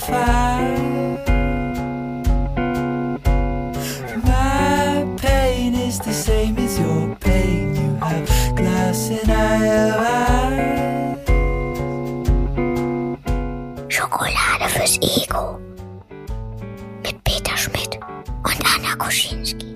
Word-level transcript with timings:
fire. 0.00 1.18
My 4.24 5.06
pain 5.16 5.74
is 5.74 5.98
the 5.98 6.12
same 6.12 6.56
as 6.58 6.78
your 6.78 7.14
pain. 7.16 7.74
You 7.76 7.96
have 8.00 8.56
glass 8.56 9.10
and 9.10 9.30
I 9.30 9.56
have 9.56 10.00
eyes. 10.00 11.18
Schokolade 13.88 14.68
fürs 14.68 14.98
Ego. 15.02 15.58
Mit 17.02 17.22
Peter 17.24 17.56
Schmidt 17.56 17.98
und 18.44 18.60
Anna 18.74 18.96
Koschinski. 18.96 19.74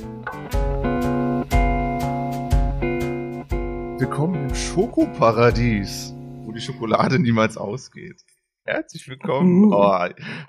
Willkommen 3.99 4.49
im 4.49 4.55
Schokoparadies, 4.55 6.15
wo 6.45 6.53
die 6.53 6.61
Schokolade 6.61 7.19
niemals 7.19 7.57
ausgeht. 7.57 8.25
Herzlich 8.67 9.07
willkommen. 9.09 9.75
Oh, 9.75 9.83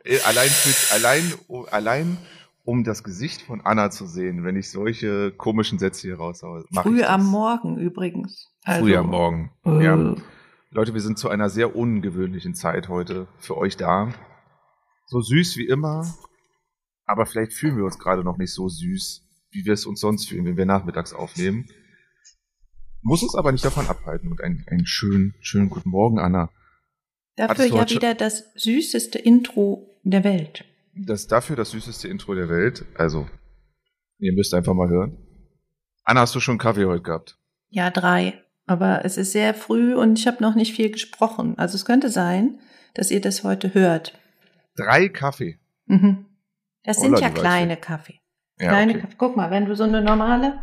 äh, 0.05 0.19
allein, 0.25 0.47
für, 0.47 0.93
allein, 0.95 1.33
oh, 1.49 1.65
allein 1.69 2.17
um 2.63 2.85
das 2.85 3.03
Gesicht 3.03 3.41
von 3.41 3.59
Anna 3.59 3.91
zu 3.91 4.05
sehen, 4.05 4.45
wenn 4.45 4.55
ich 4.55 4.71
solche 4.71 5.31
komischen 5.31 5.79
Sätze 5.79 6.07
hier 6.07 6.15
raushaue. 6.15 6.63
Früh 6.73 7.01
ich 7.01 7.07
am. 7.09 7.25
Morgen 7.25 7.77
übrigens. 7.77 8.53
Also, 8.63 8.85
Früh 8.85 8.95
am 8.95 9.07
Morgen. 9.07 9.51
Äh, 9.65 9.83
Ja. 9.83 10.15
Leute, 10.71 10.93
wir 10.93 11.01
sind 11.01 11.19
zu 11.19 11.27
einer 11.27 11.49
sehr 11.49 11.75
ungewöhnlichen 11.75 12.55
Zeit 12.55 12.87
heute 12.87 13.27
für 13.37 13.57
euch 13.57 13.75
da. 13.75 14.13
So 15.07 15.19
süß 15.19 15.57
wie 15.57 15.67
immer, 15.67 16.05
aber 17.05 17.25
vielleicht 17.25 17.51
fühlen 17.51 17.75
wir 17.75 17.83
uns 17.83 17.99
gerade 17.99 18.23
noch 18.23 18.37
nicht 18.37 18.53
so 18.53 18.69
süß, 18.69 19.23
wie 19.51 19.65
wir 19.65 19.73
es 19.73 19.85
uns 19.85 19.99
sonst 19.99 20.29
fühlen, 20.29 20.45
wenn 20.45 20.57
wir 20.57 20.65
nachmittags 20.65 21.13
aufnehmen. 21.13 21.67
Muss 23.01 23.23
uns 23.23 23.35
aber 23.35 23.51
nicht 23.51 23.63
davon 23.65 23.87
abhalten. 23.87 24.31
Und 24.31 24.41
einen, 24.41 24.65
einen 24.69 24.85
schönen, 24.87 25.35
schönen 25.41 25.69
guten 25.69 25.89
Morgen, 25.89 26.17
Anna. 26.17 26.49
Dafür 27.35 27.65
ja 27.65 27.89
wieder 27.89 28.13
das 28.13 28.51
süßeste 28.55 29.19
Intro 29.19 29.99
der 30.03 30.23
Welt. 30.23 30.63
Das 30.95 31.27
dafür 31.27 31.55
das 31.55 31.71
süßeste 31.71 32.07
Intro 32.07 32.33
der 32.35 32.47
Welt. 32.47 32.85
Also, 32.95 33.27
ihr 34.19 34.33
müsst 34.33 34.53
einfach 34.53 34.73
mal 34.73 34.89
hören. 34.89 35.17
Anna, 36.03 36.21
hast 36.21 36.35
du 36.35 36.39
schon 36.39 36.57
Kaffee 36.57 36.85
heute 36.85 37.01
gehabt? 37.01 37.37
Ja, 37.69 37.89
drei. 37.89 38.41
Aber 38.67 39.03
es 39.05 39.17
ist 39.17 39.31
sehr 39.31 39.53
früh 39.53 39.93
und 39.95 40.17
ich 40.17 40.27
habe 40.27 40.41
noch 40.41 40.55
nicht 40.55 40.73
viel 40.75 40.89
gesprochen. 40.91 41.57
Also 41.57 41.75
es 41.75 41.85
könnte 41.85 42.09
sein, 42.09 42.59
dass 42.93 43.11
ihr 43.11 43.21
das 43.21 43.43
heute 43.43 43.73
hört. 43.73 44.17
Drei 44.75 45.09
Kaffee. 45.09 45.59
Mhm. 45.85 46.25
Das 46.83 46.97
sind 47.01 47.15
Holla, 47.15 47.27
ja 47.27 47.29
kleine 47.29 47.77
Kaffee. 47.77 48.19
Ja, 48.59 48.69
kleine 48.69 48.93
okay. 48.93 49.01
Kaffee. 49.01 49.15
Guck 49.17 49.35
mal, 49.35 49.51
wenn 49.51 49.65
du 49.65 49.75
so 49.75 49.83
eine 49.83 50.01
normale 50.01 50.59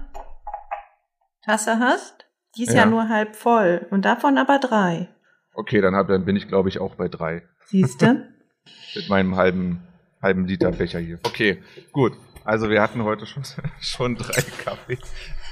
Tasse 1.45 1.79
hast, 1.79 2.27
die 2.57 2.63
ist 2.65 2.73
ja, 2.73 2.81
Ja. 2.81 2.87
nur 2.87 3.09
halb 3.09 3.37
voll 3.37 3.87
und 3.91 4.05
davon 4.05 4.39
aber 4.39 4.59
drei. 4.59 5.09
Okay, 5.55 5.81
dann, 5.81 5.95
hab, 5.95 6.09
dann 6.09 6.25
bin 6.25 6.37
ich, 6.37 6.49
glaube 6.49 6.69
ich, 6.69 6.79
auch 6.79 6.95
bei 6.95 7.09
drei. 7.09 7.43
Siehst 7.67 8.01
du? 8.03 8.27
Mit 8.95 9.09
meinem 9.09 9.37
halben, 9.37 9.83
halben 10.21 10.47
Liter 10.47 10.73
Becher 10.73 10.99
hier. 10.99 11.19
Okay, 11.25 11.63
gut. 11.93 12.13
Also 12.45 12.71
wir 12.71 12.83
hatten 12.83 13.03
heute 13.03 13.27
schon, 13.27 13.45
schon 13.81 14.17
drei 14.17 14.43
Kaffee. 14.65 14.99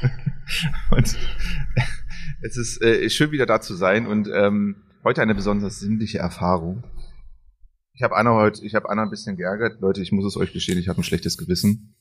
Und 0.91 1.17
es 2.43 2.57
ist 2.57 2.83
äh, 2.83 3.09
schön 3.11 3.31
wieder 3.31 3.47
da 3.47 3.61
zu 3.61 3.75
sein 3.75 4.07
und 4.07 4.29
ähm, 4.33 4.83
heute 5.05 5.23
eine 5.23 5.35
besonders 5.35 5.79
sinnliche 5.79 6.19
Erfahrung. 6.19 6.85
Ich 7.93 8.03
habe 8.03 8.17
Anna 8.17 8.31
heute, 8.33 8.65
ich 8.65 8.75
habe 8.75 8.89
Anna 8.89 9.03
ein 9.03 9.11
bisschen 9.11 9.37
geärgert. 9.37 9.81
Leute, 9.81 10.01
ich 10.01 10.11
muss 10.11 10.25
es 10.25 10.37
euch 10.37 10.53
gestehen, 10.53 10.79
ich 10.79 10.89
habe 10.89 11.01
ein 11.01 11.05
schlechtes 11.05 11.37
Gewissen. 11.37 11.95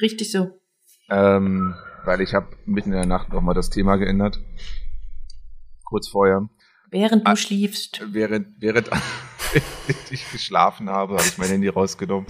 Richtig 0.00 0.32
so. 0.32 0.60
Ähm, 1.08 1.74
weil 2.04 2.20
ich 2.20 2.34
habe 2.34 2.48
mitten 2.66 2.90
in 2.90 2.98
der 2.98 3.06
Nacht 3.06 3.32
nochmal 3.32 3.54
das 3.54 3.70
Thema 3.70 3.96
geändert. 3.96 4.40
Kurz 5.84 6.08
vorher. 6.08 6.48
Während 6.94 7.26
du 7.26 7.30
Ah. 7.32 7.36
schliefst. 7.36 8.00
Während, 8.12 8.46
während 8.60 8.88
ich 10.10 10.30
geschlafen 10.30 10.88
habe, 10.88 11.14
habe 11.16 11.26
ich 11.26 11.38
mein 11.38 11.48
Handy 11.48 11.66
rausgenommen 11.68 12.24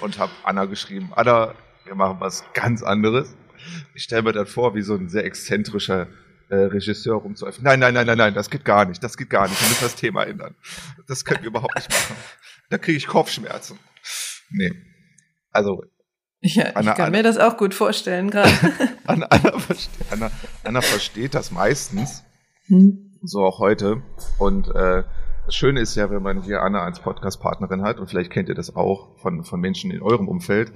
und 0.00 0.18
habe 0.18 0.32
Anna 0.42 0.64
geschrieben, 0.64 1.12
Anna, 1.14 1.54
wir 1.84 1.94
machen 1.94 2.16
was 2.18 2.42
ganz 2.52 2.82
anderes. 2.82 3.36
Ich 3.94 4.02
stelle 4.02 4.22
mir 4.22 4.32
dann 4.32 4.46
vor, 4.46 4.74
wie 4.74 4.82
so 4.82 4.94
ein 4.94 5.08
sehr 5.08 5.24
exzentrischer 5.24 6.08
äh, 6.48 6.56
Regisseur 6.56 7.14
rumzuöffnen. 7.16 7.62
Nein, 7.64 7.78
nein, 7.78 7.94
nein, 7.94 8.06
nein, 8.08 8.18
nein, 8.18 8.34
das 8.34 8.50
geht 8.50 8.64
gar 8.64 8.84
nicht, 8.86 9.04
das 9.04 9.16
geht 9.16 9.30
gar 9.30 9.46
nicht. 9.48 9.60
Wir 9.60 9.68
müssen 9.68 9.84
das 9.84 9.94
Thema 9.94 10.24
ändern. 10.24 10.56
Das 11.06 11.24
können 11.24 11.42
wir 11.42 11.48
überhaupt 11.48 11.76
nicht 11.76 11.88
machen. 11.88 12.16
Da 12.70 12.78
kriege 12.78 12.98
ich 12.98 13.06
Kopfschmerzen. 13.06 13.78
Nee. 14.50 14.72
Also, 15.52 15.84
Ja, 16.40 16.64
Anna- 16.74 16.90
ich 16.90 16.96
kann 16.96 17.06
Anna- 17.06 17.16
mir 17.18 17.22
das 17.22 17.38
auch 17.38 17.56
gut 17.56 17.72
vorstellen 17.72 18.30
gerade. 18.30 18.50
Anna, 19.06 19.26
Anna, 19.26 19.58
versteht, 19.60 20.30
Anna, 20.64 20.80
versteht 20.80 21.34
das 21.34 21.52
meistens. 21.52 22.24
Hm. 22.66 23.07
So 23.22 23.44
auch 23.44 23.58
heute. 23.58 24.02
Und 24.38 24.68
äh, 24.68 25.04
das 25.46 25.54
Schöne 25.54 25.80
ist 25.80 25.94
ja, 25.94 26.10
wenn 26.10 26.22
man 26.22 26.42
hier 26.42 26.62
Anna 26.62 26.82
als 26.82 27.00
Podcast-Partnerin 27.00 27.82
hat, 27.82 27.98
und 27.98 28.08
vielleicht 28.08 28.30
kennt 28.30 28.48
ihr 28.48 28.54
das 28.54 28.76
auch 28.76 29.18
von, 29.18 29.44
von 29.44 29.60
Menschen 29.60 29.90
in 29.90 30.02
eurem 30.02 30.28
Umfeld. 30.28 30.72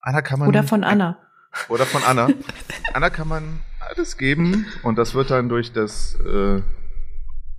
Anna 0.00 0.22
kann 0.22 0.40
man. 0.40 0.48
Oder 0.48 0.62
von 0.62 0.82
Anna. 0.82 1.18
Oder 1.68 1.86
von 1.86 2.02
Anna. 2.02 2.28
Anna 2.94 3.10
kann 3.10 3.28
man 3.28 3.60
alles 3.80 4.16
geben 4.16 4.66
und 4.82 4.96
das 4.96 5.14
wird 5.14 5.30
dann 5.30 5.48
durch 5.48 5.72
das 5.72 6.14
äh, 6.14 6.62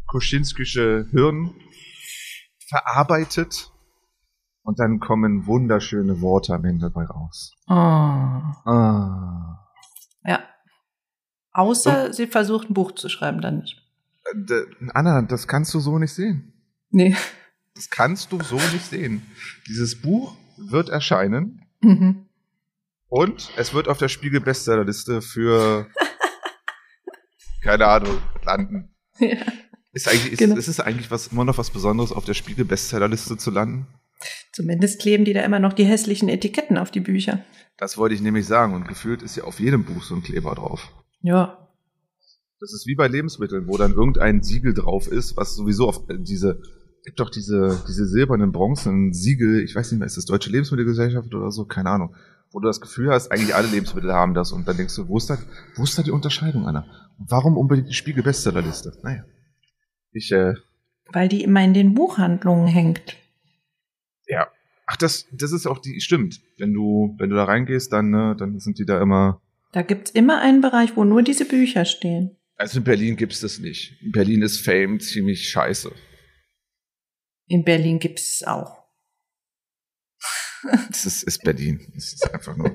Kuschinskische 0.07 1.07
Hirn 1.11 1.53
verarbeitet 2.67 3.71
und 4.63 4.79
dann 4.79 4.99
kommen 4.99 5.45
wunderschöne 5.45 6.21
Worte 6.21 6.53
am 6.53 6.65
Ende 6.65 6.89
dabei 6.89 7.05
raus. 7.05 7.53
Oh. 7.67 7.73
Ah. 7.73 9.59
Ja. 10.25 10.39
Außer 11.51 12.13
sie 12.13 12.27
versucht 12.27 12.69
ein 12.69 12.73
Buch 12.73 12.93
zu 12.93 13.09
schreiben, 13.09 13.41
dann 13.41 13.59
nicht. 13.59 13.82
Äh, 14.31 14.61
Anna, 14.93 15.21
das 15.23 15.47
kannst 15.47 15.73
du 15.73 15.79
so 15.79 15.99
nicht 15.99 16.13
sehen. 16.13 16.53
Nee. 16.89 17.15
Das 17.75 17.89
kannst 17.89 18.31
du 18.31 18.41
so 18.41 18.55
nicht 18.55 18.85
sehen. 18.89 19.23
Dieses 19.67 19.99
Buch 20.01 20.35
wird 20.57 20.89
erscheinen 20.89 21.61
Mhm. 21.81 22.27
und 23.09 23.49
es 23.57 23.73
wird 23.73 23.87
auf 23.89 23.97
der 23.97 24.07
Spiegel 24.07 24.39
Bestsellerliste 24.39 25.21
für 25.21 25.87
keine 27.61 27.87
Ahnung 27.87 28.17
landen. 28.45 28.89
Ja. 29.19 29.37
Ist 29.91 30.07
eigentlich 30.07 30.33
ist, 30.33 30.39
Genau. 30.39 30.55
ist 30.55 30.67
es 30.67 30.79
eigentlich 30.79 31.11
was 31.11 31.27
immer 31.27 31.45
noch 31.45 31.57
was 31.57 31.69
Besonderes 31.69 32.11
auf 32.11 32.25
der 32.25 32.33
Spiegel 32.33 32.65
Bestsellerliste 32.65 33.37
zu 33.37 33.51
landen? 33.51 33.87
Zumindest 34.51 35.01
kleben 35.01 35.25
die 35.25 35.33
da 35.33 35.41
immer 35.41 35.59
noch 35.59 35.73
die 35.73 35.85
hässlichen 35.85 36.29
Etiketten 36.29 36.77
auf 36.77 36.89
die 36.91 36.99
Bücher. 37.01 37.43
Das 37.77 37.97
wollte 37.97 38.15
ich 38.15 38.21
nämlich 38.21 38.45
sagen 38.47 38.73
und 38.73 38.87
gefühlt 38.87 39.21
ist 39.21 39.35
ja 39.35 39.43
auf 39.43 39.59
jedem 39.59 39.83
Buch 39.83 40.03
so 40.03 40.15
ein 40.15 40.23
Kleber 40.23 40.55
drauf. 40.55 40.91
Ja. 41.21 41.62
Das 42.63 42.71
ist 42.71 42.87
wie 42.87 42.95
bei 42.95 43.09
Lebensmitteln, 43.09 43.67
wo 43.67 43.75
dann 43.75 43.91
irgendein 43.91 44.41
Siegel 44.41 44.73
drauf 44.73 45.11
ist, 45.11 45.35
was 45.35 45.53
sowieso 45.53 45.89
auf 45.89 46.09
äh, 46.09 46.17
diese 46.17 46.61
gibt 47.03 47.19
doch 47.19 47.29
diese 47.29 47.83
diese 47.89 48.07
silbernen 48.07 48.53
bronzenen 48.53 49.11
Siegel, 49.11 49.61
ich 49.61 49.75
weiß 49.75 49.91
nicht 49.91 49.99
mehr, 49.99 50.05
ist 50.05 50.15
das 50.15 50.23
Deutsche 50.23 50.49
Lebensmittelgesellschaft 50.49 51.35
oder 51.35 51.51
so, 51.51 51.65
keine 51.65 51.89
Ahnung, 51.89 52.15
wo 52.53 52.61
du 52.61 52.67
das 52.67 52.79
Gefühl 52.79 53.09
hast, 53.09 53.33
eigentlich 53.33 53.53
alle 53.53 53.67
Lebensmittel 53.67 54.13
haben 54.13 54.33
das 54.33 54.53
und 54.53 54.65
dann 54.65 54.77
denkst 54.77 54.95
du, 54.95 55.09
wo 55.09 55.17
ist 55.17 55.29
da, 55.29 55.37
wo 55.75 55.83
ist 55.83 55.97
da 55.97 56.03
die 56.03 56.11
Unterscheidung, 56.11 56.65
Anna? 56.65 56.85
Und 57.19 57.29
warum 57.29 57.57
unbedingt 57.57 57.89
die 57.89 57.93
Spiegel 57.93 58.23
Bestsellerliste? 58.23 58.93
Naja. 59.03 59.25
Ich 60.13 60.31
äh, 60.31 60.53
Weil 61.11 61.27
die 61.27 61.43
immer 61.43 61.65
in 61.65 61.73
den 61.73 61.93
Buchhandlungen 61.93 62.67
hängt. 62.67 63.17
ja, 64.25 64.47
ach 64.85 64.95
das 64.95 65.25
das 65.33 65.51
ist 65.51 65.67
auch 65.67 65.79
die 65.79 65.99
stimmt, 65.99 66.39
wenn 66.57 66.73
du 66.73 67.13
wenn 67.17 67.29
du 67.29 67.35
da 67.35 67.43
reingehst, 67.43 67.91
dann 67.91 68.09
ne, 68.09 68.37
dann 68.39 68.57
sind 68.59 68.79
die 68.79 68.85
da 68.85 69.01
immer 69.01 69.41
Da 69.73 69.81
gibt's 69.81 70.11
immer 70.11 70.39
einen 70.39 70.61
Bereich, 70.61 70.95
wo 70.95 71.03
nur 71.03 71.23
diese 71.23 71.43
Bücher 71.43 71.83
stehen. 71.83 72.37
Also 72.55 72.79
in 72.79 72.83
Berlin 72.83 73.15
gibt's 73.15 73.39
das 73.39 73.59
nicht. 73.59 74.01
In 74.01 74.11
Berlin 74.11 74.41
ist 74.41 74.63
Fame 74.63 74.99
ziemlich 74.99 75.49
scheiße. 75.49 75.91
In 77.47 77.63
Berlin 77.63 77.99
gibt's 77.99 78.35
es 78.35 78.47
auch. 78.47 78.83
Das 80.87 81.05
ist, 81.05 81.23
ist 81.23 81.43
Berlin. 81.43 81.91
Das 81.93 82.13
ist 82.13 82.33
einfach 82.33 82.55
nur. 82.55 82.73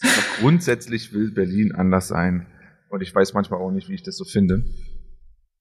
es 0.00 0.02
ist 0.16 0.38
grundsätzlich 0.40 1.12
will 1.12 1.30
Berlin 1.30 1.72
anders 1.72 2.08
sein. 2.08 2.48
Und 2.90 3.00
ich 3.00 3.14
weiß 3.14 3.32
manchmal 3.32 3.60
auch 3.60 3.70
nicht, 3.70 3.88
wie 3.88 3.94
ich 3.94 4.02
das 4.02 4.16
so 4.16 4.24
finde. 4.24 4.64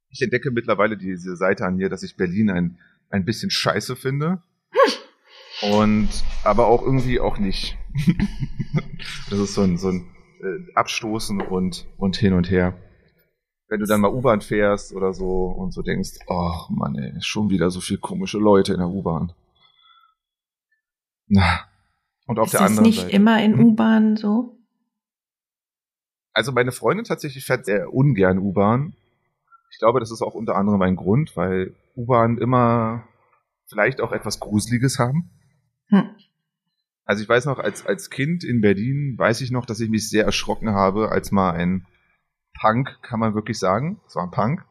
Ich 0.10 0.22
entdecke 0.22 0.50
mittlerweile 0.50 0.98
diese 0.98 1.36
Seite 1.36 1.66
an 1.66 1.76
mir, 1.76 1.90
dass 1.90 2.02
ich 2.02 2.16
Berlin 2.16 2.50
ein, 2.50 2.80
ein 3.10 3.26
bisschen 3.26 3.52
scheiße 3.52 3.96
finde. 3.96 4.42
Und 5.62 6.10
aber 6.44 6.68
auch 6.68 6.84
irgendwie 6.84 7.20
auch 7.20 7.38
nicht. 7.38 7.78
das 9.30 9.40
ist 9.40 9.54
so 9.54 9.62
ein, 9.62 9.78
so 9.78 9.90
ein 9.90 10.08
äh, 10.42 10.74
Abstoßen 10.76 11.42
und, 11.42 11.88
und 11.98 12.16
hin 12.16 12.34
und 12.34 12.50
her. 12.50 12.78
Wenn 13.70 13.82
du 13.82 13.86
dann 13.86 14.02
mal 14.02 14.14
U-Bahn 14.14 14.42
fährst 14.42 14.94
oder 14.94 15.14
so 15.14 15.48
und 15.48 15.72
so 15.74 15.82
denkst, 15.82 16.20
oh 16.28 16.54
Mann, 16.70 16.96
ey, 16.96 17.22
schon 17.22 17.50
wieder 17.50 17.70
so 17.70 17.82
viel 17.82 17.98
komische 17.98 18.38
Leute 18.38 18.74
in 18.74 18.80
der 18.80 18.88
U-Bahn. 18.88 19.34
Na. 21.28 21.66
Und 22.28 22.40
auf 22.40 22.48
ist 22.48 22.54
der 22.54 22.62
das 22.62 22.70
anderen 22.70 22.86
nicht 22.86 23.02
Seite. 23.02 23.16
immer 23.16 23.44
in 23.44 23.58
Hm? 23.58 23.66
U-Bahn 23.66 24.16
so? 24.16 24.58
Also 26.34 26.52
meine 26.52 26.72
Freundin 26.72 27.04
tatsächlich 27.04 27.46
fährt 27.46 27.66
sehr 27.66 27.94
ungern 27.94 28.40
U-Bahn. 28.40 28.94
Ich 29.72 29.80
glaube, 29.80 30.00
das 30.00 30.12
ist 30.12 30.22
auch 30.22 30.34
unter 30.34 30.56
anderem 30.56 30.82
ein 30.82 30.96
Grund, 30.96 31.36
weil 31.36 31.76
U-Bahn 31.96 32.38
immer 32.38 33.04
vielleicht 33.68 34.00
auch 34.00 34.14
etwas 34.14 34.40
Gruseliges 34.40 34.98
haben. 34.98 35.30
Hm. 35.88 36.10
Also 37.04 37.24
ich 37.24 37.30
weiß 37.30 37.46
noch, 37.46 37.60
als, 37.60 37.86
als 37.86 38.10
Kind 38.10 38.44
in 38.44 38.62
Berlin 38.62 39.16
weiß 39.18 39.42
ich 39.42 39.52
noch, 39.52 39.66
dass 39.66 39.80
ich 39.80 39.90
mich 39.90 40.10
sehr 40.10 40.26
erschrocken 40.26 40.70
habe, 40.70 41.10
als 41.10 41.32
mal 41.32 41.52
ein 41.52 41.86
Punk, 42.60 43.00
kann 43.02 43.20
man 43.20 43.36
wirklich 43.36 43.60
sagen, 43.60 44.00
es 44.08 44.16
war 44.16 44.24
ein 44.24 44.32
Punk, 44.32 44.66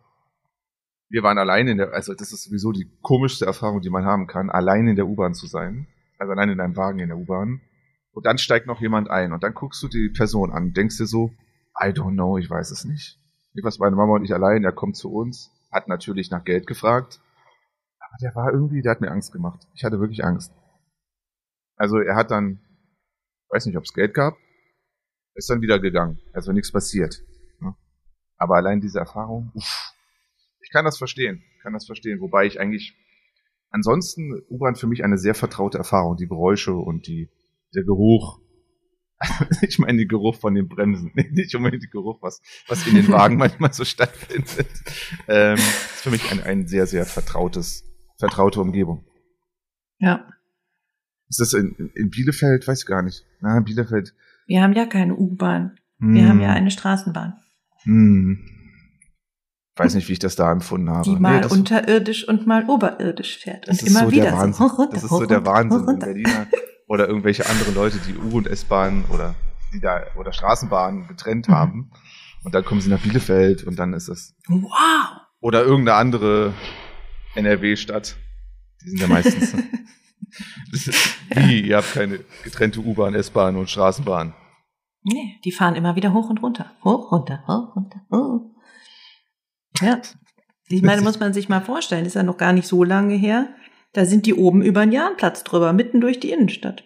wir 1.09 1.23
waren 1.23 1.39
allein 1.39 1.69
in 1.69 1.79
der, 1.79 1.93
also 1.93 2.15
das 2.15 2.33
ist 2.33 2.45
sowieso 2.45 2.73
die 2.73 2.91
komischste 3.03 3.47
Erfahrung, 3.47 3.81
die 3.81 3.91
man 3.91 4.05
haben 4.05 4.27
kann, 4.27 4.51
allein 4.51 4.89
in 4.89 4.97
der 4.97 5.07
U-Bahn 5.07 5.35
zu 5.35 5.47
sein. 5.47 5.87
Also 6.19 6.33
allein 6.33 6.49
in 6.49 6.61
einem 6.61 6.77
Wagen 6.77 6.99
in 6.99 7.09
der 7.09 7.19
U-Bahn. 7.19 7.61
Und 8.13 8.27
dann 8.27 8.39
steigt 8.39 8.67
noch 8.67 8.81
jemand 8.81 9.11
ein 9.11 9.33
und 9.33 9.43
dann 9.43 9.55
guckst 9.55 9.83
du 9.83 9.89
die 9.89 10.09
Person 10.09 10.51
an, 10.51 10.73
denkst 10.73 10.97
dir 10.97 11.07
so, 11.07 11.31
I 11.79 11.89
don't 11.89 12.15
know, 12.15 12.39
ich 12.39 12.49
weiß 12.49 12.71
es 12.71 12.85
nicht. 12.85 13.19
Ich 13.53 13.63
was 13.63 13.79
meine 13.79 13.95
Mama 13.95 14.15
und 14.15 14.25
ich 14.25 14.33
allein, 14.33 14.65
er 14.65 14.73
kommt 14.73 14.97
zu 14.97 15.13
uns, 15.13 15.53
hat 15.71 15.89
natürlich 15.89 16.31
nach 16.31 16.45
Geld 16.45 16.67
gefragt, 16.67 17.21
aber 17.99 18.17
der 18.23 18.35
war 18.35 18.53
irgendwie, 18.53 18.81
der 18.81 18.93
hat 18.93 19.01
mir 19.01 19.11
Angst 19.11 19.33
gemacht. 19.33 19.67
Ich 19.75 19.85
hatte 19.85 20.01
wirklich 20.01 20.25
Angst. 20.25 20.53
Also 21.77 21.99
er 21.99 22.17
hat 22.17 22.31
dann, 22.31 22.61
weiß 23.51 23.67
nicht, 23.67 23.77
ob 23.77 23.85
es 23.85 23.93
Geld 23.93 24.15
gab, 24.15 24.37
ist 25.35 25.51
dann 25.51 25.61
wieder 25.61 25.79
gegangen. 25.79 26.19
Also 26.33 26.53
nichts 26.53 26.73
passiert. 26.73 27.23
Aber 28.39 28.57
allein 28.57 28.81
diese 28.81 28.99
Erfahrung, 28.99 29.51
uff, 29.55 29.93
ich 30.61 30.71
kann 30.71 30.85
das 30.85 30.99
verstehen, 30.99 31.43
kann 31.63 31.73
das 31.73 31.87
verstehen, 31.87 32.21
wobei 32.21 32.47
ich 32.47 32.61
eigentlich 32.61 32.95
ansonsten 33.71 34.43
U-Bahn 34.51 34.77
für 34.77 34.87
mich 34.87 35.05
eine 35.05 35.19
sehr 35.19 35.35
vertraute 35.35 35.79
Erfahrung, 35.79 36.17
die 36.17 36.29
Geräusche 36.29 36.75
und 36.75 37.07
die 37.07 37.29
der 37.75 37.85
Geruch. 37.85 38.41
ich 39.63 39.79
meine 39.79 39.99
den 39.99 40.09
Geruch 40.09 40.37
von 40.39 40.55
den 40.55 40.69
Bremsen, 40.69 41.11
nicht 41.31 41.55
unbedingt 41.55 41.83
den 41.83 41.91
Geruch, 41.91 42.21
was 42.23 42.43
was 42.69 42.87
in 42.87 42.95
den 42.95 43.09
Wagen 43.09 43.37
manchmal 43.39 43.73
so 43.73 43.85
stattfindet. 43.85 44.69
Ähm, 45.29 45.55
ist 45.57 46.03
für 46.03 46.11
mich 46.11 46.31
ein, 46.31 46.43
ein 46.43 46.67
sehr 46.69 46.87
sehr 46.87 47.07
vertrautes 47.07 47.85
vertraute 48.19 48.61
Umgebung. 48.61 49.05
Ja. 49.99 50.29
Ist 51.29 51.41
das 51.41 51.55
in, 51.55 51.91
in 51.95 52.11
Bielefeld? 52.11 52.69
Weiß 52.69 52.81
ich 52.83 52.87
gar 52.87 53.03
nicht. 53.03 53.25
Na, 53.41 53.59
Bielefeld. 53.61 54.15
Wir 54.47 54.63
haben 54.63 54.75
ja 54.75 54.87
keine 54.87 55.17
U-Bahn. 55.17 55.79
Wir 55.99 56.23
Hm. 56.23 56.29
haben 56.29 56.41
ja 56.41 56.53
eine 56.53 56.71
Straßenbahn, 56.71 57.35
Hm. 57.87 58.39
Weiß 59.79 59.95
nicht, 59.95 60.09
wie 60.09 60.13
ich 60.15 60.19
das 60.19 60.37
da 60.37 60.51
empfunden 60.53 60.89
habe. 60.91 61.03
die 61.05 61.17
mal 61.17 61.41
das, 61.43 61.53
unterirdisch 61.53 62.27
und 62.27 62.47
mal 62.47 62.65
oberirdisch 62.69 63.39
fährt. 63.39 63.69
Und 63.69 63.83
immer 63.83 64.05
so 64.07 64.11
wieder 64.11 64.23
der 64.25 64.33
Wahnsinn. 64.33 64.53
so. 64.55 64.65
Hoch, 64.73 64.79
runter, 64.79 64.95
das 64.95 65.03
ist 65.05 65.11
so 65.11 65.27
der 65.27 65.45
Wahnsinn. 65.47 65.99
Berliner 65.99 66.47
oder 66.89 67.09
irgendwelche 67.09 67.47
andere 67.49 67.73
Leute, 67.73 67.99
die 67.99 68.15
U- 68.17 68.39
und 68.39 68.47
S-Bahn 68.47 69.05
oder 69.13 69.35
die 69.75 69.81
da 69.81 70.01
oder 70.19 70.33
Straßenbahnen 70.33 71.07
getrennt 71.09 71.49
Mhm. 71.49 71.53
haben. 71.55 71.91
Und 72.45 72.55
dann 72.55 72.65
kommen 72.65 72.81
sie 72.81 72.89
nach 72.89 73.01
Bielefeld 73.01 73.65
und 73.65 73.77
dann 73.79 73.93
ist 73.93 74.09
es. 74.09 74.35
Wow. 74.49 74.71
Oder 75.41 75.65
irgendeine 75.65 75.99
andere 75.99 76.55
NRW-Stadt. 77.35 78.17
Die 78.83 78.91
sind 78.91 79.01
ja 79.01 79.09
meistens. 79.09 79.53
ist, 80.73 80.95
wie? 81.35 81.61
Ihr 81.61 81.77
habt 81.77 81.93
keine 81.93 82.21
getrennte 82.45 82.81
U-Bahn, 82.81 83.15
S-Bahn 83.15 83.57
und 83.57 83.69
Straßenbahn. 83.69 84.33
Nee, 85.09 85.39
die 85.45 85.53
fahren 85.53 85.77
immer 85.77 85.95
wieder 85.95 86.13
hoch 86.13 86.29
und 86.31 86.43
runter. 86.43 86.75
Hoch, 86.83 87.13
runter, 87.13 87.45
hoch, 87.47 87.77
runter, 87.77 88.01
hoch. 88.11 88.51
Ja. 89.81 90.03
Ich 90.67 90.83
meine, 90.83 91.01
muss 91.01 91.21
man 91.21 91.33
sich 91.33 91.49
mal 91.49 91.61
vorstellen, 91.61 92.05
ist 92.07 92.17
ja 92.17 92.25
noch 92.25 92.39
gar 92.39 92.53
nicht 92.53 92.67
so 92.67 92.83
lange 92.83 93.15
her. 93.15 93.55
Da 93.93 94.05
sind 94.05 94.27
die 94.27 94.35
oben 94.35 94.63
über 94.63 94.85
den 94.85 94.91
Jahnplatz 94.91 95.45
drüber, 95.45 95.73
mitten 95.73 96.01
durch 96.01 96.19
die 96.19 96.33
Innenstadt. 96.33 96.83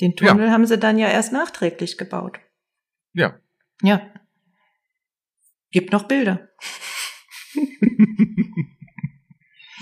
Den 0.00 0.14
Tunnel 0.14 0.52
haben 0.52 0.64
sie 0.64 0.78
dann 0.78 0.96
ja 0.96 1.08
erst 1.08 1.32
nachträglich 1.32 1.98
gebaut. 1.98 2.38
Ja. 3.14 3.40
Ja. 3.82 4.00
Gibt 5.72 5.90
noch 5.92 6.04
Bilder. 6.04 6.48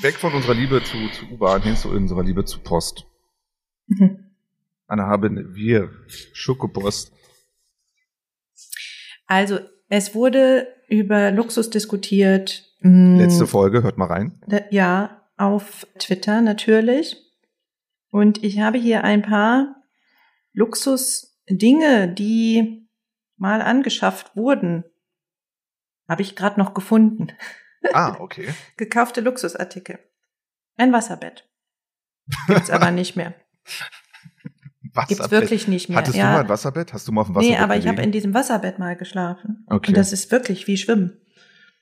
Weg 0.01 0.15
von 0.15 0.33
unserer 0.33 0.55
Liebe 0.55 0.83
zu, 0.83 0.97
zu 1.11 1.27
U-Bahn 1.31 1.61
hin 1.63 1.77
zu 1.77 1.91
unserer 1.91 2.23
Liebe 2.23 2.47
zu 2.47 2.61
Post. 2.61 3.05
Mhm. 3.89 4.31
Anna 4.87 5.07
haben 5.07 5.55
wir 5.55 5.91
Schokopost. 6.33 7.14
Also, 9.35 9.59
es 9.89 10.15
wurde 10.15 10.69
über 10.89 11.33
Luxus 11.33 11.69
diskutiert. 11.69 12.63
mh, 12.83 13.21
Letzte 13.21 13.49
Folge, 13.49 13.83
hört 13.83 13.99
mal 13.99 14.07
rein. 14.07 14.41
Ja, 14.71 15.27
auf 15.37 15.89
Twitter 15.99 16.41
natürlich. 16.41 17.17
Und 18.11 18.45
ich 18.45 18.61
habe 18.61 18.79
hier 18.79 19.03
ein 19.03 19.23
paar 19.23 19.75
Luxusdinge, 20.53 22.07
die 22.15 22.89
mal 23.37 23.61
angeschafft 23.61 24.37
wurden. 24.37 24.85
Habe 26.09 26.23
ich 26.23 26.37
gerade 26.37 26.61
noch 26.61 26.73
gefunden. 26.73 27.33
Ah, 27.93 28.17
okay. 28.21 28.47
Gekaufte 28.77 29.21
Luxusartikel. 29.21 29.99
Ein 30.77 30.93
Wasserbett. 30.93 31.51
Gibt's 32.47 32.71
aber 32.71 32.91
nicht 32.93 33.17
mehr. 33.17 33.35
Gibt's 34.95 35.19
Wasserbett. 35.19 35.31
wirklich 35.43 35.69
nicht 35.69 35.89
mehr. 35.89 35.99
Hattest 35.99 36.17
ja. 36.17 36.27
du 36.27 36.33
mal 36.33 36.41
ein 36.41 36.49
Wasserbett? 36.49 36.93
Hast 36.93 37.09
du 37.09 37.13
mal 37.13 37.23
auf 37.23 37.27
dem 37.27 37.35
Wasserbett 37.35 37.59
Nee, 37.59 37.63
aber 37.63 37.77
ich 37.77 37.87
habe 37.87 37.97
gelegen? 37.97 38.09
in 38.09 38.13
diesem 38.13 38.35
Wasserbett 38.35 38.79
mal 38.79 38.97
geschlafen. 38.97 39.65
Okay. 39.69 39.89
Und 39.89 39.97
das 39.97 40.13
ist 40.13 40.31
wirklich 40.31 40.67
wie 40.67 40.77
Schwimmen. 40.77 41.21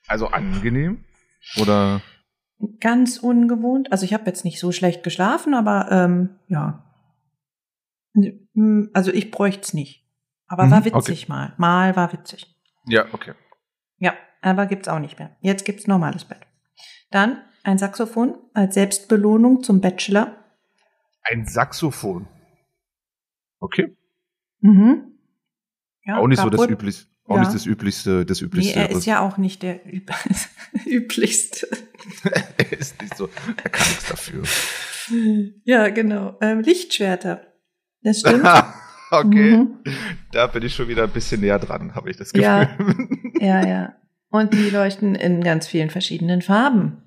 Also 0.08 0.28
angenehm? 0.28 1.04
Oder? 1.60 2.00
Ganz 2.80 3.18
ungewohnt. 3.18 3.92
Also 3.92 4.04
ich 4.04 4.14
habe 4.14 4.24
jetzt 4.26 4.44
nicht 4.44 4.58
so 4.58 4.72
schlecht 4.72 5.02
geschlafen, 5.02 5.54
aber 5.54 5.88
ähm, 5.90 6.30
ja. 6.48 6.84
Also 8.94 9.12
ich 9.12 9.30
bräuchte 9.30 9.62
es 9.62 9.74
nicht. 9.74 10.06
Aber 10.46 10.66
Mhm, 10.66 10.70
war 10.70 10.84
witzig 10.84 11.28
mal. 11.28 11.54
Mal 11.56 11.96
war 11.96 12.12
witzig. 12.12 12.46
Ja, 12.86 13.06
okay. 13.12 13.32
Ja, 13.98 14.14
aber 14.42 14.66
gibt's 14.66 14.88
auch 14.88 14.98
nicht 14.98 15.18
mehr. 15.18 15.36
Jetzt 15.40 15.64
gibt's 15.64 15.86
normales 15.86 16.24
Bett. 16.24 16.40
Dann 17.10 17.38
ein 17.62 17.78
Saxophon 17.78 18.36
als 18.54 18.74
Selbstbelohnung 18.74 19.62
zum 19.62 19.80
Bachelor. 19.80 20.36
Ein 21.24 21.46
Saxophon. 21.46 22.26
Okay. 23.62 23.96
Mhm. 24.60 25.04
Ja, 26.04 26.18
auch 26.18 26.26
nicht 26.26 26.40
so 26.40 26.50
das 26.50 26.60
kaputt. 26.60 26.72
üblich, 26.80 27.06
auch 27.26 27.36
Ja. 27.36 27.40
nicht 27.42 27.54
das 27.54 27.64
üblichste, 27.66 28.26
das 28.26 28.40
Nee, 28.40 28.46
üblichste. 28.46 28.78
er 28.80 28.90
ist 28.90 29.06
ja 29.06 29.20
auch 29.20 29.38
nicht 29.38 29.62
der 29.62 29.80
üb 29.86 30.10
üblichste. 30.86 31.68
er 32.58 32.72
ist 32.78 33.00
nicht 33.00 33.16
so, 33.16 33.28
er 33.62 33.70
kann 33.70 33.86
nichts 33.88 34.08
dafür. 34.08 34.42
Ja, 35.64 35.88
genau. 35.90 36.36
Ähm, 36.40 36.60
Lichtschwerter. 36.60 37.42
Das 38.02 38.20
stimmt. 38.20 38.44
okay. 39.10 39.56
Mhm. 39.58 39.78
Da 40.32 40.46
bin 40.48 40.62
ich 40.64 40.74
schon 40.74 40.88
wieder 40.88 41.04
ein 41.04 41.10
bisschen 41.10 41.40
näher 41.40 41.58
dran, 41.58 41.94
habe 41.94 42.10
ich 42.10 42.16
das 42.16 42.32
Gefühl. 42.32 42.44
Ja. 42.44 42.76
Ja, 43.40 43.66
ja. 43.66 43.96
Und 44.30 44.54
die 44.54 44.70
leuchten 44.70 45.14
in 45.14 45.42
ganz 45.44 45.66
vielen 45.68 45.90
verschiedenen 45.90 46.42
Farben. 46.42 47.02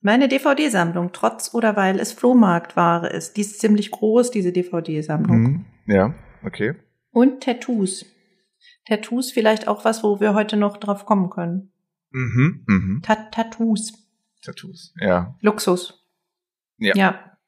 Meine 0.00 0.28
DVD-Sammlung, 0.28 1.10
trotz 1.12 1.54
oder 1.54 1.76
weil 1.76 1.98
es 1.98 2.12
Flohmarktware 2.12 3.08
ist, 3.08 3.36
die 3.38 3.42
ist 3.42 3.60
ziemlich 3.60 3.90
groß, 3.90 4.30
diese 4.30 4.52
DVD-Sammlung. 4.52 5.40
Mhm. 5.40 5.64
Ja, 5.86 6.14
okay. 6.44 6.74
Und 7.10 7.42
Tattoos. 7.42 8.06
Tattoos 8.86 9.30
vielleicht 9.32 9.68
auch 9.68 9.84
was, 9.84 10.02
wo 10.02 10.20
wir 10.20 10.34
heute 10.34 10.56
noch 10.56 10.76
drauf 10.76 11.06
kommen 11.06 11.30
können. 11.30 11.72
Mhm. 12.10 12.64
Mhm. 12.66 13.02
Tat 13.02 13.32
Tattoos. 13.32 13.92
Tattoos. 14.42 14.94
Ja. 15.00 15.36
Luxus. 15.40 16.06
Ja. 16.78 16.94
Ja. 16.96 17.38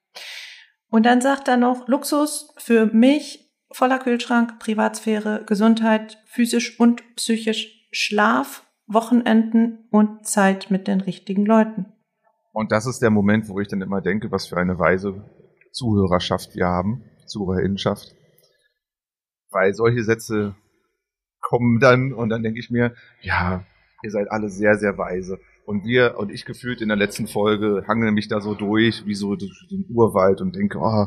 Und 0.88 1.04
dann 1.04 1.20
sagt 1.20 1.48
er 1.48 1.56
noch, 1.56 1.88
Luxus 1.88 2.54
für 2.58 2.86
mich, 2.86 3.50
voller 3.70 3.98
Kühlschrank, 3.98 4.58
Privatsphäre, 4.58 5.44
Gesundheit, 5.46 6.18
physisch 6.26 6.78
und 6.80 7.02
psychisch, 7.16 7.88
Schlaf, 7.90 8.64
Wochenenden 8.86 9.88
und 9.90 10.26
Zeit 10.26 10.70
mit 10.70 10.86
den 10.86 11.00
richtigen 11.00 11.44
Leuten. 11.44 11.86
Und 12.52 12.72
das 12.72 12.86
ist 12.86 13.00
der 13.02 13.10
Moment, 13.10 13.48
wo 13.48 13.60
ich 13.60 13.68
dann 13.68 13.82
immer 13.82 14.00
denke, 14.00 14.30
was 14.30 14.46
für 14.46 14.56
eine 14.56 14.78
weise 14.78 15.24
Zuhörerschaft 15.72 16.54
wir 16.54 16.66
haben, 16.66 17.04
Zuhörerinnenschaft. 17.26 18.14
Weil 19.50 19.74
solche 19.74 20.02
Sätze 20.02 20.54
kommen 21.40 21.78
dann 21.80 22.12
und 22.12 22.28
dann 22.28 22.42
denke 22.42 22.58
ich 22.58 22.70
mir, 22.70 22.94
ja, 23.22 23.64
ihr 24.02 24.10
seid 24.10 24.30
alle 24.30 24.48
sehr, 24.48 24.76
sehr 24.76 24.98
weise. 24.98 25.38
Und 25.64 25.84
wir 25.84 26.16
und 26.18 26.30
ich 26.30 26.44
gefühlt 26.44 26.80
in 26.80 26.88
der 26.88 26.96
letzten 26.96 27.26
Folge 27.26 27.84
hangeln 27.88 28.14
mich 28.14 28.28
da 28.28 28.40
so 28.40 28.54
durch, 28.54 29.04
wie 29.06 29.14
so 29.14 29.34
durch 29.34 29.66
den 29.70 29.86
Urwald 29.88 30.40
und 30.40 30.54
denke, 30.54 30.78
oh, 30.78 31.06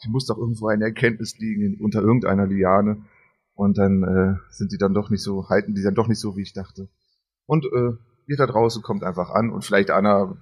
hier 0.00 0.10
muss 0.10 0.26
doch 0.26 0.38
irgendwo 0.38 0.68
eine 0.68 0.84
Erkenntnis 0.84 1.38
liegen 1.38 1.78
unter 1.80 2.00
irgendeiner 2.00 2.46
Liane. 2.46 3.04
Und 3.54 3.78
dann 3.78 4.02
äh, 4.02 4.34
sind 4.50 4.72
die 4.72 4.78
dann 4.78 4.94
doch 4.94 5.10
nicht 5.10 5.22
so, 5.22 5.48
halten 5.48 5.74
die 5.74 5.82
dann 5.82 5.94
doch 5.94 6.08
nicht 6.08 6.18
so, 6.18 6.36
wie 6.36 6.42
ich 6.42 6.52
dachte. 6.52 6.88
Und 7.46 7.64
äh, 7.64 7.92
ihr 8.26 8.36
da 8.36 8.46
draußen 8.46 8.82
kommt 8.82 9.04
einfach 9.04 9.30
an 9.30 9.50
und 9.50 9.64
vielleicht 9.64 9.90
Anna, 9.90 10.36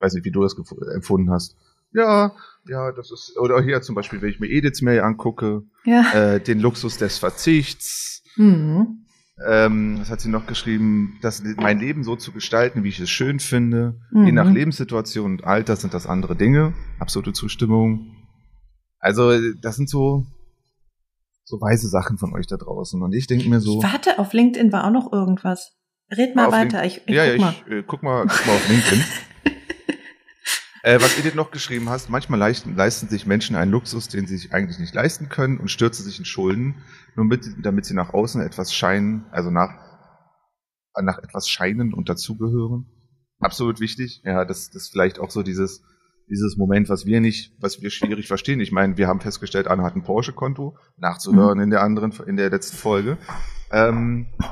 weiß 0.00 0.14
nicht, 0.14 0.24
wie 0.24 0.30
du 0.30 0.42
das 0.42 0.56
empfunden 0.94 1.30
hast. 1.30 1.56
Ja, 1.94 2.32
ja, 2.68 2.92
das 2.92 3.10
ist, 3.10 3.36
oder 3.38 3.60
hier 3.62 3.82
zum 3.82 3.94
Beispiel, 3.94 4.22
wenn 4.22 4.30
ich 4.30 4.40
mir 4.40 4.48
Ediths 4.48 4.82
Mail 4.82 5.00
angucke, 5.00 5.62
Ja. 5.84 6.12
äh, 6.12 6.40
den 6.40 6.60
Luxus 6.60 6.96
des 6.98 7.18
Verzichts, 7.18 8.22
Mhm. 8.36 9.04
ähm, 9.46 9.96
was 10.00 10.08
hat 10.10 10.20
sie 10.20 10.30
noch 10.30 10.46
geschrieben, 10.46 11.18
das, 11.22 11.42
mein 11.56 11.80
Leben 11.80 12.04
so 12.04 12.16
zu 12.16 12.32
gestalten, 12.32 12.84
wie 12.84 12.88
ich 12.88 13.00
es 13.00 13.10
schön 13.10 13.40
finde. 13.40 14.00
Mhm. 14.12 14.26
Je 14.26 14.32
nach 14.32 14.50
Lebenssituation 14.50 15.32
und 15.32 15.44
Alter 15.44 15.76
sind 15.76 15.92
das 15.92 16.06
andere 16.06 16.36
Dinge. 16.36 16.72
Absolute 16.98 17.32
Zustimmung. 17.32 18.16
Also, 18.98 19.32
das 19.60 19.76
sind 19.76 19.90
so, 19.90 20.24
so 21.44 21.60
weise 21.60 21.88
Sachen 21.88 22.16
von 22.18 22.32
euch 22.34 22.46
da 22.46 22.56
draußen. 22.56 23.02
Und 23.02 23.12
ich 23.12 23.26
denke 23.26 23.48
mir 23.48 23.60
so. 23.60 23.78
Ich 23.78 23.92
warte, 23.92 24.18
auf 24.20 24.32
LinkedIn 24.32 24.72
war 24.72 24.84
auch 24.86 24.92
noch 24.92 25.12
irgendwas. 25.12 25.72
Red 26.16 26.36
mal 26.36 26.52
weiter. 26.52 26.82
Link- 26.82 27.02
Ich, 27.04 27.08
ich 27.08 27.14
ja, 27.14 27.24
guck 27.26 27.34
ja, 27.34 27.40
mal. 27.44 27.54
ich 27.66 27.72
äh, 27.72 27.82
guck 27.86 28.02
mal, 28.02 28.26
guck 28.28 28.46
mal 28.46 28.52
auf 28.54 28.68
LinkedIn. 28.68 29.04
äh, 30.82 31.00
was 31.00 31.18
Edith 31.18 31.34
noch 31.34 31.50
geschrieben 31.50 31.88
hast, 31.88 32.10
manchmal 32.10 32.38
leisten, 32.38 32.76
leisten 32.76 33.08
sich 33.08 33.26
Menschen 33.26 33.56
einen 33.56 33.70
Luxus, 33.70 34.08
den 34.08 34.26
sie 34.26 34.36
sich 34.36 34.52
eigentlich 34.52 34.78
nicht 34.78 34.94
leisten 34.94 35.28
können 35.28 35.58
und 35.58 35.70
stürzen 35.70 36.04
sich 36.04 36.18
in 36.18 36.24
Schulden, 36.24 36.82
nur 37.16 37.24
mit, 37.24 37.46
damit 37.62 37.84
sie 37.84 37.94
nach 37.94 38.12
außen 38.12 38.40
etwas 38.42 38.74
scheinen, 38.74 39.26
also 39.30 39.50
nach, 39.50 39.70
nach 41.00 41.18
etwas 41.18 41.48
scheinen 41.48 41.94
und 41.94 42.08
dazugehören. 42.08 42.86
absolut 43.40 43.80
wichtig. 43.80 44.22
Ja, 44.24 44.44
das, 44.44 44.70
das 44.70 44.88
vielleicht 44.88 45.18
auch 45.18 45.30
so 45.30 45.42
dieses, 45.42 45.82
dieses 46.28 46.56
Moment, 46.56 46.88
was 46.88 47.06
wir 47.06 47.20
nicht, 47.20 47.52
was 47.60 47.82
wir 47.82 47.90
schwierig 47.90 48.28
verstehen. 48.28 48.60
Ich 48.60 48.72
meine, 48.72 48.96
wir 48.96 49.08
haben 49.08 49.20
festgestellt, 49.20 49.66
Anna 49.66 49.82
hat 49.84 49.96
ein 49.96 50.04
Porsche-Konto, 50.04 50.76
nachzuhören 50.96 51.58
Mhm. 51.58 51.64
in 51.64 51.70
der 51.70 51.82
anderen, 51.82 52.12
in 52.26 52.36
der 52.36 52.50
letzten 52.50 52.76
Folge. 52.76 53.18
Ähm, 53.70 54.26
äh, 54.40 54.46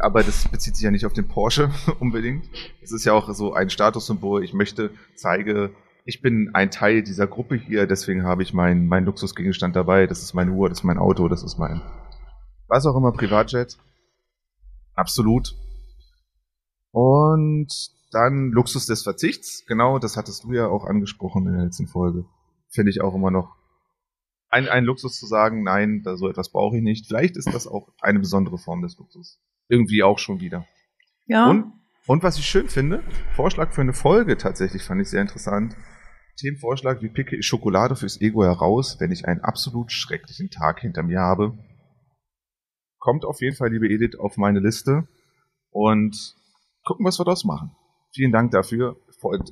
aber 0.00 0.22
das 0.22 0.48
bezieht 0.48 0.76
sich 0.76 0.84
ja 0.84 0.90
nicht 0.90 1.06
auf 1.06 1.12
den 1.12 1.28
Porsche 1.28 1.70
unbedingt. 2.00 2.48
Es 2.82 2.92
ist 2.92 3.04
ja 3.04 3.12
auch 3.12 3.32
so 3.32 3.54
ein 3.54 3.70
Statussymbol. 3.70 4.44
Ich 4.44 4.52
möchte, 4.52 4.90
zeige, 5.14 5.70
ich 6.04 6.20
bin 6.20 6.50
ein 6.54 6.70
Teil 6.70 7.02
dieser 7.02 7.26
Gruppe 7.26 7.56
hier, 7.56 7.86
deswegen 7.86 8.24
habe 8.24 8.42
ich 8.42 8.54
meinen 8.54 8.86
mein 8.86 9.04
Luxusgegenstand 9.04 9.76
dabei. 9.76 10.06
Das 10.06 10.22
ist 10.22 10.34
meine 10.34 10.52
Uhr, 10.52 10.68
das 10.68 10.78
ist 10.78 10.84
mein 10.84 10.98
Auto, 10.98 11.28
das 11.28 11.42
ist 11.42 11.58
mein, 11.58 11.80
was 12.66 12.86
auch 12.86 12.96
immer, 12.96 13.12
Privatjet. 13.12 13.78
Absolut. 14.94 15.54
Und 16.90 17.68
dann 18.10 18.50
Luxus 18.50 18.86
des 18.86 19.02
Verzichts. 19.02 19.64
Genau, 19.66 19.98
das 19.98 20.16
hattest 20.16 20.44
du 20.44 20.52
ja 20.52 20.66
auch 20.66 20.84
angesprochen 20.84 21.46
in 21.46 21.52
der 21.52 21.64
letzten 21.64 21.86
Folge. 21.86 22.24
Finde 22.68 22.90
ich 22.90 23.00
auch 23.00 23.14
immer 23.14 23.30
noch 23.30 23.54
ein, 24.50 24.68
ein 24.68 24.84
Luxus 24.84 25.18
zu 25.18 25.26
sagen, 25.26 25.62
nein, 25.62 26.02
da 26.02 26.16
so 26.16 26.28
etwas 26.28 26.50
brauche 26.50 26.76
ich 26.78 26.82
nicht. 26.82 27.06
Vielleicht 27.06 27.36
ist 27.36 27.52
das 27.52 27.66
auch 27.66 27.88
eine 28.00 28.18
besondere 28.18 28.58
Form 28.58 28.82
des 28.82 28.96
Luxus. 28.98 29.38
Irgendwie 29.68 30.02
auch 30.02 30.18
schon 30.18 30.40
wieder. 30.40 30.66
Ja. 31.26 31.48
Und, 31.50 31.72
und 32.06 32.22
was 32.22 32.38
ich 32.38 32.46
schön 32.46 32.68
finde, 32.68 33.02
Vorschlag 33.34 33.72
für 33.72 33.82
eine 33.82 33.92
Folge 33.92 34.36
tatsächlich 34.36 34.82
fand 34.82 35.02
ich 35.02 35.08
sehr 35.08 35.22
interessant. 35.22 35.76
Themenvorschlag, 36.38 37.02
wie 37.02 37.08
picke 37.08 37.36
ich 37.36 37.46
Schokolade 37.46 37.96
fürs 37.96 38.20
Ego 38.20 38.44
heraus, 38.44 38.96
wenn 39.00 39.10
ich 39.10 39.26
einen 39.26 39.40
absolut 39.40 39.90
schrecklichen 39.90 40.50
Tag 40.50 40.80
hinter 40.80 41.02
mir 41.02 41.20
habe. 41.20 41.58
Kommt 42.98 43.24
auf 43.24 43.40
jeden 43.40 43.56
Fall, 43.56 43.70
liebe 43.70 43.88
Edith, 43.88 44.18
auf 44.18 44.36
meine 44.36 44.60
Liste 44.60 45.08
und 45.70 46.34
gucken, 46.84 47.04
was 47.04 47.18
wir 47.18 47.24
daraus 47.24 47.44
machen. 47.44 47.72
Vielen 48.14 48.32
Dank 48.32 48.52
dafür. 48.52 48.96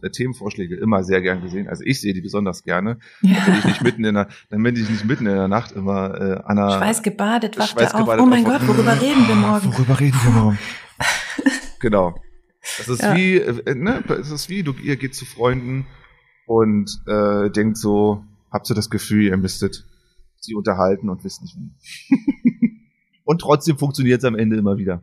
Äh, 0.03 0.11
Themenvorschläge 0.11 0.77
immer 0.77 1.03
sehr 1.03 1.21
gern 1.23 1.43
gesehen. 1.43 1.69
Also 1.69 1.83
ich 1.85 2.01
sehe 2.01 2.15
die 2.15 2.21
besonders 2.21 2.63
gerne. 2.63 2.99
Dann 3.23 3.45
bin 3.45 3.55
ich 3.59 3.65
nicht 3.65 3.83
mitten 3.83 4.05
in 4.05 4.15
der, 4.15 4.29
dann 4.51 4.63
bin 4.63 4.77
ich 4.77 4.89
nicht 4.89 5.05
mitten 5.05 5.27
in 5.27 5.35
der 5.35 5.49
Nacht 5.49 5.73
immer 5.73 6.21
äh, 6.21 6.41
Anna. 6.45 6.79
Schweißgebadet, 6.79 7.59
wacht 7.59 7.81
er 7.81 7.95
auf. 7.95 8.09
Oh 8.19 8.27
mein 8.27 8.47
auf- 8.47 8.53
Gott, 8.61 8.69
worüber 8.69 9.01
reden 9.01 9.27
wir 9.27 9.35
morgen? 9.35 9.73
Worüber 9.73 9.99
reden 9.99 10.19
wir 10.23 10.31
morgen? 10.31 10.59
genau. 11.81 12.15
Das 12.79 12.89
ist 12.89 13.03
Ja. 13.03 13.17
wie, 13.17 13.37
äh, 13.39 13.75
ne, 13.75 14.05
es 14.21 14.31
ist 14.31 14.49
wie, 14.49 14.63
du, 14.63 14.73
ihr 14.83 14.97
geht 14.97 15.15
zu 15.15 15.25
Freunden 15.25 15.87
und 16.47 16.91
äh, 17.07 17.51
denkt 17.51 17.77
so, 17.77 18.25
habt 18.53 18.69
ihr 18.71 18.75
das 18.77 18.91
Gefühl, 18.91 19.25
ihr 19.25 19.37
müsstet 19.37 19.85
sie 20.39 20.55
unterhalten 20.55 21.09
und 21.09 21.25
wisst 21.25 21.43
nicht 21.43 21.57
wie. 21.57 22.81
und 23.25 23.41
trotzdem 23.41 23.79
funktioniert 23.79 24.19
es 24.19 24.25
am 24.25 24.37
Ende 24.37 24.57
immer 24.57 24.79
wieder. 24.79 25.03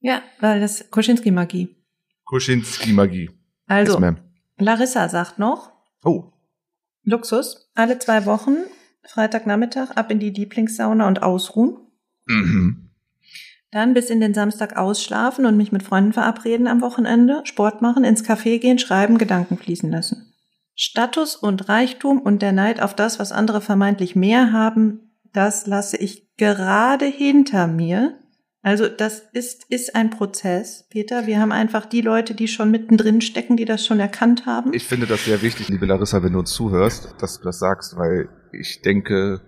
Ja, 0.00 0.22
weil 0.40 0.60
das 0.60 0.90
Koschinski-Magie. 0.90 1.76
Kuschinski-Magie. 2.24 3.30
Also, 3.66 4.00
Yes. 4.00 4.14
Larissa 4.58 5.08
sagt 5.08 5.38
noch, 5.38 5.72
Oh, 6.04 6.24
Luxus, 7.02 7.70
alle 7.74 7.98
zwei 7.98 8.26
Wochen, 8.26 8.56
Freitagnachmittag, 9.04 9.92
ab 9.92 10.10
in 10.10 10.18
die 10.18 10.30
Lieblingssauna 10.30 11.06
und 11.06 11.22
ausruhen. 11.22 11.78
mhm. 12.26 12.80
Dann 13.70 13.92
bis 13.92 14.08
in 14.08 14.20
den 14.20 14.34
Samstag 14.34 14.76
ausschlafen 14.76 15.46
und 15.46 15.56
mich 15.56 15.72
mit 15.72 15.82
Freunden 15.82 16.12
verabreden 16.12 16.68
am 16.68 16.80
Wochenende, 16.80 17.40
Sport 17.44 17.82
machen, 17.82 18.04
ins 18.04 18.22
Café 18.24 18.60
gehen, 18.60 18.78
schreiben, 18.78 19.18
Gedanken 19.18 19.58
fließen 19.58 19.90
lassen. 19.90 20.32
Status 20.76 21.34
und 21.34 21.68
Reichtum 21.68 22.20
und 22.20 22.40
der 22.40 22.52
Neid 22.52 22.80
auf 22.80 22.94
das, 22.94 23.18
was 23.18 23.32
andere 23.32 23.60
vermeintlich 23.60 24.14
mehr 24.14 24.52
haben, 24.52 25.10
das 25.32 25.66
lasse 25.66 25.96
ich 25.96 26.36
gerade 26.36 27.06
hinter 27.06 27.66
mir. 27.66 28.16
Also 28.64 28.88
das 28.88 29.20
ist, 29.34 29.66
ist 29.68 29.94
ein 29.94 30.08
Prozess, 30.08 30.86
Peter. 30.88 31.26
Wir 31.26 31.38
haben 31.38 31.52
einfach 31.52 31.84
die 31.84 32.00
Leute, 32.00 32.34
die 32.34 32.48
schon 32.48 32.70
mittendrin 32.70 33.20
stecken, 33.20 33.58
die 33.58 33.66
das 33.66 33.84
schon 33.84 34.00
erkannt 34.00 34.46
haben. 34.46 34.72
Ich 34.72 34.84
finde 34.86 35.06
das 35.06 35.26
sehr 35.26 35.42
wichtig, 35.42 35.68
liebe 35.68 35.84
Larissa, 35.84 36.22
wenn 36.22 36.32
du 36.32 36.38
uns 36.38 36.52
zuhörst, 36.52 37.14
dass 37.18 37.38
du 37.38 37.44
das 37.44 37.58
sagst, 37.58 37.98
weil 37.98 38.30
ich 38.52 38.80
denke, 38.80 39.42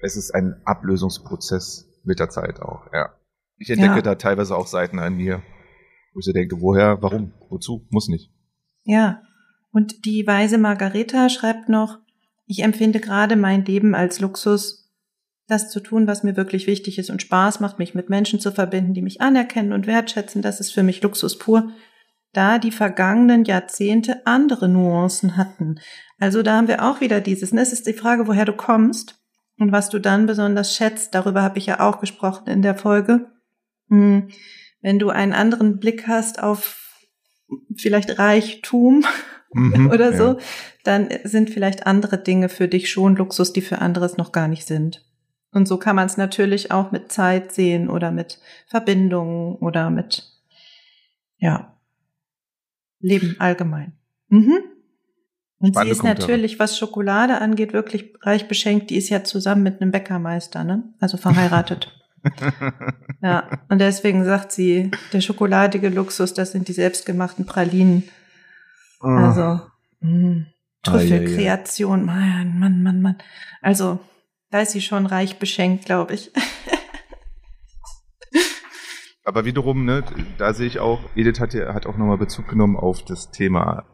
es 0.00 0.16
ist 0.16 0.32
ein 0.32 0.54
Ablösungsprozess 0.64 1.88
mit 2.04 2.20
der 2.20 2.30
Zeit 2.30 2.60
auch, 2.62 2.86
ja. 2.94 3.10
Ich 3.56 3.68
entdecke 3.68 3.96
Ja. 3.96 4.02
da 4.02 4.14
teilweise 4.14 4.56
auch 4.56 4.68
Seiten 4.68 5.00
an 5.00 5.16
mir, 5.16 5.42
wo 6.14 6.20
ich 6.20 6.24
so 6.24 6.32
denke, 6.32 6.60
woher, 6.60 7.02
warum, 7.02 7.32
wozu, 7.48 7.84
muss 7.90 8.06
nicht. 8.06 8.30
Ja. 8.84 9.22
Und 9.72 10.04
die 10.04 10.24
weise 10.24 10.58
Margareta 10.58 11.28
schreibt 11.30 11.68
noch, 11.68 11.98
ich 12.46 12.62
empfinde 12.62 13.00
gerade 13.00 13.34
mein 13.34 13.64
Leben 13.64 13.96
als 13.96 14.20
Luxus, 14.20 14.81
das 15.48 15.70
zu 15.70 15.80
tun, 15.80 16.06
was 16.06 16.22
mir 16.22 16.36
wirklich 16.36 16.66
wichtig 16.66 16.98
ist 16.98 17.10
und 17.10 17.22
Spaß 17.22 17.60
macht, 17.60 17.78
mich 17.78 17.94
mit 17.94 18.08
Menschen 18.08 18.40
zu 18.40 18.52
verbinden, 18.52 18.94
die 18.94 19.02
mich 19.02 19.20
anerkennen 19.20 19.72
und 19.72 19.86
wertschätzen. 19.86 20.42
Das 20.42 20.60
ist 20.60 20.72
für 20.72 20.82
mich 20.82 21.02
Luxus 21.02 21.38
pur, 21.38 21.70
da 22.32 22.58
die 22.58 22.70
vergangenen 22.70 23.44
Jahrzehnte 23.44 24.26
andere 24.26 24.68
Nuancen 24.68 25.36
hatten. 25.36 25.80
Also 26.18 26.42
da 26.42 26.56
haben 26.56 26.68
wir 26.68 26.84
auch 26.84 27.00
wieder 27.00 27.20
dieses, 27.20 27.52
ne? 27.52 27.60
es 27.60 27.72
ist 27.72 27.86
die 27.86 27.92
Frage, 27.92 28.26
woher 28.26 28.44
du 28.44 28.52
kommst 28.52 29.20
und 29.58 29.72
was 29.72 29.90
du 29.90 29.98
dann 29.98 30.26
besonders 30.26 30.74
schätzt. 30.74 31.14
Darüber 31.14 31.42
habe 31.42 31.58
ich 31.58 31.66
ja 31.66 31.80
auch 31.80 32.00
gesprochen 32.00 32.48
in 32.48 32.62
der 32.62 32.74
Folge. 32.74 33.26
Hm, 33.88 34.28
Wenn 34.80 34.98
du 34.98 35.10
einen 35.10 35.34
anderen 35.34 35.78
Blick 35.78 36.06
hast 36.08 36.42
auf 36.42 36.78
vielleicht 37.76 38.18
Reichtum 38.18 39.04
Mhm, 39.52 39.90
oder 39.92 40.12
ja. 40.12 40.16
so, 40.16 40.38
dann 40.84 41.08
sind 41.24 41.50
vielleicht 41.50 41.86
andere 41.86 42.18
Dinge 42.18 42.48
für 42.48 42.68
dich 42.68 42.90
schon 42.90 43.16
Luxus, 43.16 43.52
die 43.52 43.60
für 43.60 43.78
anderes 43.78 44.16
noch 44.16 44.32
gar 44.32 44.48
nicht 44.48 44.66
sind. 44.66 45.04
Und 45.52 45.68
so 45.68 45.76
kann 45.76 45.96
man 45.96 46.06
es 46.06 46.16
natürlich 46.16 46.70
auch 46.70 46.92
mit 46.92 47.12
Zeit 47.12 47.52
sehen 47.52 47.88
oder 47.88 48.10
mit 48.10 48.40
Verbindungen 48.66 49.56
oder 49.56 49.90
mit, 49.90 50.24
ja, 51.38 51.76
Leben 53.00 53.36
allgemein. 53.38 53.92
Mhm. 54.28 54.62
Und 55.58 55.68
sie 55.68 55.72
Spannende 55.72 55.92
ist 55.92 55.98
Kommentare. 56.00 56.28
natürlich, 56.28 56.58
was 56.58 56.78
Schokolade 56.78 57.40
angeht, 57.40 57.72
wirklich 57.72 58.14
reich 58.22 58.48
beschenkt. 58.48 58.90
Die 58.90 58.96
ist 58.96 59.10
ja 59.10 59.22
zusammen 59.22 59.62
mit 59.62 59.80
einem 59.80 59.92
Bäckermeister, 59.92 60.64
ne? 60.64 60.82
Also 60.98 61.16
verheiratet. 61.18 61.92
ja. 63.22 63.48
Und 63.68 63.78
deswegen 63.78 64.24
sagt 64.24 64.52
sie, 64.52 64.90
der 65.12 65.20
schokoladige 65.20 65.88
Luxus, 65.88 66.34
das 66.34 66.52
sind 66.52 66.68
die 66.68 66.72
selbstgemachten 66.72 67.46
Pralinen. 67.46 68.04
Ah. 69.00 69.28
Also, 69.28 69.60
mh, 70.00 70.36
ja. 70.38 70.44
Trüffelkreation, 70.82 72.04
Mann, 72.04 72.58
Mann, 72.58 72.82
Mann, 72.82 73.02
Mann. 73.02 73.18
Also, 73.60 74.00
da 74.52 74.60
ist 74.60 74.70
sie 74.72 74.82
schon 74.82 75.06
reich 75.06 75.38
beschenkt, 75.38 75.86
glaube 75.86 76.14
ich. 76.14 76.30
Aber 79.24 79.44
wiederum, 79.44 79.84
ne, 79.84 80.04
da 80.36 80.52
sehe 80.52 80.66
ich 80.66 80.78
auch, 80.78 81.00
Edith 81.16 81.40
hat 81.40 81.54
ja 81.54 81.72
hat 81.74 81.86
auch 81.86 81.96
nochmal 81.96 82.18
Bezug 82.18 82.48
genommen 82.48 82.76
auf 82.76 83.02
das 83.04 83.30
Thema. 83.30 83.86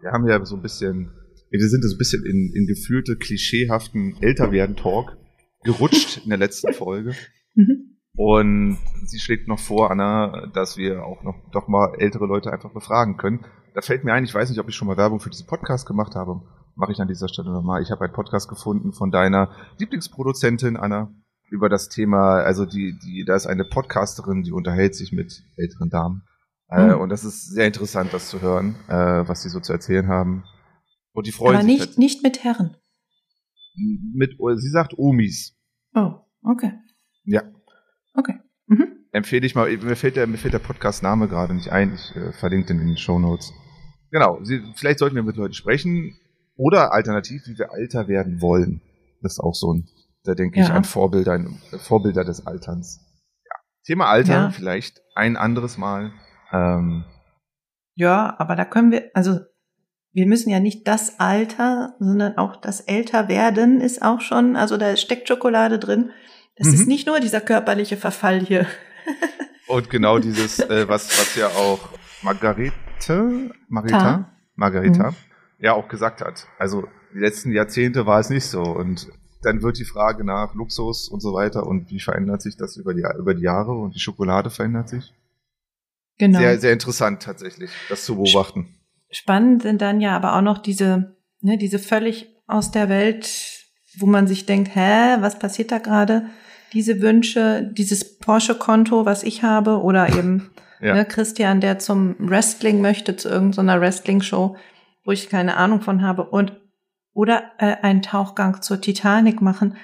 Wir 0.00 0.10
haben 0.10 0.26
ja 0.26 0.44
so 0.44 0.56
ein 0.56 0.62
bisschen, 0.62 1.12
wir 1.50 1.60
sind 1.60 1.84
so 1.84 1.94
ein 1.94 1.98
bisschen 1.98 2.24
in, 2.26 2.52
in 2.54 2.66
gefühlte, 2.66 3.16
klischeehaften 3.16 4.16
Älterwerden-Talk 4.20 5.16
gerutscht 5.62 6.22
in 6.24 6.30
der 6.30 6.38
letzten 6.38 6.72
Folge. 6.72 7.14
Mhm. 7.54 7.98
Und 8.16 8.78
sie 9.04 9.20
schlägt 9.20 9.46
noch 9.46 9.60
vor, 9.60 9.92
Anna, 9.92 10.48
dass 10.54 10.76
wir 10.76 11.04
auch 11.04 11.22
noch 11.22 11.36
doch 11.52 11.68
mal 11.68 11.94
ältere 11.98 12.26
Leute 12.26 12.52
einfach 12.52 12.72
befragen 12.72 13.16
können. 13.16 13.44
Da 13.74 13.82
fällt 13.82 14.02
mir 14.02 14.12
ein, 14.12 14.24
ich 14.24 14.34
weiß 14.34 14.50
nicht, 14.50 14.58
ob 14.58 14.68
ich 14.68 14.74
schon 14.74 14.88
mal 14.88 14.96
Werbung 14.96 15.20
für 15.20 15.30
diesen 15.30 15.46
Podcast 15.46 15.86
gemacht 15.86 16.16
habe. 16.16 16.40
Mache 16.74 16.92
ich 16.92 17.00
an 17.00 17.08
dieser 17.08 17.28
Stelle 17.28 17.50
nochmal. 17.50 17.82
Ich 17.82 17.90
habe 17.90 18.04
einen 18.04 18.12
Podcast 18.12 18.48
gefunden 18.48 18.92
von 18.92 19.10
deiner 19.10 19.50
Lieblingsproduzentin, 19.78 20.76
Anna, 20.76 21.12
über 21.50 21.68
das 21.68 21.88
Thema, 21.88 22.36
also 22.42 22.64
die, 22.64 22.98
die, 22.98 23.24
da 23.26 23.34
ist 23.34 23.46
eine 23.46 23.64
Podcasterin, 23.64 24.42
die 24.42 24.52
unterhält 24.52 24.94
sich 24.94 25.12
mit 25.12 25.42
älteren 25.56 25.90
Damen. 25.90 26.22
Äh, 26.68 26.94
Mhm. 26.94 27.00
und 27.00 27.08
das 27.08 27.24
ist 27.24 27.50
sehr 27.50 27.66
interessant, 27.66 28.12
das 28.12 28.28
zu 28.30 28.40
hören, 28.40 28.76
äh, 28.88 28.94
was 29.28 29.42
sie 29.42 29.48
so 29.48 29.58
zu 29.60 29.72
erzählen 29.72 30.06
haben. 30.06 30.44
Und 31.12 31.26
die 31.26 31.32
freuen 31.32 31.56
Aber 31.56 31.64
sich 31.64 31.72
nicht, 31.72 31.80
halt 31.88 31.98
nicht 31.98 32.22
mit 32.22 32.44
Herren. 32.44 32.76
mit, 34.14 34.36
sie 34.56 34.70
sagt 34.70 34.96
Omis. 34.96 35.56
Oh, 35.94 36.12
okay. 36.44 36.72
Ja. 37.24 37.42
Okay. 38.14 38.38
Mhm. 38.68 38.86
empfehle 39.12 39.44
ich 39.44 39.56
mal, 39.56 39.76
mir 39.76 39.96
fällt 39.96 40.14
der, 40.14 40.28
mir 40.28 40.38
fällt 40.38 40.54
der 40.54 40.60
Podcast-Name 40.60 41.26
gerade 41.26 41.54
nicht 41.54 41.70
ein, 41.72 41.94
ich 41.94 42.14
äh, 42.14 42.32
verlinke 42.32 42.68
den 42.68 42.80
in 42.80 42.86
den 42.86 42.96
Show 42.96 43.18
Notes. 43.18 43.52
Genau, 44.12 44.38
Sie, 44.42 44.62
vielleicht 44.76 45.00
sollten 45.00 45.16
wir 45.16 45.24
mit 45.24 45.36
Leuten 45.36 45.54
sprechen 45.54 46.16
oder 46.60 46.92
alternativ, 46.92 47.46
wie 47.46 47.58
wir 47.58 47.72
alter 47.72 48.06
werden 48.06 48.40
wollen. 48.42 48.82
Das 49.22 49.32
ist 49.32 49.40
auch 49.40 49.54
so 49.54 49.72
ein, 49.72 49.88
da 50.24 50.34
denke 50.34 50.60
ich, 50.60 50.68
Ja. 50.68 50.74
an 50.74 50.84
Vorbilder, 50.84 51.32
ein, 51.32 51.58
Vorbilder 51.78 52.24
des 52.24 52.46
Alterns. 52.46 53.00
Ja. 53.44 53.56
Thema 53.86 54.06
Alter, 54.06 54.32
Ja. 54.32 54.50
vielleicht 54.50 55.00
ein 55.14 55.36
anderes 55.36 55.78
Mal. 55.78 56.12
Ähm, 56.52 57.04
Ja, 57.96 58.34
aber 58.38 58.56
da 58.56 58.64
können 58.64 58.90
wir, 58.92 59.10
also, 59.14 59.40
wir 60.12 60.26
müssen 60.26 60.50
ja 60.50 60.58
nicht 60.60 60.86
das 60.88 61.18
Alter, 61.20 61.94
sondern 61.98 62.36
auch 62.38 62.56
das 62.56 62.80
Älterwerden 62.80 63.80
ist 63.80 64.02
auch 64.02 64.20
schon, 64.20 64.56
also 64.56 64.76
da 64.76 64.96
steckt 64.96 65.28
Schokolade 65.28 65.78
drin. 65.78 66.10
Das 66.56 66.68
Mhm. 66.68 66.74
ist 66.74 66.86
nicht 66.88 67.06
nur 67.06 67.20
dieser 67.20 67.40
körperliche 67.40 67.96
Verfall 67.96 68.40
hier. 68.40 68.66
und 69.68 69.88
genau 69.90 70.18
dieses, 70.18 70.58
äh, 70.60 70.88
was, 70.88 71.08
was 71.18 71.36
ja 71.36 71.46
auch 71.48 71.78
Margarete, 72.22 73.50
Margareta, 73.68 73.98
Ta. 73.98 74.32
Margareta, 74.56 75.10
Mhm. 75.10 75.16
Ja 75.60 75.74
auch 75.74 75.88
gesagt 75.88 76.20
hat. 76.20 76.46
Also 76.58 76.86
die 77.14 77.18
letzten 77.18 77.52
Jahrzehnte 77.52 78.06
war 78.06 78.20
es 78.20 78.30
nicht 78.30 78.46
so 78.46 78.62
und 78.62 79.08
dann 79.42 79.62
wird 79.62 79.78
die 79.78 79.84
Frage 79.84 80.24
nach 80.24 80.54
Luxus 80.54 81.08
und 81.08 81.20
so 81.20 81.32
weiter 81.32 81.66
und 81.66 81.90
wie 81.90 82.00
verändert 82.00 82.42
sich 82.42 82.56
das 82.56 82.76
über 82.76 82.94
die, 82.94 83.04
über 83.18 83.34
die 83.34 83.42
Jahre 83.42 83.72
und 83.72 83.94
die 83.94 84.00
Schokolade 84.00 84.50
verändert 84.50 84.88
sich. 84.88 85.14
Genau. 86.18 86.38
Sehr, 86.38 86.58
sehr 86.58 86.72
interessant 86.72 87.22
tatsächlich, 87.22 87.70
das 87.88 88.04
zu 88.04 88.16
beobachten. 88.16 88.74
Spannend 89.10 89.62
sind 89.62 89.80
dann 89.80 90.00
ja 90.00 90.14
aber 90.14 90.36
auch 90.36 90.42
noch 90.42 90.58
diese, 90.58 91.16
ne, 91.40 91.56
diese 91.56 91.78
völlig 91.78 92.28
aus 92.46 92.70
der 92.70 92.88
Welt, 92.88 93.64
wo 93.98 94.06
man 94.06 94.26
sich 94.26 94.44
denkt, 94.44 94.74
hä, 94.74 95.16
was 95.20 95.38
passiert 95.38 95.72
da 95.72 95.78
gerade? 95.78 96.26
Diese 96.74 97.00
Wünsche, 97.00 97.72
dieses 97.72 98.18
Porsche-Konto, 98.18 99.06
was 99.06 99.22
ich 99.22 99.42
habe, 99.42 99.80
oder 99.80 100.10
eben 100.10 100.50
Ja. 100.80 100.94
ne, 100.94 101.04
Christian, 101.04 101.60
der 101.60 101.78
zum 101.78 102.16
Wrestling 102.18 102.80
möchte, 102.80 103.14
zu 103.16 103.28
irgendeiner 103.28 103.80
Wrestling-Show, 103.80 104.56
wo 105.04 105.12
ich 105.12 105.28
keine 105.28 105.56
Ahnung 105.56 105.80
von 105.80 106.02
habe, 106.02 106.24
und 106.24 106.60
oder 107.12 107.52
äh, 107.58 107.76
einen 107.82 108.02
Tauchgang 108.02 108.62
zur 108.62 108.80
Titanic 108.80 109.40
machen. 109.40 109.76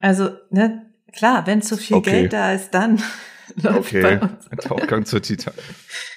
Also, 0.00 0.30
ne, 0.50 0.90
klar, 1.12 1.46
wenn 1.46 1.62
zu 1.62 1.76
viel 1.76 1.96
Okay. 1.96 2.10
Geld 2.10 2.32
da 2.32 2.52
ist, 2.52 2.70
dann 2.72 3.00
läuft 3.56 3.94
Okay, 3.94 4.20
ein 4.50 4.58
Tauchgang 4.58 5.04
zur 5.04 5.22
Titan. 5.22 5.54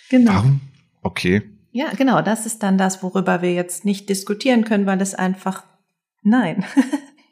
Genau. 0.09 0.33
Warum? 0.33 0.61
Okay. 1.01 1.41
Ja, 1.71 1.91
genau, 1.97 2.21
das 2.21 2.45
ist 2.45 2.61
dann 2.61 2.77
das, 2.77 3.01
worüber 3.01 3.41
wir 3.41 3.53
jetzt 3.53 3.85
nicht 3.85 4.07
diskutieren 4.07 4.63
können, 4.63 4.85
weil 4.85 5.01
es 5.01 5.15
einfach, 5.15 5.63
nein, 6.21 6.63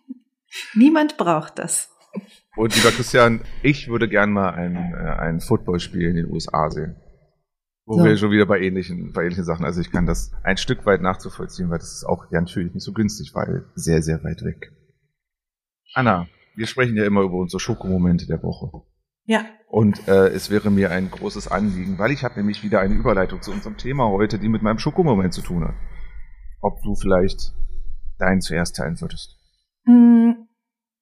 niemand 0.73 1.17
braucht 1.17 1.59
das. 1.59 1.89
Und 2.55 2.75
lieber 2.75 2.91
Christian, 2.91 3.41
ich 3.61 3.87
würde 3.89 4.09
gern 4.09 4.31
mal 4.31 4.49
ein, 4.49 4.75
äh, 4.75 5.21
ein 5.21 5.39
Footballspiel 5.39 6.09
in 6.09 6.15
den 6.15 6.31
USA 6.31 6.69
sehen. 6.69 6.95
Wo 7.85 7.97
So. 7.97 8.05
wir 8.05 8.15
schon 8.17 8.31
wieder 8.31 8.45
bei 8.45 8.61
ähnlichen, 8.61 9.11
bei 9.11 9.23
ähnlichen 9.23 9.43
Sachen, 9.43 9.65
also 9.65 9.81
ich 9.81 9.91
kann 9.91 10.05
das 10.05 10.31
ein 10.43 10.57
Stück 10.57 10.85
weit 10.85 11.01
nachzuvollziehen, 11.01 11.69
weil 11.69 11.79
das 11.79 11.93
ist 11.93 12.05
auch 12.05 12.31
ja 12.31 12.39
natürlich 12.39 12.73
nicht 12.73 12.83
so 12.83 12.93
günstig, 12.93 13.31
weil 13.33 13.65
sehr, 13.75 14.01
sehr 14.01 14.23
weit 14.23 14.41
weg. 14.43 14.71
Anna, 15.93 16.27
wir 16.55 16.67
sprechen 16.67 16.95
ja 16.95 17.05
immer 17.05 17.21
über 17.21 17.35
unsere 17.35 17.59
Schokomomente 17.59 18.25
der 18.25 18.41
Woche. 18.41 18.85
Ja, 19.25 19.45
Und 19.67 20.07
äh, 20.07 20.27
es 20.27 20.49
wäre 20.49 20.69
mir 20.69 20.91
ein 20.91 21.09
großes 21.09 21.47
Anliegen, 21.47 21.97
weil 21.97 22.11
ich 22.11 22.23
habe 22.23 22.35
nämlich 22.35 22.61
wieder 22.63 22.81
eine 22.81 22.93
Überleitung 22.93 23.41
zu 23.41 23.51
unserem 23.51 23.77
Thema 23.77 24.09
heute, 24.09 24.37
die 24.37 24.49
mit 24.49 24.61
meinem 24.61 24.79
Schokomoment 24.79 25.33
zu 25.33 25.41
tun 25.41 25.63
hat. 25.63 25.75
Ob 26.61 26.81
du 26.83 26.95
vielleicht 26.95 27.53
deinen 28.17 28.41
zuerst 28.41 28.75
teilen 28.75 28.99
würdest. 28.99 29.37
Hm, 29.85 30.47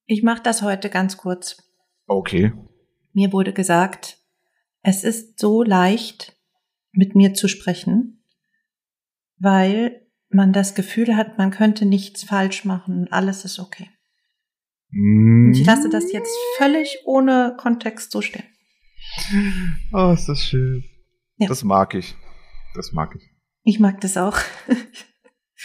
ich 0.05 0.23
mache 0.23 0.41
das 0.43 0.61
heute 0.61 0.89
ganz 0.89 1.17
kurz. 1.17 1.57
Okay. 2.05 2.53
Mir 3.13 3.33
wurde 3.33 3.53
gesagt, 3.53 4.17
es 4.83 5.03
ist 5.03 5.39
so 5.39 5.63
leicht, 5.63 6.37
mit 6.93 7.15
mir 7.15 7.33
zu 7.33 7.47
sprechen, 7.47 8.23
weil 9.39 10.07
man 10.29 10.53
das 10.53 10.75
Gefühl 10.75 11.15
hat, 11.15 11.37
man 11.37 11.51
könnte 11.51 11.85
nichts 11.85 12.23
falsch 12.23 12.65
machen, 12.65 13.07
alles 13.11 13.45
ist 13.45 13.59
okay. 13.59 13.89
Und 14.93 15.53
ich 15.53 15.65
lasse 15.65 15.89
das 15.89 16.11
jetzt 16.11 16.35
völlig 16.57 16.99
ohne 17.05 17.55
Kontext 17.57 18.11
so 18.11 18.21
stehen. 18.21 18.43
Oh, 19.93 20.11
ist 20.13 20.27
das 20.27 20.43
schön. 20.43 20.83
Ja. 21.37 21.47
Das 21.47 21.63
mag 21.63 21.95
ich. 21.95 22.15
Das 22.75 22.91
mag 22.91 23.15
ich. 23.15 23.31
Ich 23.63 23.79
mag 23.79 24.01
das 24.01 24.17
auch. 24.17 24.37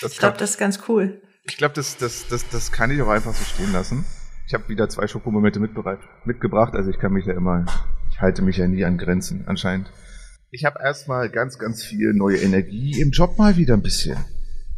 Das 0.01 0.13
Ich 0.13 0.19
glaube, 0.19 0.37
das 0.37 0.51
ist 0.51 0.59
ganz 0.59 0.81
cool. 0.89 1.23
Ich 1.45 1.57
glaube, 1.57 1.75
das, 1.75 1.97
das, 1.97 2.29
das, 2.29 2.47
das 2.51 2.71
kann 2.71 2.91
ich 2.91 3.01
auch 3.01 3.09
einfach 3.09 3.33
so 3.33 3.43
stehen 3.45 3.73
lassen. 3.73 4.05
Ich 4.47 4.53
habe 4.53 4.69
wieder 4.69 4.89
zwei 4.89 5.07
Schokomomente 5.07 5.59
mitgebracht, 5.59 6.75
also 6.75 6.91
ich 6.91 6.99
kann 6.99 7.13
mich 7.13 7.25
ja 7.25 7.33
immer, 7.33 7.65
ich 8.11 8.21
halte 8.21 8.43
mich 8.43 8.59
ja 8.59 8.69
nie 8.69 8.85
an 8.85 8.99
Grenzen 8.99 9.49
anscheinend. 9.49 9.91
Ich 10.51 10.65
habe 10.65 10.79
erstmal 10.83 11.29
ganz, 11.29 11.59
ganz 11.59 11.83
viel 11.83 12.13
neue 12.15 12.37
Energie 12.37 13.01
im 13.01 13.11
Job 13.11 13.37
mal 13.37 13.57
wieder 13.57 13.75
ein 13.75 13.83
bisschen. 13.83 14.17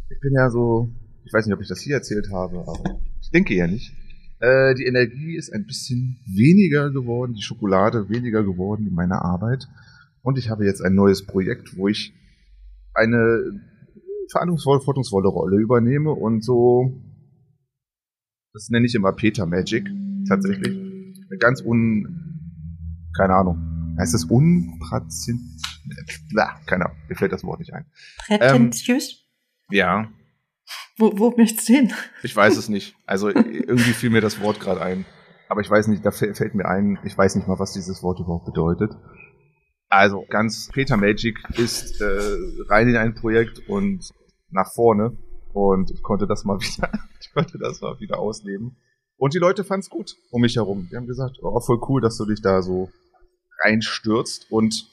Ich 0.09 0.19
bin 0.19 0.33
ja 0.33 0.49
so, 0.49 0.89
ich 1.23 1.31
weiß 1.31 1.45
nicht, 1.45 1.53
ob 1.53 1.61
ich 1.61 1.67
das 1.67 1.79
hier 1.79 1.95
erzählt 1.95 2.29
habe, 2.31 2.59
aber 2.61 2.99
ich 3.21 3.29
denke 3.29 3.53
ja 3.53 3.67
nicht. 3.67 3.93
Äh, 4.39 4.73
die 4.75 4.85
Energie 4.85 5.35
ist 5.35 5.53
ein 5.53 5.65
bisschen 5.65 6.17
weniger 6.25 6.91
geworden, 6.91 7.33
die 7.33 7.41
Schokolade 7.41 8.09
weniger 8.09 8.43
geworden 8.43 8.87
in 8.87 8.93
meiner 8.93 9.23
Arbeit. 9.23 9.67
Und 10.21 10.37
ich 10.37 10.49
habe 10.49 10.65
jetzt 10.65 10.81
ein 10.81 10.95
neues 10.95 11.25
Projekt, 11.25 11.77
wo 11.77 11.87
ich 11.87 12.13
eine 12.93 13.61
verantwortungsvolle, 14.31 15.27
Rolle 15.27 15.57
übernehme 15.57 16.11
und 16.11 16.43
so, 16.43 17.01
das 18.53 18.69
nenne 18.69 18.85
ich 18.85 18.95
immer 18.95 19.13
Peter 19.13 19.45
Magic, 19.45 19.87
tatsächlich. 20.27 20.77
Ganz 21.39 21.61
un, 21.61 22.07
keine 23.15 23.35
Ahnung, 23.35 23.95
heißt 23.99 24.13
das 24.13 24.25
unprazent, 24.25 25.41
Blah, 26.31 26.59
keine 26.65 26.85
Ahnung, 26.85 26.97
mir 27.07 27.15
fällt 27.15 27.31
das 27.31 27.43
Wort 27.43 27.59
nicht 27.59 27.73
ein. 27.73 27.85
Prätentiös? 28.27 29.25
Ja, 29.71 30.09
Wo, 30.97 31.17
wo 31.17 31.33
möchtest 31.37 31.69
du 31.69 31.73
hin? 31.73 31.93
ich 32.23 32.35
weiß 32.35 32.57
es 32.57 32.69
nicht. 32.69 32.95
Also 33.05 33.29
irgendwie 33.29 33.93
fiel 33.93 34.09
mir 34.09 34.21
das 34.21 34.39
Wort 34.41 34.59
gerade 34.59 34.81
ein. 34.81 35.05
Aber 35.47 35.61
ich 35.61 35.69
weiß 35.69 35.87
nicht, 35.87 36.05
da 36.05 36.11
fällt 36.11 36.37
fällt 36.37 36.53
mir 36.55 36.65
ein, 36.65 36.99
ich 37.03 37.17
weiß 37.17 37.35
nicht 37.35 37.47
mal, 37.47 37.57
was 37.59 37.73
dieses 37.73 38.03
Wort 38.03 38.19
überhaupt 38.19 38.45
bedeutet. 38.45 38.91
Also 39.87 40.25
ganz 40.29 40.69
Peter 40.71 40.97
Magic 40.97 41.37
ist 41.57 41.99
äh, 42.01 42.35
rein 42.67 42.87
in 42.89 42.95
ein 42.97 43.15
Projekt 43.15 43.67
und 43.67 44.07
nach 44.51 44.71
vorne. 44.73 45.17
Und 45.53 45.89
ich 45.89 46.03
konnte 46.03 46.27
das 46.27 46.43
mal 46.45 46.59
wieder, 46.59 46.91
ich 47.19 47.31
konnte 47.33 47.57
das 47.57 47.81
mal 47.81 47.99
wieder 47.99 48.19
ausleben. 48.19 48.77
Und 49.17 49.33
die 49.33 49.39
Leute 49.39 49.63
fanden 49.63 49.81
es 49.81 49.89
gut 49.89 50.15
um 50.31 50.41
mich 50.41 50.55
herum. 50.55 50.87
Die 50.91 50.95
haben 50.95 51.07
gesagt, 51.07 51.37
oh, 51.41 51.59
voll 51.59 51.79
cool, 51.89 52.01
dass 52.01 52.17
du 52.17 52.25
dich 52.25 52.41
da 52.41 52.61
so 52.61 52.89
reinstürzt 53.63 54.51
und 54.51 54.87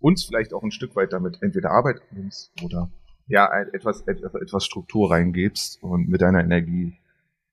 uns 0.00 0.24
vielleicht 0.24 0.52
auch 0.52 0.62
ein 0.62 0.70
Stück 0.70 0.96
weit 0.96 1.12
damit 1.12 1.38
entweder 1.42 1.70
Arbeit 1.70 2.00
nimmst 2.12 2.52
oder 2.62 2.90
ja, 3.28 3.48
etwas, 3.72 4.02
etwas, 4.06 4.64
Struktur 4.64 5.10
reingibst 5.10 5.82
und 5.82 6.08
mit 6.08 6.20
deiner 6.20 6.44
Energie 6.44 6.96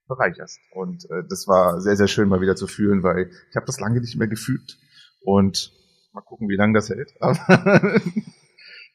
bereicherst. 0.07 0.59
Und 0.71 1.09
äh, 1.09 1.23
das 1.27 1.47
war 1.47 1.81
sehr, 1.81 1.95
sehr 1.95 2.07
schön 2.07 2.29
mal 2.29 2.41
wieder 2.41 2.55
zu 2.55 2.67
fühlen, 2.67 3.01
weil 3.01 3.31
ich 3.49 3.55
habe 3.55 3.65
das 3.65 3.79
lange 3.79 3.99
nicht 3.99 4.15
mehr 4.15 4.27
gefühlt. 4.27 4.77
Und 5.21 5.73
mal 6.13 6.21
gucken, 6.21 6.47
wie 6.49 6.55
lange 6.55 6.73
das 6.73 6.89
hält. 6.89 7.13
Aber 7.19 7.99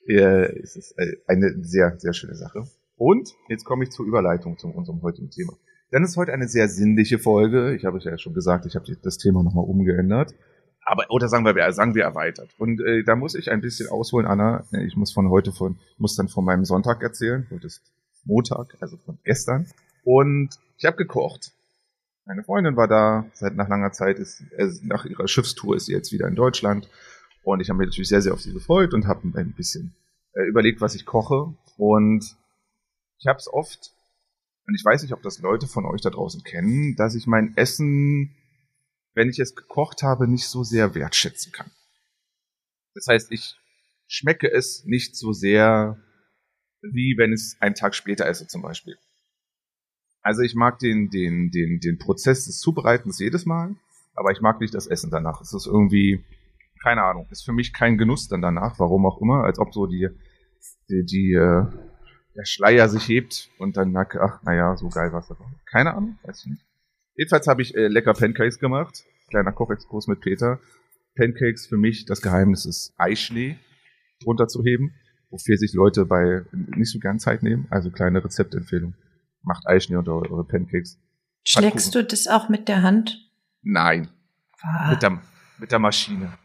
ja, 0.06 0.42
es 0.42 0.76
ist 0.76 0.92
äh, 0.98 1.16
eine 1.26 1.64
sehr, 1.64 1.98
sehr 1.98 2.12
schöne 2.12 2.34
Sache. 2.34 2.64
Und 2.96 3.34
jetzt 3.48 3.64
komme 3.64 3.84
ich 3.84 3.90
zur 3.90 4.06
Überleitung 4.06 4.58
zu 4.58 4.68
unserem 4.68 5.02
heutigen 5.02 5.30
Thema. 5.30 5.54
Denn 5.92 6.02
es 6.02 6.11
ist 6.11 6.16
heute 6.16 6.32
eine 6.32 6.48
sehr 6.48 6.68
sinnliche 6.68 7.18
Folge. 7.18 7.74
Ich 7.74 7.84
habe 7.84 7.98
es 7.98 8.04
ja 8.04 8.18
schon 8.18 8.34
gesagt, 8.34 8.66
ich 8.66 8.76
habe 8.76 8.84
das 9.02 9.16
Thema 9.16 9.42
nochmal 9.42 9.64
umgeändert. 9.64 10.34
Aber, 10.90 11.05
oder 11.11 11.29
sagen 11.29 11.44
wir, 11.44 11.72
sagen 11.72 11.94
wir 11.94 12.05
erweitert. 12.05 12.48
Und 12.57 12.81
äh, 12.81 13.05
da 13.05 13.14
muss 13.14 13.35
ich 13.35 13.51
ein 13.51 13.61
bisschen 13.61 13.90
ausholen, 13.90 14.27
Anna. 14.27 14.64
Ich 14.87 14.96
muss 14.96 15.12
von 15.12 15.29
heute 15.29 15.53
von, 15.53 15.79
muss 15.98 16.16
dann 16.16 16.29
von 16.29 16.46
meinem 16.46 16.64
Sonntag 16.64 17.03
erzählen. 17.03 17.46
Heute 17.51 17.66
ist 17.66 17.83
Montag, 18.24 18.74
also 18.81 18.96
von 18.96 19.18
gestern. 19.22 19.66
Und 20.03 20.48
ich 20.79 20.87
habe 20.87 20.96
gekocht. 20.96 21.53
Meine 22.24 22.42
Freundin 22.42 22.77
war 22.77 22.88
da, 22.88 23.27
seit 23.35 23.55
nach 23.55 23.68
langer 23.68 23.92
Zeit 23.92 24.18
ist, 24.18 24.42
äh, 24.57 24.70
nach 24.83 25.05
ihrer 25.05 25.29
Schiffstour 25.29 25.77
ist 25.77 25.87
sie 25.87 25.92
jetzt 25.92 26.11
wieder 26.11 26.27
in 26.27 26.35
Deutschland. 26.35 26.88
Und 27.42 27.61
ich 27.61 27.68
habe 27.68 27.79
mich 27.81 27.88
natürlich 27.88 28.09
sehr, 28.09 28.22
sehr 28.22 28.33
auf 28.33 28.40
sie 28.40 28.55
gefreut 28.55 28.94
und 28.94 29.07
habe 29.07 29.29
ein 29.38 29.53
bisschen 29.53 29.94
äh, 30.33 30.44
überlegt, 30.44 30.81
was 30.81 30.94
ich 30.94 31.05
koche. 31.05 31.53
Und 31.77 32.24
ich 33.18 33.27
habe 33.27 33.38
es 33.38 33.53
oft, 33.53 33.92
und 34.66 34.74
ich 34.74 34.83
weiß 34.83 35.03
nicht, 35.03 35.12
ob 35.12 35.20
das 35.22 35.38
Leute 35.40 35.66
von 35.66 35.85
euch 35.85 36.01
da 36.01 36.09
draußen 36.09 36.42
kennen, 36.44 36.96
dass 36.96 37.14
ich 37.14 37.27
mein 37.27 37.55
Essen, 37.59 38.35
wenn 39.14 39.29
ich 39.29 39.38
es 39.38 39.55
gekocht 39.55 40.03
habe, 40.03 40.29
nicht 40.29 40.49
so 40.49 40.64
sehr 40.64 40.94
wertschätzen 40.94 41.53
kann. 41.53 41.71
Das 42.94 43.07
heißt, 43.07 43.33
ich 43.33 43.57
schmecke 44.07 44.51
es 44.51 44.85
nicht 44.85 45.16
so 45.16 45.33
sehr, 45.33 45.99
wie 46.83 47.16
wenn 47.18 47.33
es 47.33 47.57
einen 47.61 47.75
Tag 47.75 47.94
später 47.94 48.27
esse 48.27 48.47
zum 48.47 48.62
Beispiel. 48.62 48.97
Also 50.23 50.42
ich 50.42 50.55
mag 50.55 50.79
den, 50.79 51.11
den, 51.11 51.51
den, 51.51 51.81
den 51.81 51.99
Prozess 51.99 52.47
des 52.47 52.59
Zubereitens 52.59 53.18
jedes 53.18 53.47
Mal, 53.47 53.77
aber 54.14 54.33
ich 54.33 54.40
mag 54.40 54.61
nicht 54.61 54.75
das 54.75 54.87
Essen 54.87 55.11
danach. 55.11 55.40
Es 55.40 55.53
ist 55.53 55.66
irgendwie, 55.66 56.25
keine 56.83 57.03
Ahnung, 57.03 57.29
ist 57.31 57.44
für 57.44 57.53
mich 57.53 57.73
kein 57.73 57.99
Genuss 57.99 58.29
dann 58.29 58.42
danach, 58.42 58.79
warum 58.79 59.07
auch 59.07 59.21
immer, 59.21 59.44
als 59.44 59.59
ob 59.59 59.73
so 59.73 59.87
die, 59.87 60.09
die, 60.88 61.05
die 61.05 61.33
äh, 61.33 61.66
der 62.35 62.44
Schleier 62.44 62.88
sich 62.88 63.09
hebt 63.09 63.51
und 63.59 63.77
dann 63.77 63.90
merke, 63.90 64.21
ach, 64.21 64.42
naja, 64.42 64.77
so 64.77 64.88
geil 64.88 65.12
war's 65.12 65.31
aber. 65.31 65.51
Keine 65.66 65.94
Ahnung, 65.94 66.18
weiß 66.23 66.40
ich 66.44 66.51
nicht. 66.51 66.67
Jedenfalls 67.18 67.46
habe 67.48 67.61
ich 67.61 67.74
äh, 67.74 67.88
lecker 67.88 68.14
Pancakes 68.14 68.59
gemacht. 68.59 69.04
Kleiner 69.28 69.52
Kochexkurs 69.52 70.07
mit 70.07 70.20
Peter. 70.20 70.61
Pancakes 71.16 71.66
für 71.66 71.76
mich, 71.76 72.07
das 72.07 72.22
Geheimnis 72.22 72.64
ist 72.64 72.94
Eischnee 72.96 73.59
drunter 74.22 74.46
zu 74.48 74.62
heben, 74.64 74.94
wofür 75.31 75.57
sich 75.59 75.74
Leute 75.74 76.07
bei 76.07 76.42
nicht 76.52 76.90
so 76.92 76.98
gern 77.00 77.18
Zeit 77.18 77.42
nehmen. 77.42 77.66
Also 77.70 77.90
kleine 77.90 78.24
Rezeptempfehlung. 78.24 78.94
Macht 79.42 79.66
Eischnee 79.66 79.96
unter 79.96 80.14
eure 80.14 80.44
Pancakes. 80.44 80.98
Schlägst 81.44 81.94
du 81.94 82.04
das 82.04 82.26
auch 82.28 82.48
mit 82.48 82.68
der 82.68 82.83
Hand? 82.83 83.28
Nein, 83.62 84.09
Ah, 84.61 84.90
mit 84.90 85.02
der, 85.02 85.20
mit 85.59 85.70
der 85.72 85.78
Maschine. 85.78 86.37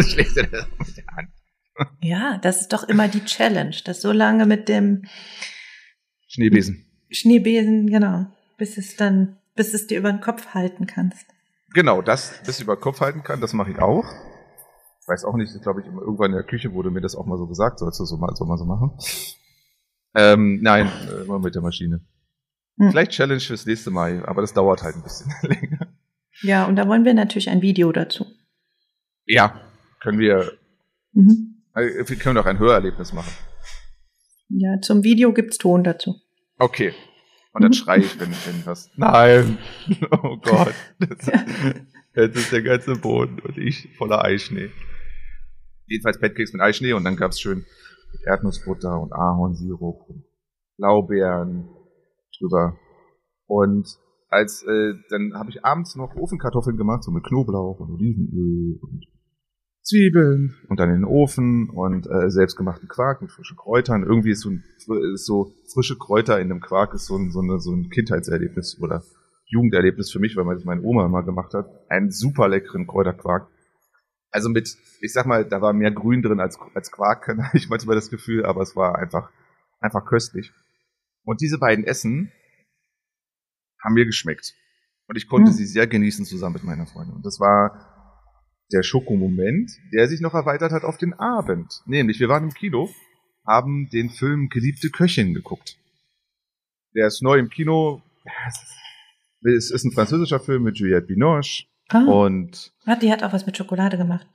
Schlägst 0.00 0.36
du 0.36 0.46
das 0.46 0.66
mit 0.78 0.96
der 0.96 1.06
Hand. 1.06 1.28
ja, 2.00 2.38
das 2.38 2.62
ist 2.62 2.72
doch 2.72 2.84
immer 2.88 3.08
die 3.08 3.24
Challenge, 3.24 3.74
das 3.84 4.00
so 4.00 4.12
lange 4.12 4.46
mit 4.46 4.68
dem 4.68 5.04
Schneebesen. 6.28 6.84
Schneebesen, 7.10 7.86
genau, 7.88 8.26
bis 8.56 8.78
es 8.78 8.96
dann, 8.96 9.36
bis 9.54 9.74
es 9.74 9.86
dir 9.86 9.98
über 9.98 10.10
den 10.12 10.20
Kopf 10.20 10.54
halten 10.54 10.86
kannst. 10.86 11.26
Genau, 11.74 12.02
das, 12.02 12.40
das 12.46 12.60
über 12.60 12.76
den 12.76 12.80
Kopf 12.80 13.00
halten 13.00 13.22
kann, 13.22 13.40
das 13.40 13.52
mache 13.52 13.70
ich 13.72 13.78
auch. 13.78 14.04
Ich 15.00 15.08
weiß 15.08 15.24
auch 15.24 15.36
nicht, 15.36 15.52
glaube 15.62 15.80
ich, 15.82 15.86
irgendwann 15.86 16.30
in 16.30 16.36
der 16.36 16.46
Küche 16.46 16.72
wurde 16.72 16.90
mir 16.90 17.00
das 17.00 17.14
auch 17.14 17.26
mal 17.26 17.36
so 17.36 17.46
gesagt, 17.46 17.78
sollst 17.78 18.00
du 18.00 18.04
so 18.04 18.16
mal, 18.16 18.34
soll 18.34 18.48
man 18.48 18.56
so 18.58 18.64
machen. 18.64 18.92
Ähm, 20.14 20.60
nein, 20.62 20.88
äh, 21.08 21.24
immer 21.24 21.38
mit 21.40 21.54
der 21.54 21.62
Maschine. 21.62 22.00
Hm. 22.78 22.90
Vielleicht 22.90 23.10
Challenge 23.12 23.40
fürs 23.40 23.66
nächste 23.66 23.90
Mal, 23.90 24.24
aber 24.26 24.40
das 24.40 24.52
dauert 24.54 24.82
halt 24.82 24.96
ein 24.96 25.02
bisschen 25.02 25.32
länger. 25.42 25.88
Ja, 26.42 26.64
und 26.66 26.76
da 26.76 26.88
wollen 26.88 27.04
wir 27.04 27.14
natürlich 27.14 27.50
ein 27.50 27.62
Video 27.62 27.92
dazu. 27.92 28.26
Ja, 29.26 29.60
können 30.00 30.18
wir, 30.18 30.52
Mhm. 31.12 31.62
äh, 31.74 32.08
wir 32.08 32.16
können 32.16 32.34
doch 32.36 32.46
ein 32.46 32.58
Hörerlebnis 32.58 33.12
machen. 33.12 33.32
Ja, 34.48 34.80
zum 34.80 35.02
Video 35.04 35.32
gibt's 35.32 35.58
Ton 35.58 35.84
dazu. 35.84 36.16
Okay. 36.58 36.92
Und 37.54 37.62
dann 37.62 37.72
schreie 37.72 38.00
ich, 38.00 38.18
wenn, 38.18 38.30
wenn 38.30 38.66
was. 38.66 38.90
Nein. 38.96 39.58
Oh 40.10 40.36
Gott. 40.38 40.74
Das, 40.98 41.26
jetzt 42.14 42.36
ist 42.36 42.52
der 42.52 42.62
ganze 42.62 42.96
Boden 42.96 43.38
und 43.40 43.56
ich 43.58 43.88
voller 43.96 44.24
Eischnee. 44.24 44.70
Jedenfalls 45.86 46.18
Pancakes 46.18 46.52
mit 46.52 46.60
Eischnee 46.60 46.94
und 46.94 47.04
dann 47.04 47.16
gab's 47.16 47.40
schön 47.40 47.64
mit 48.12 48.22
Erdnussbutter 48.26 49.00
und 49.00 49.12
Ahornsirup 49.12 50.08
und 50.08 50.24
Blaubeeren 50.78 51.68
drüber. 52.36 52.76
Und 53.46 53.86
als 54.30 54.64
äh, 54.64 54.94
dann 55.10 55.34
habe 55.34 55.50
ich 55.50 55.64
abends 55.64 55.94
noch 55.94 56.16
Ofenkartoffeln 56.16 56.76
gemacht, 56.76 57.04
so 57.04 57.12
mit 57.12 57.24
Knoblauch 57.24 57.78
und 57.78 57.92
Olivenöl 57.92 58.78
und 58.82 59.06
Zwiebeln 59.84 60.56
und 60.68 60.80
dann 60.80 60.88
in 60.88 60.96
den 60.96 61.04
Ofen 61.04 61.68
und 61.68 62.06
äh, 62.06 62.30
selbstgemachten 62.30 62.88
Quark 62.88 63.20
mit 63.20 63.30
frischen 63.30 63.56
Kräutern. 63.56 64.02
Irgendwie 64.02 64.30
ist 64.30 64.40
so, 64.40 64.50
ein, 64.50 64.64
ist 65.12 65.26
so 65.26 65.52
frische 65.72 65.98
Kräuter 65.98 66.40
in 66.40 66.48
dem 66.48 66.60
Quark 66.60 66.94
ist 66.94 67.04
so 67.04 67.16
ein, 67.16 67.30
so, 67.30 67.40
eine, 67.40 67.60
so 67.60 67.72
ein 67.72 67.90
Kindheitserlebnis 67.90 68.80
oder 68.80 69.02
Jugenderlebnis 69.46 70.10
für 70.10 70.20
mich, 70.20 70.36
weil 70.36 70.54
das 70.54 70.64
meine 70.64 70.80
Oma 70.82 71.04
immer 71.04 71.22
gemacht 71.22 71.52
hat. 71.52 71.68
Einen 71.90 72.10
super 72.10 72.48
leckeren 72.48 72.86
Kräuterquark. 72.86 73.46
Also 74.30 74.48
mit, 74.48 74.74
ich 75.00 75.12
sag 75.12 75.26
mal, 75.26 75.44
da 75.44 75.60
war 75.60 75.74
mehr 75.74 75.92
Grün 75.92 76.22
drin 76.22 76.40
als, 76.40 76.58
als 76.74 76.90
Quark, 76.90 77.28
habe 77.28 77.56
ich 77.56 77.68
manchmal 77.68 77.94
das 77.94 78.08
Gefühl, 78.08 78.46
aber 78.46 78.62
es 78.62 78.74
war 78.74 78.98
einfach, 78.98 79.30
einfach 79.80 80.06
köstlich. 80.06 80.50
Und 81.24 81.42
diese 81.42 81.58
beiden 81.58 81.84
Essen 81.84 82.32
haben 83.82 83.94
mir 83.94 84.06
geschmeckt. 84.06 84.54
Und 85.08 85.16
ich 85.16 85.28
konnte 85.28 85.50
Hm. 85.50 85.56
sie 85.56 85.66
sehr 85.66 85.86
genießen 85.86 86.24
zusammen 86.24 86.54
mit 86.54 86.64
meiner 86.64 86.86
Freundin. 86.86 87.16
Und 87.16 87.26
das 87.26 87.38
war 87.38 87.93
der 88.74 88.82
Schokomoment, 88.82 89.70
der 89.92 90.08
sich 90.08 90.20
noch 90.20 90.34
erweitert 90.34 90.72
hat 90.72 90.82
auf 90.84 90.98
den 90.98 91.14
Abend. 91.14 91.80
Nämlich, 91.86 92.18
wir 92.20 92.28
waren 92.28 92.44
im 92.44 92.52
Kino, 92.54 92.90
haben 93.46 93.88
den 93.90 94.10
Film 94.10 94.48
Geliebte 94.48 94.90
Köchin 94.90 95.32
geguckt. 95.32 95.78
Der 96.94 97.06
ist 97.06 97.22
neu 97.22 97.38
im 97.38 97.48
Kino. 97.48 98.02
Es 99.42 99.70
ist 99.70 99.84
ein 99.84 99.92
französischer 99.92 100.40
Film 100.40 100.62
mit 100.64 100.78
Juliette 100.78 101.06
Binoche 101.06 101.64
Ah, 101.88 102.04
und 102.04 102.72
ah, 102.86 102.96
die 102.96 103.12
hat 103.12 103.22
auch 103.22 103.32
was 103.32 103.44
mit 103.46 103.56
Schokolade 103.58 103.98
gemacht. 103.98 104.26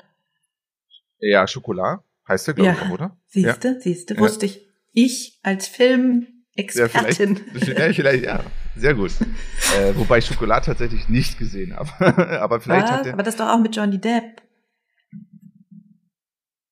ja, 1.20 1.48
Schokolade 1.48 2.04
heißt 2.28 2.48
der, 2.48 2.54
glaube 2.54 2.70
Ja. 2.70 2.76
ich, 2.76 2.82
auch, 2.84 2.90
oder? 2.92 3.18
Siehste, 3.28 3.82
siehste, 3.82 4.14
Ja. 4.14 4.20
wusste 4.20 4.46
ich. 4.46 4.68
Ich 4.94 5.40
als 5.44 5.66
Ja, 5.68 5.74
Filmexpertin. 5.76 7.38
vielleicht, 7.38 7.68
ja, 7.80 7.94
vielleicht, 7.94 8.24
ja, 8.24 8.44
sehr 8.76 8.94
gut. 8.96 9.12
äh, 9.78 9.96
wobei 9.96 10.18
ich 10.20 10.26
Schokolade 10.26 10.66
tatsächlich 10.68 11.08
nicht 11.10 11.38
gesehen 11.40 11.76
habe. 11.76 11.90
Aber 12.42 12.60
vielleicht 12.62 12.86
Was? 12.88 12.92
hat 12.92 13.06
der, 13.06 13.14
Aber 13.14 13.24
das 13.24 13.36
doch 13.36 13.48
auch 13.50 13.60
mit 13.60 13.76
Johnny 13.76 14.00
Depp. 14.00 14.42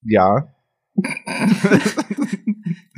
ja. 0.03 0.53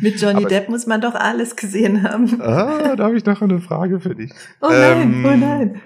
Mit 0.02 0.22
Johnny 0.22 0.38
Aber- 0.40 0.48
Depp 0.48 0.70
muss 0.70 0.88
man 0.88 1.02
doch 1.02 1.14
alles 1.16 1.56
gesehen 1.58 2.04
haben. 2.04 2.40
Ah, 2.42 2.96
da 2.96 3.04
habe 3.06 3.18
ich 3.18 3.26
noch 3.26 3.42
eine 3.42 3.60
Frage 3.60 4.00
für 4.00 4.16
dich. 4.16 4.32
Oh 4.62 4.70
nein, 4.70 5.02
Ähm, 5.02 5.26
oh 5.26 5.36
nein. 5.36 5.82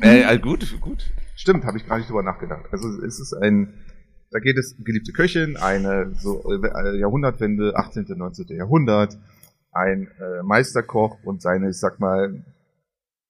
Äh, 0.00 0.22
äh, 0.34 0.38
gut, 0.38 0.80
gut. 0.80 1.04
Stimmt, 1.34 1.64
habe 1.66 1.76
ich 1.76 1.86
gar 1.86 1.98
nicht 1.98 2.08
drüber 2.08 2.22
nachgedacht. 2.22 2.64
Also 2.72 2.88
es 3.02 3.20
ist 3.20 3.34
ein, 3.34 3.74
da 4.30 4.38
geht 4.38 4.56
es 4.56 4.76
geliebte 4.82 5.12
Köchin, 5.12 5.56
eine 5.58 6.14
so 6.18 6.42
äh, 6.50 6.98
Jahrhundertwende, 6.98 7.76
18. 7.76 8.06
19. 8.16 8.46
Jahrhundert, 8.56 9.18
ein 9.76 10.08
äh, 10.20 10.42
Meisterkoch 10.42 11.22
und 11.24 11.42
seine, 11.42 11.70
ich 11.70 11.78
sag 11.78 12.00
mal, 12.00 12.44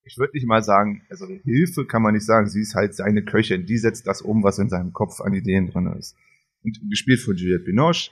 ich 0.05 0.19
würde 0.19 0.35
nicht 0.35 0.47
mal 0.47 0.63
sagen, 0.63 1.03
also 1.11 1.27
Hilfe 1.27 1.85
kann 1.85 2.03
man 2.03 2.15
nicht 2.15 2.25
sagen, 2.25 2.49
sie 2.49 2.61
ist 2.61 2.75
halt 2.75 2.95
seine 2.95 3.25
Köchin, 3.25 3.67
die 3.67 3.79
setzt 3.79 4.07
das 4.07 4.23
um, 4.23 4.43
was 4.43 4.59
in 4.59 4.69
seinem 4.69 4.93
Kopf 4.93 5.21
an 5.21 5.35
Ideen 5.35 5.71
drin 5.71 5.93
ist. 5.99 6.17
Und 6.63 6.79
gespielt 6.89 7.21
von 7.21 7.37
Juliette 7.37 7.65
Binoche. 7.65 8.11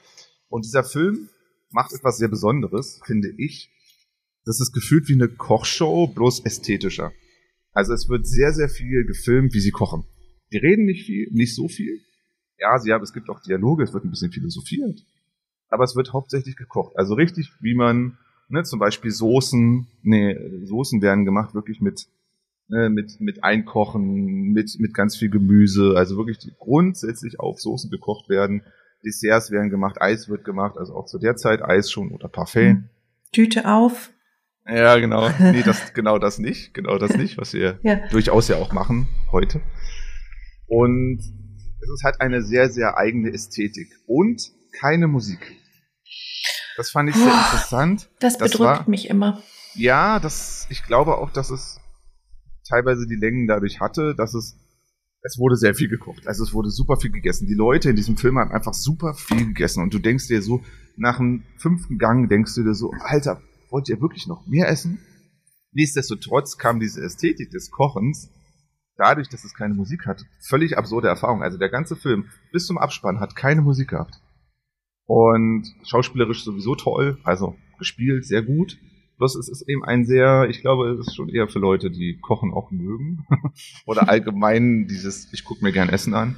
Und 0.49 0.65
dieser 0.65 0.85
Film 0.85 1.29
macht 1.71 1.93
etwas 1.93 2.19
sehr 2.19 2.29
Besonderes, 2.29 3.01
finde 3.05 3.33
ich. 3.37 3.71
Das 4.45 4.61
ist 4.61 4.73
gefühlt 4.73 5.09
wie 5.09 5.15
eine 5.15 5.29
Kochshow, 5.29 6.09
bloß 6.09 6.45
ästhetischer. 6.45 7.13
Also 7.73 7.93
es 7.93 8.09
wird 8.09 8.27
sehr, 8.27 8.53
sehr 8.53 8.69
viel 8.69 9.05
gefilmt, 9.05 9.55
wie 9.55 9.61
sie 9.61 9.71
kochen. 9.71 10.05
Die 10.53 10.59
reden 10.59 10.85
nicht 10.85 11.07
viel, 11.07 11.29
nicht 11.33 11.55
so 11.55 11.69
viel. 11.69 12.01
Ja, 12.59 12.79
sie 12.79 12.93
haben, 12.93 13.03
es 13.03 13.13
gibt 13.13 13.29
auch 13.29 13.41
Dialoge, 13.41 13.83
es 13.83 13.93
wird 13.93 14.05
ein 14.05 14.11
bisschen 14.11 14.31
philosophiert. 14.31 15.05
Aber 15.69 15.85
es 15.85 15.97
wird 15.97 16.13
hauptsächlich 16.13 16.57
gekocht. 16.57 16.97
Also 16.97 17.15
richtig, 17.15 17.51
wie 17.61 17.75
man, 17.75 18.17
ne, 18.49 18.63
zum 18.65 18.79
Beispiel 18.79 19.11
Soßen, 19.11 19.87
nee, 20.03 20.37
Soßen 20.65 21.03
werden 21.03 21.25
gemacht 21.25 21.55
wirklich 21.55 21.81
mit, 21.81 22.07
ne, 22.69 22.91
mit, 22.91 23.21
mit 23.21 23.45
Einkochen, 23.45 24.53
mit, 24.53 24.77
mit 24.79 24.95
ganz 24.95 25.17
viel 25.17 25.31
Gemüse. 25.31 25.95
Also 25.97 26.17
wirklich 26.17 26.39
die 26.39 26.53
grundsätzlich 26.59 27.41
auf 27.41 27.61
Soßen 27.61 27.91
gekocht 27.91 28.29
werden. 28.29 28.63
Desserts 29.05 29.51
werden 29.51 29.71
gemacht, 29.71 30.01
Eis 30.01 30.29
wird 30.29 30.45
gemacht, 30.45 30.79
also 30.79 30.95
auch 30.95 31.07
zu 31.07 31.19
der 31.19 31.37
Zeit 31.37 31.63
Eis 31.63 31.91
schon 31.91 32.11
oder 32.11 32.29
Parfait. 32.29 32.71
Hm. 32.71 32.89
Tüte 33.33 33.69
auf. 33.71 34.11
Ja, 34.67 34.97
genau. 34.99 35.29
Nee, 35.39 35.63
das, 35.63 35.93
genau 35.95 36.19
das 36.19 36.39
nicht. 36.39 36.73
Genau 36.73 36.97
das 36.97 37.17
nicht, 37.17 37.37
was 37.37 37.53
wir 37.53 37.79
Ja. 37.83 37.97
durchaus 38.09 38.49
ja 38.49 38.57
auch 38.57 38.73
machen 38.73 39.09
heute. 39.31 39.61
Und 40.67 41.19
es 41.19 42.03
halt 42.03 42.21
eine 42.21 42.43
sehr, 42.43 42.71
sehr 42.71 42.97
eigene 42.97 43.31
Ästhetik 43.31 43.89
und 44.07 44.51
keine 44.73 45.07
Musik. 45.07 45.57
Das 46.77 46.91
fand 46.91 47.09
ich 47.11 47.17
sehr 47.17 47.27
Oh, 47.27 47.37
interessant. 47.37 48.09
Das 48.21 48.37
Das 48.39 48.51
bedrückt 48.53 48.81
war- 48.81 48.89
mich 48.91 49.09
immer. 49.09 49.43
Ja, 49.75 50.19
das, 50.21 50.67
ich 50.71 50.85
glaube 50.85 51.17
auch, 51.19 51.31
dass 51.31 51.51
es 51.51 51.81
teilweise 52.69 53.07
die 53.07 53.17
Längen 53.17 53.47
dadurch 53.47 53.81
hatte, 53.81 54.15
dass 54.17 54.35
es, 54.35 54.57
es 55.23 55.39
wurde 55.39 55.57
sehr 55.57 55.75
viel 55.75 55.89
gekocht. 55.89 56.27
Also 56.27 56.45
es 56.45 56.53
wurde 56.53 56.71
super 56.71 56.97
viel 56.97 57.11
gegessen. 57.11 57.47
Die 57.47 57.55
Leute 57.55 57.91
in 57.91 57.97
diesem 57.97 58.17
Film 58.17 58.39
haben 58.39 58.53
einfach 58.53 58.75
super 58.75 59.15
viel 59.15 59.47
gegessen. 59.47 59.83
Und 59.83 59.93
du 59.95 59.99
denkst 59.99 60.29
dir 60.29 60.43
so, 60.43 60.63
nach 60.97 61.17
dem 61.19 61.45
fünften 61.59 61.99
Gang 61.99 62.29
denkst 62.29 62.55
du 62.55 62.63
dir 62.63 62.75
so, 62.75 62.93
Alter, 63.01 63.41
wollt 63.71 63.89
ihr 63.89 64.01
wirklich 64.01 64.27
noch 64.27 64.47
mehr 64.47 64.69
essen? 64.69 64.99
Nichtsdestotrotz 65.73 66.57
kam 66.57 66.79
diese 66.79 67.01
Ästhetik 67.03 67.51
des 67.51 67.71
Kochens 67.71 68.31
dadurch, 68.97 69.29
dass 69.29 69.43
es 69.45 69.55
keine 69.55 69.75
Musik 69.75 70.07
hat. 70.07 70.23
Völlig 70.47 70.79
absurde 70.79 71.09
Erfahrung. 71.09 71.43
Also 71.43 71.59
der 71.59 71.69
ganze 71.69 71.97
Film 71.97 72.27
bis 72.53 72.67
zum 72.67 72.79
Abspann 72.79 73.19
hat 73.19 73.35
keine 73.35 73.61
Musik 73.61 73.89
gehabt. 73.91 74.21
Und 75.07 75.67
schauspielerisch 75.83 76.45
sowieso 76.45 76.75
toll, 76.75 77.19
also 77.25 77.57
gespielt 77.79 78.25
sehr 78.25 78.43
gut. 78.43 78.79
Bloß 79.19 79.37
es 79.37 79.49
ist 79.49 79.69
eben 79.69 79.85
ein 79.85 80.05
sehr, 80.05 80.49
ich 80.49 80.61
glaube, 80.61 80.91
es 80.91 81.07
ist 81.07 81.15
schon 81.15 81.29
eher 81.29 81.47
für 81.47 81.61
Leute, 81.61 81.91
die 81.91 82.19
Kochen 82.21 82.53
auch 82.53 82.71
mögen. 82.71 83.27
Oder 83.87 84.09
allgemein 84.09 84.87
dieses, 84.89 85.33
ich 85.33 85.45
gucke 85.45 85.63
mir 85.63 85.73
gern 85.73 85.89
Essen 85.89 86.15
an. 86.15 86.37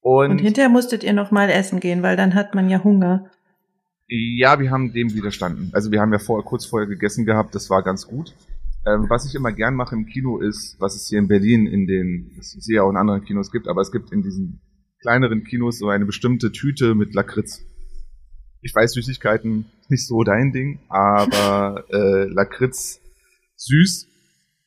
Und, 0.00 0.30
Und 0.30 0.38
hinterher 0.38 0.68
musstet 0.68 1.04
ihr 1.04 1.12
noch 1.12 1.30
mal 1.30 1.48
essen 1.48 1.80
gehen, 1.80 2.02
weil 2.02 2.16
dann 2.16 2.34
hat 2.34 2.54
man 2.54 2.68
ja 2.68 2.82
Hunger. 2.84 3.30
ja, 4.08 4.60
wir 4.60 4.70
haben 4.70 4.92
dem 4.92 5.14
widerstanden. 5.14 5.70
Also 5.72 5.90
wir 5.90 6.00
haben 6.00 6.12
ja 6.12 6.18
vorher, 6.18 6.44
kurz 6.44 6.66
vorher 6.66 6.88
gegessen 6.88 7.24
gehabt, 7.24 7.54
das 7.54 7.70
war 7.70 7.82
ganz 7.82 8.06
gut. 8.06 8.34
Ähm, 8.84 9.06
was 9.08 9.26
ich 9.26 9.34
immer 9.34 9.52
gern 9.52 9.74
mache 9.74 9.94
im 9.94 10.06
Kino 10.06 10.38
ist, 10.38 10.76
was 10.80 10.96
es 10.96 11.08
hier 11.08 11.20
in 11.20 11.28
Berlin 11.28 11.66
in 11.66 11.86
den, 11.86 12.32
das 12.36 12.54
ich 12.54 12.64
sehe 12.64 12.76
ja 12.76 12.82
auch 12.82 12.90
in 12.90 12.96
anderen 12.96 13.24
Kinos 13.24 13.52
gibt, 13.52 13.68
aber 13.68 13.80
es 13.80 13.92
gibt 13.92 14.12
in 14.12 14.22
diesen 14.22 14.60
kleineren 15.02 15.44
Kinos 15.44 15.78
so 15.78 15.88
eine 15.88 16.06
bestimmte 16.06 16.52
Tüte 16.52 16.94
mit 16.94 17.14
Lakritz. 17.14 17.60
Ich 18.62 18.74
weiß, 18.74 18.92
Süßigkeiten 18.92 19.66
ist 19.80 19.90
nicht 19.90 20.06
so 20.06 20.22
dein 20.22 20.52
Ding, 20.52 20.78
aber 20.88 21.84
äh, 21.90 22.24
Lakritz 22.32 23.00
süß 23.56 24.08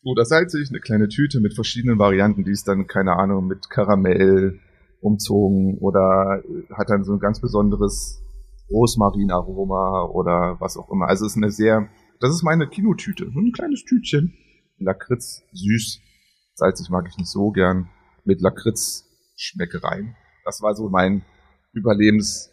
oder 0.04 0.26
salzig, 0.26 0.70
eine 0.70 0.82
kleine 0.82 1.08
Tüte 1.08 1.40
mit 1.40 1.56
verschiedenen 1.56 1.98
Varianten, 1.98 2.44
die 2.44 2.52
ist 2.52 2.68
dann, 2.68 2.86
keine 2.86 3.14
Ahnung, 3.14 3.48
mit 3.48 3.70
Karamell 3.70 4.60
umzogen 5.02 5.78
oder 5.80 6.44
äh, 6.44 6.74
hat 6.74 6.90
dann 6.90 7.04
so 7.04 7.14
ein 7.14 7.20
ganz 7.20 7.40
besonderes 7.40 8.22
Rosmarinaroma 8.70 10.06
oder 10.06 10.58
was 10.60 10.78
auch 10.78 10.92
immer. 10.92 11.08
Also 11.08 11.26
es 11.26 11.32
ist 11.32 11.38
eine 11.38 11.52
sehr, 11.52 11.90
das 12.20 12.32
ist 12.32 12.44
meine 12.44 12.68
Kinotüte, 12.68 13.32
so 13.34 13.40
ein 13.40 13.52
kleines 13.54 13.84
Tütchen. 13.86 14.34
Lakritz, 14.78 15.42
süß, 15.54 16.02
salzig 16.56 16.90
mag 16.90 17.08
ich 17.10 17.18
nicht 17.18 17.30
so 17.30 17.52
gern, 17.52 17.90
mit 18.26 18.42
Lakritz 18.42 19.06
Schmeckereien. 19.38 20.16
Das 20.46 20.62
war 20.62 20.76
so 20.76 20.90
mein 20.90 21.24
Überlebens, 21.74 22.52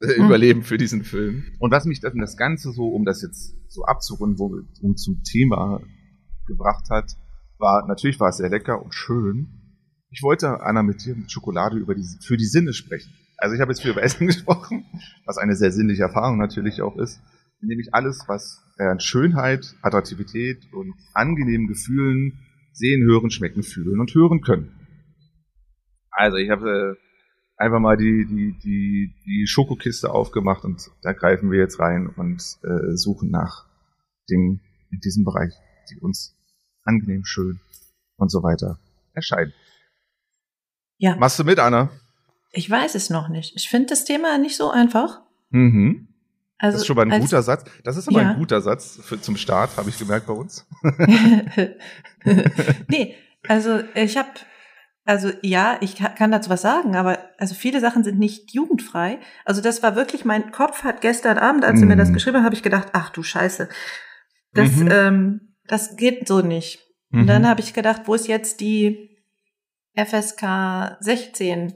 äh, 0.00 0.16
Hm. 0.16 0.26
Überleben 0.26 0.62
für 0.62 0.78
diesen 0.78 1.02
Film. 1.04 1.44
Und 1.58 1.72
was 1.72 1.84
mich 1.86 2.00
dann 2.00 2.18
das 2.18 2.36
Ganze 2.36 2.72
so, 2.72 2.88
um 2.88 3.04
das 3.04 3.22
jetzt 3.22 3.56
so 3.68 3.84
abzurunden, 3.84 4.38
wo, 4.38 4.60
um 4.82 4.96
zum 4.96 5.22
Thema 5.22 5.80
gebracht 6.46 6.90
hat, 6.90 7.12
war, 7.58 7.86
natürlich 7.86 8.20
war 8.20 8.28
es 8.28 8.36
sehr 8.36 8.50
lecker 8.50 8.82
und 8.82 8.94
schön. 8.94 9.48
Ich 10.10 10.22
wollte, 10.22 10.60
Anna, 10.60 10.82
mit 10.82 11.04
dir 11.04 11.16
mit 11.16 11.32
Schokolade 11.32 11.76
über 11.76 11.94
die, 11.94 12.04
für 12.20 12.36
die 12.36 12.44
Sinne 12.44 12.72
sprechen. 12.72 13.12
Also 13.36 13.54
ich 13.54 13.60
habe 13.60 13.72
jetzt 13.72 13.82
viel 13.82 13.90
über 13.92 14.02
Essen 14.04 14.26
gesprochen, 14.26 14.84
was 15.26 15.38
eine 15.38 15.56
sehr 15.56 15.72
sinnliche 15.72 16.02
Erfahrung 16.02 16.38
natürlich 16.38 16.82
auch 16.82 16.96
ist. 16.96 17.20
Nämlich 17.60 17.94
alles, 17.94 18.24
was 18.26 18.62
äh, 18.78 18.84
an 18.84 19.00
Schönheit, 19.00 19.74
Attraktivität 19.80 20.70
und 20.72 20.92
angenehmen 21.14 21.66
Gefühlen 21.66 22.40
sehen, 22.72 23.02
hören, 23.08 23.30
schmecken, 23.30 23.62
fühlen 23.62 24.00
und 24.00 24.14
hören 24.14 24.42
können. 24.42 24.72
Also 26.10 26.36
ich 26.36 26.50
habe 26.50 26.96
äh, 26.98 27.03
einfach 27.56 27.78
mal 27.80 27.96
die, 27.96 28.26
die, 28.26 28.58
die, 28.62 29.14
die 29.24 29.46
Schokokiste 29.46 30.10
aufgemacht 30.10 30.64
und 30.64 30.90
da 31.02 31.12
greifen 31.12 31.50
wir 31.50 31.58
jetzt 31.60 31.78
rein 31.78 32.08
und 32.08 32.42
äh, 32.62 32.96
suchen 32.96 33.30
nach 33.30 33.66
Dingen 34.30 34.60
in 34.90 35.00
diesem 35.00 35.24
Bereich, 35.24 35.52
die 35.90 35.98
uns 36.00 36.34
angenehm, 36.84 37.24
schön 37.24 37.60
und 38.16 38.30
so 38.30 38.42
weiter 38.42 38.78
erscheinen. 39.12 39.52
Ja. 40.98 41.16
Machst 41.16 41.38
du 41.38 41.44
mit, 41.44 41.58
Anna? 41.58 41.90
Ich 42.52 42.70
weiß 42.70 42.94
es 42.94 43.10
noch 43.10 43.28
nicht. 43.28 43.54
Ich 43.56 43.68
finde 43.68 43.86
das 43.90 44.04
Thema 44.04 44.38
nicht 44.38 44.56
so 44.56 44.70
einfach. 44.70 45.20
Mhm. 45.50 46.08
Also 46.58 46.74
das 46.76 46.82
ist 46.82 46.86
schon 46.86 46.96
mal 46.96 47.02
ein 47.02 47.12
als- 47.12 47.24
guter 47.24 47.42
Satz. 47.42 47.64
Das 47.82 47.96
ist 47.96 48.08
aber 48.08 48.22
Ja. 48.22 48.30
ein 48.30 48.38
guter 48.38 48.60
Satz 48.60 49.00
für, 49.02 49.20
zum 49.20 49.36
Start, 49.36 49.76
habe 49.76 49.90
ich 49.90 49.98
gemerkt 49.98 50.26
bei 50.26 50.32
uns. 50.32 50.66
nee, 52.88 53.14
also 53.48 53.80
ich 53.94 54.16
habe, 54.16 54.30
also 55.04 55.30
ja, 55.42 55.76
ich 55.80 55.96
ka- 55.96 56.08
kann 56.10 56.30
dazu 56.32 56.48
was 56.50 56.62
sagen, 56.62 56.96
aber 56.96 57.18
also 57.38 57.54
viele 57.54 57.80
Sachen 57.80 58.04
sind 58.04 58.18
nicht 58.18 58.52
jugendfrei. 58.54 59.18
Also 59.44 59.60
das 59.60 59.82
war 59.82 59.96
wirklich, 59.96 60.24
mein 60.24 60.50
Kopf 60.50 60.82
hat 60.82 61.00
gestern 61.00 61.38
Abend, 61.38 61.64
als 61.64 61.80
sie 61.80 61.86
mir 61.86 61.96
das 61.96 62.08
Mhm. 62.10 62.14
geschrieben 62.14 62.36
hat, 62.38 62.44
habe 62.44 62.54
ich 62.54 62.62
gedacht, 62.62 62.88
ach 62.92 63.10
du 63.10 63.22
Scheiße, 63.22 63.68
das, 64.52 64.76
Mhm. 64.76 64.88
ähm, 64.90 65.40
das 65.66 65.96
geht 65.96 66.26
so 66.28 66.40
nicht. 66.40 66.80
Und 67.12 67.22
Mhm. 67.22 67.26
dann 67.26 67.48
habe 67.48 67.60
ich 67.60 67.74
gedacht, 67.74 68.02
wo 68.06 68.14
ist 68.14 68.28
jetzt 68.28 68.60
die 68.60 69.10
FSK 69.94 70.96
16 71.00 71.74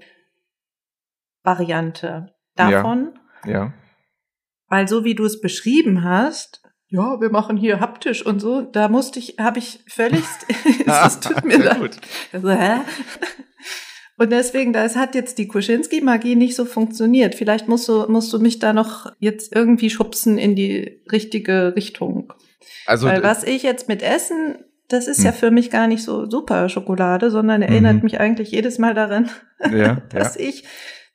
Variante 1.43 2.35
davon? 2.57 3.19
Ja. 3.45 3.73
Weil 4.69 4.89
so 4.89 5.05
wie 5.05 5.15
du 5.15 5.25
es 5.25 5.41
beschrieben 5.41 6.05
hast, 6.05 6.63
ja, 6.91 7.21
wir 7.21 7.31
machen 7.31 7.57
hier 7.57 7.81
haptisch 7.81 8.25
und 8.25 8.41
so, 8.41 8.63
da 8.63 8.89
musste 8.89 9.19
ich, 9.19 9.37
habe 9.39 9.59
ich 9.59 9.81
völlig, 9.89 10.25
es 10.87 11.21
tut 11.21 11.45
mir 11.45 11.59
leid. 11.59 11.99
Also, 12.33 12.51
hä? 12.51 12.81
Und 14.17 14.33
deswegen, 14.33 14.73
das 14.73 14.97
hat 14.97 15.15
jetzt 15.15 15.39
die 15.39 15.47
Kuschinski-Magie 15.47 16.35
nicht 16.35 16.57
so 16.57 16.65
funktioniert. 16.65 17.37
Vielleicht 17.37 17.69
musst 17.69 17.89
du, 17.89 18.07
musst 18.09 18.33
du 18.33 18.41
mich 18.41 18.59
da 18.59 18.73
noch 18.73 19.13
jetzt 19.21 19.55
irgendwie 19.55 19.91
schubsen 19.91 20.39
in 20.39 20.57
die 20.57 21.03
richtige 21.13 21.75
Richtung. 21.77 22.33
Also 22.87 23.07
Weil 23.07 23.23
was 23.23 23.45
ich 23.45 23.63
jetzt 23.63 23.87
mit 23.89 24.03
Essen, 24.03 24.57
das 24.89 25.07
ist 25.07 25.23
ja 25.23 25.31
Hm. 25.31 25.37
für 25.37 25.51
mich 25.53 25.71
gar 25.71 25.87
nicht 25.87 26.03
so 26.03 26.29
super 26.29 26.69
Schokolade, 26.69 27.31
sondern 27.31 27.63
erinnert 27.63 27.97
Mhm. 27.99 28.03
mich 28.03 28.19
eigentlich 28.19 28.51
jedes 28.51 28.79
Mal 28.79 28.95
daran, 28.95 29.31
ja, 29.61 29.77
ja. 29.77 29.95
dass 30.11 30.35
ich 30.35 30.65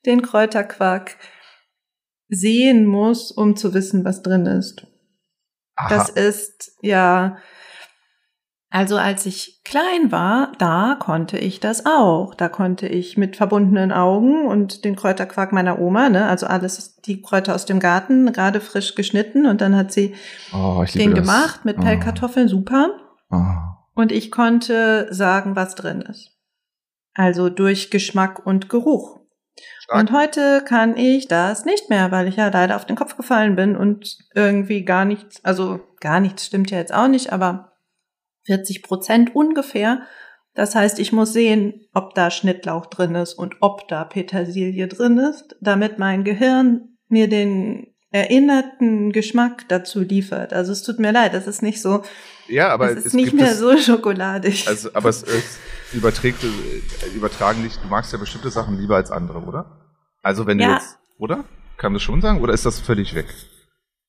den 0.05 0.21
Kräuterquark 0.21 1.17
sehen 2.29 2.85
muss, 2.85 3.31
um 3.31 3.57
zu 3.57 3.73
wissen, 3.73 4.05
was 4.05 4.21
drin 4.21 4.45
ist. 4.45 4.87
Das 5.89 6.11
Aha. 6.15 6.19
ist 6.19 6.71
ja, 6.81 7.37
also 8.69 8.97
als 8.97 9.25
ich 9.25 9.61
klein 9.63 10.11
war, 10.11 10.51
da 10.57 10.95
konnte 10.99 11.37
ich 11.37 11.59
das 11.59 11.85
auch. 11.85 12.33
Da 12.35 12.49
konnte 12.49 12.87
ich 12.87 13.17
mit 13.17 13.35
verbundenen 13.35 13.91
Augen 13.91 14.47
und 14.47 14.83
den 14.83 14.95
Kräuterquark 14.95 15.51
meiner 15.53 15.79
Oma, 15.79 16.09
ne, 16.09 16.27
also 16.27 16.47
alles 16.47 16.95
die 17.01 17.21
Kräuter 17.21 17.53
aus 17.55 17.65
dem 17.65 17.79
Garten, 17.79 18.31
gerade 18.33 18.61
frisch 18.61 18.95
geschnitten 18.95 19.45
und 19.45 19.61
dann 19.61 19.75
hat 19.75 19.91
sie 19.91 20.15
Oh, 20.53 20.83
den 20.95 21.11
das. 21.11 21.19
gemacht 21.19 21.65
mit 21.65 21.77
Oh. 21.77 21.81
Pellkartoffeln, 21.81 22.47
super. 22.47 22.89
Oh. 23.29 23.43
Und 23.95 24.11
ich 24.11 24.31
konnte 24.31 25.07
sagen, 25.11 25.55
was 25.55 25.75
drin 25.75 26.01
ist. 26.01 26.31
Also 27.13 27.49
durch 27.49 27.91
Geschmack 27.91 28.43
und 28.45 28.69
Geruch. 28.69 29.19
Stark. 29.79 29.99
Und 29.99 30.11
heute 30.11 30.63
kann 30.67 30.97
ich 30.97 31.27
das 31.27 31.65
nicht 31.65 31.89
mehr, 31.89 32.11
weil 32.11 32.27
ich 32.27 32.37
ja 32.37 32.49
leider 32.49 32.75
auf 32.75 32.85
den 32.85 32.95
Kopf 32.95 33.17
gefallen 33.17 33.55
bin 33.55 33.75
und 33.75 34.17
irgendwie 34.33 34.83
gar 34.83 35.05
nichts, 35.05 35.43
also 35.43 35.79
gar 35.99 36.19
nichts 36.19 36.45
stimmt 36.45 36.71
ja 36.71 36.77
jetzt 36.77 36.93
auch 36.93 37.07
nicht, 37.07 37.31
aber 37.31 37.73
40 38.45 38.83
Prozent 38.83 39.35
ungefähr. 39.35 40.01
Das 40.53 40.75
heißt, 40.75 40.99
ich 40.99 41.11
muss 41.11 41.33
sehen, 41.33 41.87
ob 41.93 42.13
da 42.13 42.29
Schnittlauch 42.29 42.85
drin 42.85 43.15
ist 43.15 43.33
und 43.33 43.55
ob 43.61 43.87
da 43.87 44.03
Petersilie 44.03 44.87
drin 44.87 45.17
ist, 45.17 45.55
damit 45.61 45.97
mein 45.97 46.23
Gehirn 46.23 46.97
mir 47.07 47.27
den 47.27 47.87
erinnerten 48.11 49.11
Geschmack 49.11 49.67
dazu 49.69 50.01
liefert. 50.01 50.53
Also 50.53 50.71
es 50.71 50.83
tut 50.83 50.99
mir 50.99 51.11
leid, 51.11 51.33
das 51.33 51.47
ist 51.47 51.63
nicht 51.63 51.81
so, 51.81 52.03
Ja, 52.47 52.69
aber 52.69 52.91
es 52.91 52.97
ist 52.97 53.05
es 53.07 53.13
nicht 53.13 53.33
mehr 53.33 53.55
so 53.55 53.75
schokoladig. 53.77 54.67
Also, 54.67 54.89
aber 54.93 55.09
es, 55.09 55.23
es 55.23 55.57
überträgt, 55.93 56.43
äh, 56.43 57.15
übertragen 57.15 57.61
nicht, 57.63 57.83
du 57.83 57.87
magst 57.87 58.11
ja 58.13 58.19
bestimmte 58.19 58.49
Sachen 58.49 58.77
lieber 58.79 58.95
als 58.95 59.11
andere, 59.11 59.39
oder? 59.39 59.81
Also 60.21 60.45
wenn 60.47 60.57
du 60.57 60.63
Ja. 60.63 60.73
jetzt, 60.75 60.97
oder? 61.17 61.43
Kann 61.77 61.91
man 61.91 61.95
das 61.95 62.03
schon 62.03 62.21
sagen? 62.21 62.41
Oder 62.41 62.53
ist 62.53 62.65
das 62.65 62.79
völlig 62.79 63.15
weg? 63.15 63.27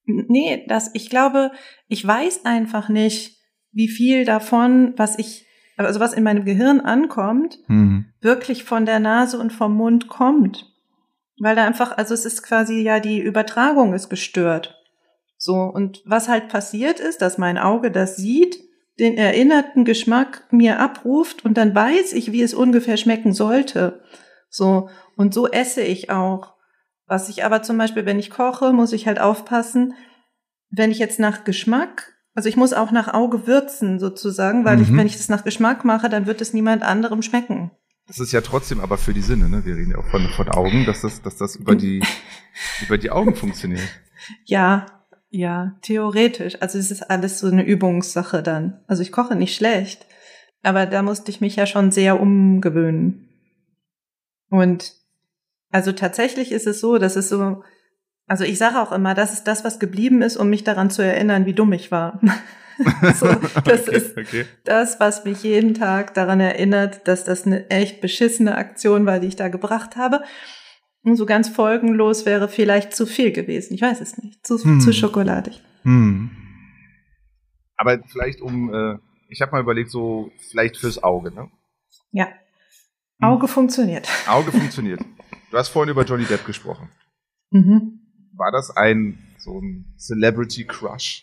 Nee, 0.07 0.65
das, 0.69 0.91
ich 0.95 1.09
glaube, 1.11 1.51
ich 1.89 2.07
weiß 2.07 2.45
einfach 2.45 2.89
nicht, 2.89 3.39
wie 3.73 3.89
viel 3.89 4.25
davon, 4.25 4.93
was 4.97 5.19
ich, 5.19 5.47
also 5.77 5.99
was 5.99 6.13
in 6.13 6.23
meinem 6.23 6.45
Gehirn 6.45 6.81
ankommt, 6.81 7.59
Mhm. 7.69 8.07
wirklich 8.21 8.65
von 8.65 8.87
der 8.87 9.01
Nase 9.01 9.39
und 9.39 9.53
vom 9.53 9.75
Mund 9.75 10.09
kommt. 10.09 10.71
Weil 11.41 11.57
da 11.57 11.67
einfach, 11.67 11.97
also 11.97 12.15
es 12.15 12.25
ist 12.25 12.43
quasi 12.43 12.81
ja 12.83 13.01
die 13.01 13.21
Übertragung 13.21 13.93
ist 13.95 14.09
gestört. 14.09 14.77
So, 15.37 15.55
und 15.55 16.03
was 16.07 16.29
halt 16.29 16.49
passiert 16.49 17.01
ist, 17.01 17.21
dass 17.23 17.39
mein 17.39 17.59
Auge 17.59 17.91
das 17.91 18.17
sieht, 18.17 18.63
den 18.99 19.17
erinnerten 19.17 19.85
Geschmack 19.85 20.45
mir 20.51 20.79
abruft 20.79 21.45
und 21.45 21.55
dann 21.57 21.75
weiß 21.75 22.13
ich, 22.13 22.33
wie 22.33 22.43
es 22.43 22.55
ungefähr 22.55 22.97
schmecken 22.97 23.33
sollte. 23.33 24.03
So, 24.49 24.89
und 25.17 25.35
so 25.35 25.49
esse 25.49 25.83
ich 25.83 26.11
auch. 26.11 26.55
Was 27.07 27.29
ich 27.29 27.45
aber 27.45 27.63
zum 27.63 27.77
Beispiel, 27.77 28.07
wenn 28.07 28.19
ich 28.19 28.31
koche, 28.31 28.73
muss 28.73 28.93
ich 28.93 29.07
halt 29.07 29.21
aufpassen, 29.21 29.95
wenn 30.71 30.91
ich 30.91 30.99
jetzt 30.99 31.19
nach 31.19 31.45
Geschmack, 31.45 32.13
also 32.35 32.49
ich 32.49 32.57
muss 32.57 32.73
auch 32.73 32.91
nach 32.93 33.13
Auge 33.13 33.47
würzen 33.47 33.99
sozusagen, 33.99 34.65
weil 34.65 34.81
ich, 34.81 34.89
Mhm. 34.89 34.99
wenn 34.99 35.07
ich 35.07 35.17
das 35.17 35.29
nach 35.29 35.45
Geschmack 35.45 35.85
mache, 35.85 36.09
dann 36.09 36.27
wird 36.27 36.41
es 36.41 36.53
niemand 36.53 36.83
anderem 36.83 37.23
schmecken. 37.23 37.71
Das 38.07 38.19
ist 38.21 38.33
ja 38.33 38.43
trotzdem 38.43 38.81
aber 38.81 38.99
für 38.99 39.15
die 39.15 39.23
Sinne, 39.23 39.49
ne? 39.49 39.65
Wir 39.65 39.77
reden 39.77 39.93
ja 39.93 39.99
auch 39.99 40.07
von, 40.11 40.29
von 40.37 40.49
Augen, 40.51 40.85
dass 40.85 41.01
das, 41.03 41.23
dass 41.23 41.37
das 41.37 41.57
über 41.57 41.75
die, 41.77 42.03
über 42.87 42.99
die 42.99 43.11
Augen 43.11 43.35
funktioniert. 43.35 43.81
Ja, 44.45 44.87
ja, 45.35 45.75
theoretisch. 45.83 46.63
Also 46.63 46.79
es 46.79 46.93
ist 46.93 47.11
alles 47.11 47.41
so 47.41 47.49
eine 47.49 47.65
Übungssache 47.65 48.41
dann. 48.41 48.81
Also 48.87 49.03
ich 49.03 49.11
koche 49.11 49.35
nicht 49.35 49.57
schlecht, 49.57 50.07
aber 50.63 50.87
da 50.87 51.03
musste 51.03 51.33
ich 51.33 51.41
mich 51.41 51.57
ja 51.57 51.67
schon 51.67 51.91
sehr 51.91 52.21
umgewöhnen. 52.21 53.29
Und 54.49 54.93
also 55.73 55.91
tatsächlich 55.91 56.53
ist 56.53 56.69
es 56.69 56.81
so, 56.81 56.99
dass 56.99 57.17
es 57.17 57.29
so, 57.29 57.65
also 58.29 58.45
ich 58.45 58.59
sage 58.59 58.79
auch 58.79 58.93
immer, 58.93 59.15
das 59.15 59.33
ist 59.33 59.45
das, 59.45 59.65
was 59.65 59.81
geblieben 59.81 60.23
ist, 60.23 60.37
um 60.37 60.49
mich 60.51 60.63
daran 60.63 60.89
zu 60.89 61.03
erinnern, 61.03 61.47
wie 61.47 61.53
dumm 61.53 61.73
ich 61.73 61.91
war. 61.91 62.21
so, 63.19 63.27
das 63.65 63.89
okay, 63.89 63.97
ist 63.97 64.17
okay. 64.17 64.47
das, 64.63 65.01
was 65.01 65.25
mich 65.25 65.43
jeden 65.43 65.75
Tag 65.75 66.15
daran 66.15 66.39
erinnert, 66.39 67.09
dass 67.09 67.25
das 67.25 67.45
eine 67.45 67.69
echt 67.71 68.01
beschissene 68.01 68.57
Aktion 68.57 69.05
war, 69.05 69.19
die 69.19 69.27
ich 69.27 69.37
da 69.37 69.49
gebracht 69.49 69.97
habe. 69.97 70.23
Und 71.05 71.17
so 71.17 71.27
ganz 71.27 71.49
folgenlos 71.51 72.25
wäre 72.27 72.49
vielleicht 72.49 72.95
zu 72.97 73.07
viel 73.07 73.31
gewesen. 73.31 73.75
Ich 73.75 73.83
weiß 73.83 74.01
es 74.01 74.17
nicht. 74.19 74.45
Zu, 74.47 74.59
Hm. 74.59 74.81
zu 74.81 74.93
schokoladig. 74.93 75.63
Hm. 75.83 76.31
Aber 77.77 77.99
vielleicht 78.07 78.41
um, 78.41 78.73
äh, 78.73 78.99
ich 79.29 79.43
habe 79.43 79.53
mal 79.53 79.61
überlegt, 79.61 79.91
so 79.91 80.31
vielleicht 80.51 80.77
fürs 80.79 81.03
Auge, 81.03 81.31
ne? 81.33 81.51
Ja. 82.13 82.27
Hm. 82.27 83.29
Auge 83.29 83.49
funktioniert. 83.49 84.09
Auge 84.27 84.51
funktioniert. 84.51 85.01
Du 85.51 85.57
hast 85.59 85.69
vorhin 85.69 85.91
über 85.91 86.05
Johnny 86.05 86.25
Depp 86.25 86.45
gesprochen. 86.47 86.89
Mhm. 87.51 88.01
War 88.37 88.51
das 88.51 88.77
ein 88.77 89.19
so 89.39 89.61
ein 89.61 89.95
Celebrity 89.99 90.65
Crush? 90.67 91.23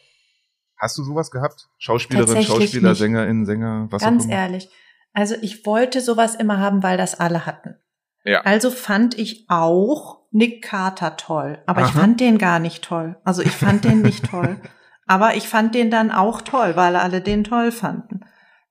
Hast 0.77 0.97
du 0.97 1.03
sowas 1.03 1.31
gehabt? 1.31 1.67
Schauspielerin, 1.79 2.43
Schauspieler, 2.43 2.89
nicht. 2.89 2.99
Sängerin, 2.99 3.45
Sänger, 3.45 3.87
was 3.89 4.01
Ganz 4.01 4.23
auch 4.23 4.27
immer? 4.29 4.35
ehrlich. 4.37 4.69
Also 5.13 5.35
ich 5.41 5.65
wollte 5.65 6.01
sowas 6.01 6.35
immer 6.35 6.59
haben, 6.59 6.83
weil 6.83 6.97
das 6.97 7.19
alle 7.19 7.45
hatten. 7.45 7.75
Ja. 8.23 8.41
Also 8.41 8.71
fand 8.71 9.17
ich 9.17 9.45
auch 9.49 10.19
Nick 10.31 10.63
Carter 10.63 11.17
toll. 11.17 11.59
Aber 11.65 11.81
ich 11.81 11.89
Aha. 11.89 12.01
fand 12.01 12.19
den 12.19 12.37
gar 12.37 12.59
nicht 12.59 12.83
toll. 12.83 13.17
Also 13.23 13.41
ich 13.41 13.51
fand 13.51 13.83
den 13.83 14.01
nicht 14.01 14.29
toll. 14.29 14.57
Aber 15.07 15.35
ich 15.35 15.49
fand 15.49 15.75
den 15.75 15.91
dann 15.91 16.11
auch 16.11 16.41
toll, 16.41 16.75
weil 16.75 16.95
alle 16.95 17.21
den 17.21 17.43
toll 17.43 17.71
fanden. 17.71 18.21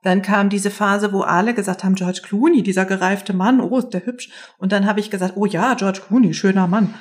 Dann 0.03 0.23
kam 0.23 0.49
diese 0.49 0.71
Phase, 0.71 1.13
wo 1.13 1.21
alle 1.21 1.53
gesagt 1.53 1.85
haben, 1.85 1.95
George 1.95 2.21
Clooney, 2.23 2.63
dieser 2.63 2.87
gereifte 2.87 3.35
Mann, 3.35 3.61
oh, 3.61 3.79
ist 3.79 3.91
der 3.91 4.07
hübsch. 4.07 4.31
Und 4.57 4.73
dann 4.73 4.87
habe 4.87 5.01
ich 5.01 5.11
gesagt, 5.11 5.35
oh 5.37 5.45
ja, 5.45 5.75
George 5.75 6.01
Clooney, 6.07 6.33
schöner 6.33 6.67
Mann. 6.67 6.95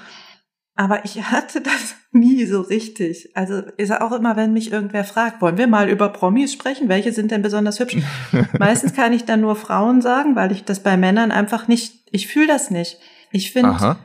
Aber 0.79 1.03
ich 1.03 1.21
hatte 1.21 1.59
das 1.61 1.95
nie 2.13 2.45
so 2.45 2.61
richtig. 2.61 3.31
Also 3.35 3.61
ist 3.75 3.91
auch 3.91 4.13
immer, 4.13 4.37
wenn 4.37 4.53
mich 4.53 4.71
irgendwer 4.71 5.03
fragt, 5.03 5.41
wollen 5.41 5.57
wir 5.57 5.67
mal 5.67 5.89
über 5.89 6.07
Promis 6.07 6.53
sprechen? 6.53 6.87
Welche 6.87 7.11
sind 7.11 7.31
denn 7.31 7.41
besonders 7.41 7.81
hübsch? 7.81 7.97
Meistens 8.57 8.93
kann 8.93 9.11
ich 9.11 9.25
dann 9.25 9.41
nur 9.41 9.57
Frauen 9.57 10.01
sagen, 10.01 10.37
weil 10.37 10.53
ich 10.53 10.63
das 10.63 10.79
bei 10.81 10.95
Männern 10.95 11.31
einfach 11.31 11.67
nicht, 11.67 12.07
ich 12.11 12.27
fühle 12.27 12.47
das 12.47 12.71
nicht. 12.71 12.97
Ich 13.31 13.51
finde. 13.51 13.97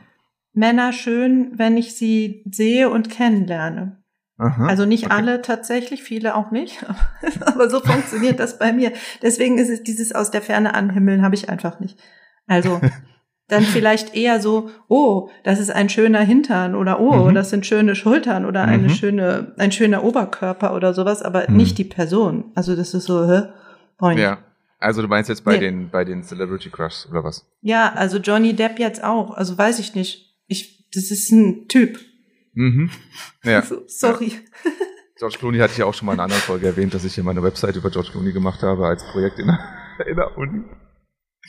Männer 0.51 0.93
schön, 0.93 1.51
wenn 1.55 1.75
ich 1.75 1.95
sie 1.95 2.43
sehe 2.49 2.89
und 2.89 3.09
kennenlerne. 3.09 4.01
Aha. 4.37 4.67
Also 4.67 4.85
nicht 4.85 5.05
Okay. 5.05 5.13
alle 5.15 5.41
tatsächlich, 5.41 6.03
viele 6.03 6.35
auch 6.35 6.51
nicht, 6.51 6.85
aber 7.41 7.69
so 7.69 7.79
funktioniert 7.79 8.39
das 8.39 8.57
bei 8.57 8.73
mir. 8.73 8.91
Deswegen 9.21 9.57
ist 9.57 9.69
es 9.69 9.83
dieses 9.83 10.13
aus 10.13 10.31
der 10.31 10.41
Ferne 10.41 10.73
anhimmeln 10.73 11.21
habe 11.23 11.35
ich 11.35 11.49
einfach 11.49 11.79
nicht. 11.79 11.97
Also 12.47 12.79
dann 13.47 13.63
vielleicht 13.63 14.15
eher 14.15 14.39
so, 14.41 14.69
oh, 14.87 15.29
das 15.43 15.59
ist 15.59 15.69
ein 15.69 15.89
schöner 15.89 16.21
Hintern 16.21 16.73
oder 16.75 16.99
oh, 16.99 17.29
Mhm. 17.29 17.35
das 17.35 17.49
sind 17.51 17.65
schöne 17.65 17.95
Schultern 17.95 18.45
oder 18.45 18.63
eine 18.63 18.83
Mhm. 18.87 18.89
schöne, 18.89 19.53
ein 19.57 19.71
schöner 19.71 20.03
Oberkörper 20.03 20.75
oder 20.75 20.93
sowas, 20.93 21.21
aber 21.21 21.49
Mhm. 21.49 21.57
nicht 21.57 21.77
die 21.77 21.83
Person. 21.83 22.51
Also 22.55 22.75
das 22.75 22.93
ist 22.93 23.05
so, 23.05 23.27
hä? 23.29 23.49
Freund. 23.99 24.19
Ja. 24.19 24.39
Also 24.79 25.01
du 25.01 25.07
meinst 25.07 25.29
jetzt 25.29 25.43
bei 25.45 25.53
Nee. 25.53 25.59
den 25.59 25.89
bei 25.89 26.03
den 26.05 26.23
Celebrity 26.23 26.69
Crushs 26.69 27.07
oder 27.09 27.23
was? 27.23 27.45
ja, 27.61 27.93
also 27.93 28.17
Johnny 28.17 28.53
Depp 28.53 28.77
jetzt 28.79 29.03
auch. 29.03 29.31
Also 29.31 29.57
weiß 29.57 29.79
ich 29.79 29.95
nicht. 29.95 30.35
Ich, 30.47 30.89
das 30.93 31.11
ist 31.11 31.31
ein 31.31 31.67
Typ. 31.67 31.99
Mhm. 32.53 32.89
Ja. 33.43 33.61
So, 33.61 33.83
sorry. 33.87 34.31
George 35.17 35.37
Clooney 35.39 35.59
hatte 35.59 35.71
ich 35.71 35.77
ja 35.77 35.85
auch 35.85 35.93
schon 35.93 36.07
mal 36.07 36.13
in 36.13 36.19
einer 36.19 36.23
anderen 36.25 36.41
Folge 36.41 36.67
erwähnt, 36.67 36.93
dass 36.93 37.05
ich 37.05 37.15
hier 37.15 37.23
meine 37.23 37.41
Website 37.41 37.75
über 37.77 37.89
George 37.89 38.09
Clooney 38.11 38.33
gemacht 38.33 38.61
habe 38.63 38.85
als 38.85 39.03
Projekt 39.11 39.39
in 39.39 39.47
der, 39.47 39.59
in 40.07 40.15
der 40.15 40.37
Uni. 40.37 40.63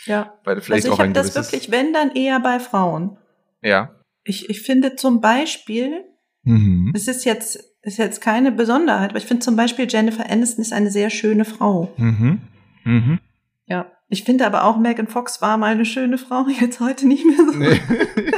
Ja. 0.04 0.38
Weil 0.44 0.60
vielleicht 0.60 0.84
Also 0.86 0.94
ich 0.94 1.00
habe 1.00 1.12
das 1.12 1.34
wirklich, 1.34 1.70
wenn 1.70 1.92
dann 1.92 2.10
eher 2.14 2.38
bei 2.40 2.58
Frauen. 2.60 3.16
Ja. 3.62 3.90
Ich, 4.24 4.50
ich 4.50 4.62
finde 4.62 4.96
zum 4.96 5.20
Beispiel, 5.20 6.04
Mhm. 6.42 6.92
es 6.94 7.08
ist 7.08 7.24
jetzt, 7.24 7.58
ist 7.82 7.98
jetzt 7.98 8.20
keine 8.20 8.52
Besonderheit, 8.52 9.10
aber 9.10 9.18
ich 9.18 9.26
finde 9.26 9.42
zum 9.44 9.56
Beispiel 9.56 9.86
Jennifer 9.90 10.30
Aniston 10.30 10.62
ist 10.62 10.72
eine 10.72 10.90
sehr 10.92 11.10
schöne 11.10 11.44
Frau. 11.44 11.92
Mhm. 11.96 12.40
Mhm. 12.84 13.18
Ja. 13.66 13.90
Ich 14.08 14.22
finde 14.22 14.46
aber 14.46 14.62
auch 14.64 14.76
Megan 14.78 15.08
Fox 15.08 15.42
war 15.42 15.56
mal 15.56 15.72
eine 15.72 15.84
schöne 15.84 16.18
Frau, 16.18 16.46
jetzt 16.60 16.78
heute 16.78 17.08
nicht 17.08 17.24
mehr 17.24 17.36
so. 17.36 17.58
Nee. 17.58 17.80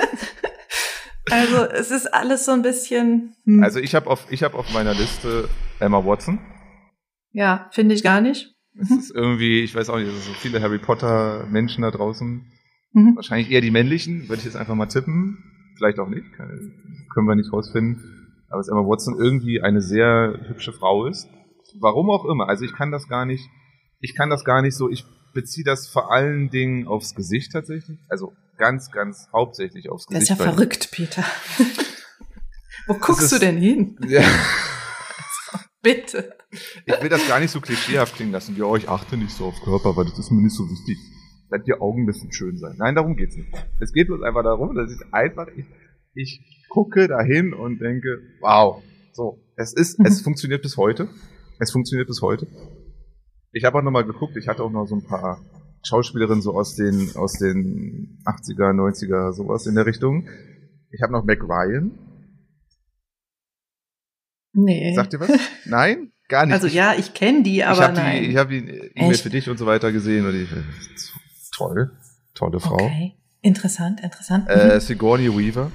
Also 1.30 1.64
es 1.64 1.90
ist 1.90 2.06
alles 2.06 2.46
so 2.46 2.52
ein 2.52 2.62
bisschen. 2.62 3.34
Hm. 3.44 3.62
Also 3.62 3.80
ich 3.80 3.94
habe 3.94 4.08
auf, 4.08 4.26
ich 4.30 4.42
hab 4.42 4.54
auf 4.54 4.72
meiner 4.72 4.94
Liste 4.94 5.48
Emma 5.78 6.02
Watson. 6.04 6.38
ja, 7.32 7.68
finde 7.72 7.94
ich 7.94 8.02
gar 8.02 8.20
nicht. 8.22 8.54
Es 8.80 8.90
ist 8.90 9.10
irgendwie, 9.14 9.60
ich 9.60 9.74
weiß 9.74 9.90
auch 9.90 9.98
nicht, 9.98 10.08
es 10.08 10.24
sind 10.24 10.34
so 10.34 10.40
viele 10.40 10.60
Harry 10.60 10.78
Potter 10.78 11.46
Menschen 11.50 11.82
da 11.82 11.90
draußen. 11.90 12.46
Mhm. 12.92 13.16
Wahrscheinlich 13.16 13.50
eher 13.50 13.60
die 13.60 13.70
männlichen, 13.70 14.28
würde 14.28 14.40
ich 14.40 14.44
jetzt 14.44 14.56
einfach 14.56 14.74
mal 14.74 14.86
tippen. 14.86 15.38
Vielleicht 15.76 15.98
auch 15.98 16.08
nicht, 16.08 16.24
können 16.32 17.26
wir 17.26 17.34
nicht 17.36 17.52
rausfinden. 17.52 18.28
Aber 18.50 18.58
dass 18.60 18.68
Emma 18.68 18.80
Watson 18.80 19.16
irgendwie 19.18 19.60
eine 19.60 19.80
sehr 19.82 20.40
hübsche 20.48 20.72
Frau 20.72 21.06
ist. 21.06 21.28
Warum 21.80 22.08
auch 22.10 22.24
immer. 22.24 22.48
Also 22.48 22.64
ich 22.64 22.72
kann 22.72 22.90
das 22.90 23.08
gar 23.08 23.26
nicht, 23.26 23.44
ich 24.00 24.14
kann 24.16 24.30
das 24.30 24.44
gar 24.44 24.62
nicht 24.62 24.74
so, 24.74 24.88
ich 24.90 25.04
beziehe 25.34 25.64
das 25.64 25.86
vor 25.88 26.10
allen 26.10 26.48
Dingen 26.50 26.86
aufs 26.88 27.14
Gesicht 27.14 27.52
tatsächlich. 27.52 27.98
Also 28.08 28.32
ganz, 28.56 28.90
ganz 28.90 29.28
hauptsächlich 29.32 29.90
aufs 29.90 30.06
Das 30.06 30.22
ist 30.22 30.28
Gesicht. 30.30 30.40
ja 30.40 30.52
verrückt, 30.52 30.88
Peter. 30.90 31.24
Wo 32.86 32.94
guckst 32.94 33.24
ist- 33.24 33.32
du 33.32 33.38
denn 33.38 33.58
hin? 33.58 33.96
Ja. 34.08 34.22
Bitte. 35.82 36.32
Ich 36.86 37.02
will 37.02 37.08
das 37.08 37.26
gar 37.28 37.40
nicht 37.40 37.50
so 37.50 37.60
klischeehaft 37.60 38.16
klingen 38.16 38.32
lassen. 38.32 38.56
Ja, 38.56 38.74
ich 38.74 38.88
achte 38.88 39.16
nicht 39.16 39.30
so 39.30 39.46
auf 39.46 39.60
Körper, 39.62 39.96
weil 39.96 40.06
das 40.06 40.18
ist 40.18 40.30
mir 40.30 40.42
nicht 40.42 40.56
so 40.56 40.64
wichtig. 40.68 40.98
Dass 41.50 41.62
die 41.64 41.74
Augen 41.74 42.04
müssen 42.04 42.32
schön 42.32 42.58
sein. 42.58 42.76
Nein, 42.78 42.94
darum 42.94 43.16
geht's 43.16 43.36
nicht. 43.36 43.48
Es 43.80 43.92
geht 43.92 44.08
bloß 44.08 44.22
einfach 44.22 44.42
darum, 44.42 44.74
dass 44.74 44.92
ich 44.92 45.00
einfach, 45.12 45.46
ich, 45.56 45.66
ich 46.14 46.42
gucke 46.68 47.08
dahin 47.08 47.54
und 47.54 47.80
denke, 47.80 48.18
wow. 48.40 48.82
So, 49.12 49.40
es 49.56 49.72
ist, 49.72 49.98
es 50.04 50.20
funktioniert 50.22 50.62
bis 50.62 50.76
heute. 50.76 51.08
Es 51.58 51.70
funktioniert 51.72 52.08
bis 52.08 52.22
heute. 52.22 52.46
Ich 53.52 53.64
habe 53.64 53.78
auch 53.78 53.82
nochmal 53.82 54.04
geguckt, 54.04 54.36
ich 54.36 54.48
hatte 54.48 54.62
auch 54.62 54.70
noch 54.70 54.86
so 54.86 54.96
ein 54.96 55.04
paar 55.04 55.40
Schauspielerinnen 55.82 56.42
so 56.42 56.54
aus 56.54 56.74
den, 56.74 57.12
aus 57.14 57.32
den 57.34 58.18
80er, 58.24 58.72
90er, 58.74 59.32
sowas 59.32 59.66
in 59.66 59.74
der 59.74 59.86
Richtung. 59.86 60.28
Ich 60.90 61.02
habe 61.02 61.12
noch 61.12 61.24
Mac 61.24 61.42
Ryan. 61.42 62.07
Nee. 64.64 64.94
Sagt 64.94 65.12
ihr 65.12 65.20
was? 65.20 65.30
Nein? 65.64 66.12
Gar 66.28 66.46
nicht. 66.46 66.54
also 66.54 66.66
ja, 66.66 66.94
ich 66.94 67.14
kenne 67.14 67.42
die, 67.42 67.64
aber 67.64 67.78
ich 67.78 67.82
habe 67.82 67.94
nein. 67.94 68.22
die, 68.22 68.28
ich 68.28 68.36
hab 68.36 68.48
die 68.50 68.58
E-Mail 68.94 69.14
für 69.16 69.30
dich 69.30 69.48
und 69.48 69.56
so 69.56 69.64
weiter 69.64 69.92
gesehen 69.92 70.26
und 70.26 70.34
ich, 70.34 70.48
toll, 71.56 71.90
tolle 72.34 72.60
Frau. 72.60 72.74
Okay. 72.74 73.14
Interessant, 73.40 74.00
interessant. 74.02 74.46
Äh, 74.48 74.74
Mhm. 74.74 74.80
Sigourney 74.80 75.34
Weaver. 75.34 75.70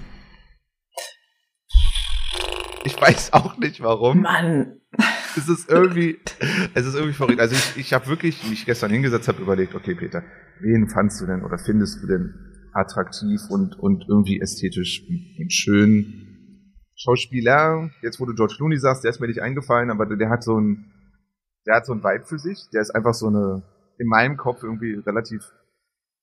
Ich 2.85 2.99
weiß 3.01 3.33
auch 3.33 3.57
nicht 3.57 3.81
warum. 3.81 4.21
Mann. 4.21 4.79
Es 5.35 5.49
ist 5.49 5.69
irgendwie, 5.69 6.19
es 6.75 6.85
ist 6.85 6.93
irgendwie 6.93 7.13
verrückt. 7.13 7.39
Also 7.39 7.55
ich, 7.55 7.77
ich 7.77 7.93
habe 7.93 8.05
wirklich 8.07 8.47
mich 8.47 8.65
gestern 8.65 8.91
hingesetzt, 8.91 9.27
habe 9.27 9.41
überlegt, 9.41 9.73
okay 9.73 9.95
Peter, 9.95 10.21
wen 10.59 10.87
fandst 10.89 11.19
du 11.21 11.25
denn 11.25 11.41
oder 11.43 11.57
findest 11.57 12.03
du 12.03 12.07
denn 12.07 12.33
attraktiv 12.73 13.41
und 13.49 13.79
und 13.79 14.05
irgendwie 14.07 14.39
ästhetisch 14.39 15.01
und 15.39 15.51
schön? 15.51 16.32
Schauspieler, 17.03 17.89
jetzt 18.01 18.19
wo 18.19 18.25
du 18.25 18.33
George 18.33 18.55
Clooney 18.57 18.77
sagst, 18.77 19.03
der 19.03 19.09
ist 19.11 19.19
mir 19.19 19.27
nicht 19.27 19.41
eingefallen, 19.41 19.91
aber 19.91 20.05
der, 20.05 20.29
hat 20.29 20.43
so 20.43 20.57
ein, 20.59 20.91
der 21.67 21.75
hat 21.75 21.85
so 21.85 21.93
ein 21.93 22.03
Vibe 22.03 22.25
für 22.25 22.39
sich. 22.39 22.59
Der 22.73 22.81
ist 22.81 22.91
einfach 22.95 23.13
so 23.13 23.27
eine, 23.27 23.63
in 23.97 24.07
meinem 24.07 24.37
Kopf 24.37 24.63
irgendwie 24.63 24.93
relativ 25.05 25.43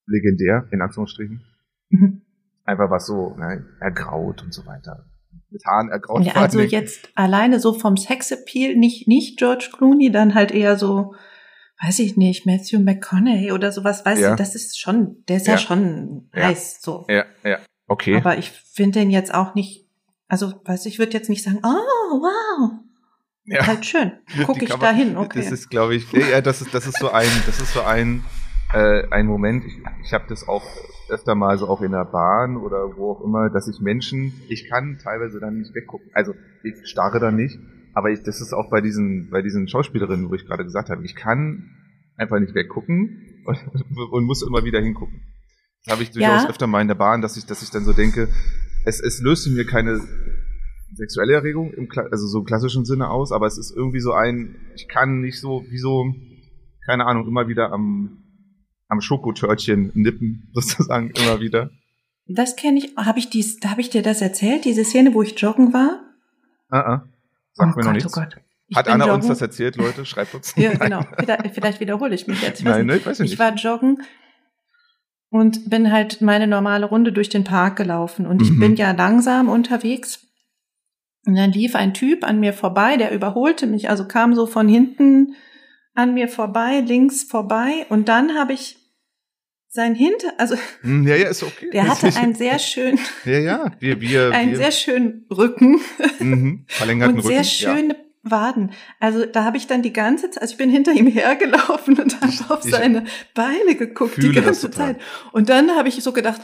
legendär, 0.07 0.67
in 0.71 0.81
Anführungsstrichen. 0.81 1.43
Mhm. 1.91 2.23
Einfach 2.65 2.91
was 2.91 3.07
so, 3.07 3.37
ne, 3.37 3.67
ergraut 3.81 4.43
und 4.43 4.55
so 4.55 4.65
weiter. 4.67 5.05
Mit 5.51 5.63
Haaren 5.67 5.91
ergraut. 5.91 6.25
Ja, 6.25 6.35
also 6.35 6.61
jetzt 6.61 7.11
alleine 7.15 7.61
so 7.61 7.75
vom 7.75 7.97
Sexappeal, 7.97 8.77
nicht, 8.77 9.09
nicht 9.09 9.39
George 9.39 9.71
Clooney, 9.73 10.11
dann 10.11 10.35
halt 10.35 10.53
eher 10.53 10.77
so, 10.77 11.15
weiß 11.83 11.99
ich 11.99 12.17
nicht, 12.17 12.47
Matthew 12.47 12.79
McConaughey 12.81 13.53
oder 13.53 13.73
sowas, 13.73 14.05
weißt 14.07 14.21
Ja. 14.23 14.31
du, 14.31 14.37
das 14.37 14.55
ist 14.55 14.79
schon, 14.79 15.25
der 15.29 15.37
ist 15.39 15.47
ja, 15.47 15.55
Ja. 15.55 15.59
schon 15.59 16.31
Ja. 16.35 16.45
heiß, 16.45 16.81
so. 16.81 17.05
Ja, 17.09 17.25
ja, 17.45 17.59
okay. 17.87 18.17
Aber 18.17 18.39
ich 18.39 18.51
finde 18.51 19.01
den 19.01 19.11
jetzt 19.11 19.35
auch 19.35 19.55
nicht, 19.55 19.90
also, 20.31 20.55
weiß 20.65 20.87
ich, 20.87 20.99
würde 20.99 21.13
jetzt 21.13 21.29
nicht 21.29 21.43
sagen, 21.43 21.59
oh, 21.63 21.67
wow, 21.67 22.71
ja. 23.45 23.67
halt 23.67 23.85
schön, 23.85 24.13
gucke 24.47 24.65
ich 24.65 24.73
da 24.75 24.93
hin, 24.93 25.17
okay. 25.17 25.41
Das 25.41 25.51
ist, 25.51 25.69
glaube 25.71 25.95
ich, 25.97 26.11
ja, 26.13 26.41
das 26.41 26.63
ist, 26.63 26.73
das 26.73 26.87
ist 26.87 26.99
so 26.99 27.11
ein, 27.11 27.29
das 27.47 27.61
ist 27.61 27.75
so 27.75 27.83
ein, 27.83 28.25
äh, 28.73 29.09
ein 29.11 29.27
Moment. 29.27 29.65
Ich, 29.65 29.75
ich 30.05 30.13
habe 30.13 30.25
das 30.29 30.47
auch 30.47 30.65
öfter 31.09 31.35
mal 31.35 31.59
so 31.59 31.69
auch 31.69 31.83
in 31.83 31.91
der 31.93 32.05
Bahn 32.05 32.57
oder 32.57 32.97
wo 32.97 33.11
auch 33.13 33.21
immer, 33.23 33.51
dass 33.51 33.67
ich 33.67 33.81
Menschen, 33.81 34.33
ich 34.49 34.69
kann 34.69 34.99
teilweise 35.03 35.41
dann 35.41 35.59
nicht 35.59 35.75
weggucken. 35.75 36.09
Also 36.15 36.35
ich 36.63 36.75
starre 36.89 37.19
dann 37.19 37.35
nicht, 37.35 37.59
aber 37.95 38.11
ich, 38.11 38.23
das 38.23 38.41
ist 38.41 38.53
auch 38.53 38.71
bei 38.71 38.81
diesen, 38.81 39.31
bei 39.31 39.43
diesen 39.43 39.67
Schauspielerinnen, 39.69 40.31
wo 40.31 40.35
ich 40.35 40.47
gerade 40.47 40.65
gesagt 40.65 40.89
habe, 40.91 41.05
ich 41.05 41.17
kann 41.17 41.71
einfach 42.17 42.39
nicht 42.39 42.55
weggucken 42.55 43.43
und, 43.45 43.59
und 44.13 44.25
muss 44.25 44.43
immer 44.43 44.65
wieder 44.65 44.81
hingucken. 44.81 45.21
Das 45.85 45.95
habe 45.95 46.03
ich 46.05 46.11
durchaus 46.13 46.45
Ja. 46.45 46.49
öfter 46.49 46.67
mal 46.67 46.83
in 46.83 46.89
der 46.89 46.95
Bahn, 46.95 47.23
dass 47.23 47.37
ich, 47.37 47.47
dass 47.47 47.63
ich 47.63 47.71
dann 47.71 47.85
so 47.85 47.93
denke, 47.93 48.29
es, 48.85 49.01
es 49.01 49.21
löst 49.21 49.47
in 49.47 49.55
mir 49.55 49.67
keine 49.67 50.01
sexuelle 50.95 51.35
Erregung 51.35 51.73
im 51.73 51.89
also 52.11 52.27
so 52.27 52.41
im 52.41 52.45
klassischen 52.45 52.85
Sinne 52.85 53.09
aus, 53.11 53.33
aber 53.33 53.47
es 53.47 53.59
ist 53.59 53.75
irgendwie 53.77 54.01
so 54.01 54.13
ein, 54.13 54.57
ich 54.75 54.89
kann 54.89 55.21
nicht 55.21 55.39
so, 55.41 55.65
wie 55.69 55.79
so, 55.79 56.15
keine 56.87 57.07
Ahnung, 57.07 57.27
immer 57.29 57.49
wieder 57.49 57.73
am, 57.73 58.19
am 58.89 59.01
Schokotörtchen 59.01 59.93
nippen, 59.95 60.49
sozusagen, 60.53 61.11
immer 61.11 61.41
wieder. 61.41 61.71
das 62.27 62.57
kenne 62.57 62.79
ich, 62.79 62.97
habe 62.97 63.19
ich 63.19 63.31
dies, 63.31 63.59
habe 63.65 63.81
ich 63.81 63.91
dir 63.91 64.03
das 64.03 64.21
erzählt, 64.21 64.65
diese 64.65 64.85
Szene, 64.85 65.15
wo 65.15 65.23
ich 65.23 65.39
joggen 65.41 65.73
war? 65.73 66.01
Ah, 66.69 66.81
ah. 66.81 67.09
Sagt 67.53 67.75
oh 67.75 67.79
mir 67.79 67.85
noch 67.85 67.93
Gott, 67.93 67.95
nichts. 67.95 68.17
oh 68.17 68.21
Gott. 68.21 68.37
Ich 68.69 68.77
Hat 68.77 68.87
Anna 68.89 69.05
uns 69.07 69.15
joggen. 69.25 69.29
das 69.31 69.41
erzählt, 69.41 69.77
Leute? 69.77 70.07
Schreibt 70.07 70.33
uns. 70.35 70.55
Ja, 70.57 70.73
genau. 70.73 71.05
Vielleicht, 71.53 71.81
wiederhole 71.81 72.15
ich 72.15 72.29
mich 72.29 72.41
jetzt. 72.41 72.61
Ich 72.61 72.65
Nein, 72.65 72.87
nicht. 72.87 72.95
ne, 72.95 72.97
ich 72.99 73.07
weiß 73.07 73.19
ja 73.19 73.25
Ich 73.25 73.33
nicht. 73.33 73.41
war 73.41 73.53
joggen 73.57 74.03
und 75.31 75.71
bin 75.71 75.91
halt 75.93 76.21
meine 76.21 76.47
normale 76.47 76.87
Runde 76.87 77.13
durch 77.13 77.29
den 77.29 77.45
Park 77.45 77.77
gelaufen. 77.77 78.27
Und 78.27 78.43
ich 78.43 78.51
Mhm. 78.51 78.61
bin 78.61 78.77
ja 78.77 78.91
langsam 78.91 79.49
unterwegs. 79.49 80.27
Und 81.27 81.37
dann 81.37 81.53
lief 81.53 81.75
ein 81.77 81.95
Typ 81.95 82.25
an 82.25 82.41
mir 82.41 82.53
vorbei, 82.53 82.97
der 82.97 83.13
überholte 83.13 83.67
mich, 83.67 83.89
also 83.91 84.07
kam 84.09 84.35
so 84.35 84.47
von 84.47 84.69
hinten 84.69 85.35
an 85.95 86.15
mir 86.15 86.29
vorbei, 86.29 86.81
links 86.81 87.23
vorbei. 87.25 87.87
Und 87.89 88.09
dann 88.09 88.35
habe 88.39 88.53
ich 88.55 88.77
sein 89.69 89.95
Hinter, 89.95 90.33
also 90.39 90.57
Hm, 90.81 91.07
Ja, 91.07 91.15
ja, 91.17 91.29
ist 91.29 91.43
okay. 91.45 91.71
der 91.73 91.87
hatte 91.87 92.07
einen 92.17 92.35
sehr 92.35 92.59
schönen, 92.59 92.99
Ja, 93.25 93.39
ja, 93.39 93.71
wir, 93.79 94.01
wir, 94.01 94.31
einen 94.35 94.51
wir 94.51 94.57
sehr 94.57 94.73
schönen 94.73 95.27
Rücken 95.31 95.81
mhm, 96.19 96.65
verlängerten 96.69 97.17
und 97.17 97.23
sehr 97.23 97.39
Rücken. 97.39 97.45
schöne 97.45 97.97
Waden. 98.23 98.73
Also 98.99 99.25
da 99.25 99.45
habe 99.45 99.57
ich 99.57 99.67
dann 99.67 99.83
die 99.83 99.93
ganze 99.93 100.31
Zeit, 100.31 100.43
also 100.43 100.53
ich 100.53 100.59
bin 100.59 100.71
hinter 100.71 100.93
ihm 100.93 101.07
hergelaufen 101.07 101.99
und 101.99 102.21
habe 102.21 102.55
auf 102.55 102.63
seine 102.63 103.05
Beine 103.35 103.77
geguckt 103.77 104.23
die 104.23 104.33
ganze. 104.33 104.71
Zeit. 104.71 105.01
Und 105.33 105.49
dann 105.49 105.71
habe 105.77 105.89
ich 105.89 106.03
so 106.03 106.13
gedacht, 106.13 106.41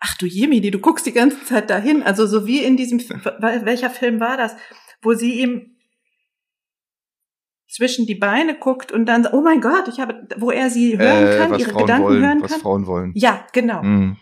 ach 0.00 0.16
du 0.18 0.26
Jemini, 0.26 0.70
du 0.70 0.78
guckst 0.78 1.06
die 1.06 1.12
ganze 1.12 1.44
Zeit 1.44 1.70
dahin. 1.70 2.02
Also 2.02 2.26
so 2.26 2.46
wie 2.46 2.60
in 2.60 2.76
diesem, 2.76 2.98
welcher 3.00 3.90
Film 3.90 4.18
war 4.18 4.36
das, 4.36 4.56
wo 5.02 5.14
sie 5.14 5.40
ihm 5.40 5.76
zwischen 7.68 8.06
die 8.06 8.16
Beine 8.16 8.58
guckt 8.58 8.90
und 8.90 9.06
dann, 9.06 9.28
oh 9.30 9.42
mein 9.42 9.60
Gott, 9.60 9.86
ich 9.86 10.00
habe, 10.00 10.26
wo 10.36 10.50
er 10.50 10.70
sie 10.70 10.98
hören 10.98 11.26
Äh, 11.28 11.38
kann, 11.38 11.50
was 11.52 11.60
ihre 11.60 11.70
Frauen 11.70 11.86
Gedanken 11.86 12.04
wollen, 12.08 12.22
hören 12.24 12.42
was 12.42 12.50
kann. 12.50 12.60
Frauen 12.60 12.86
wollen. 12.86 13.12
Ja, 13.14 13.46
genau. 13.52 13.82
Mhm. 13.82 14.16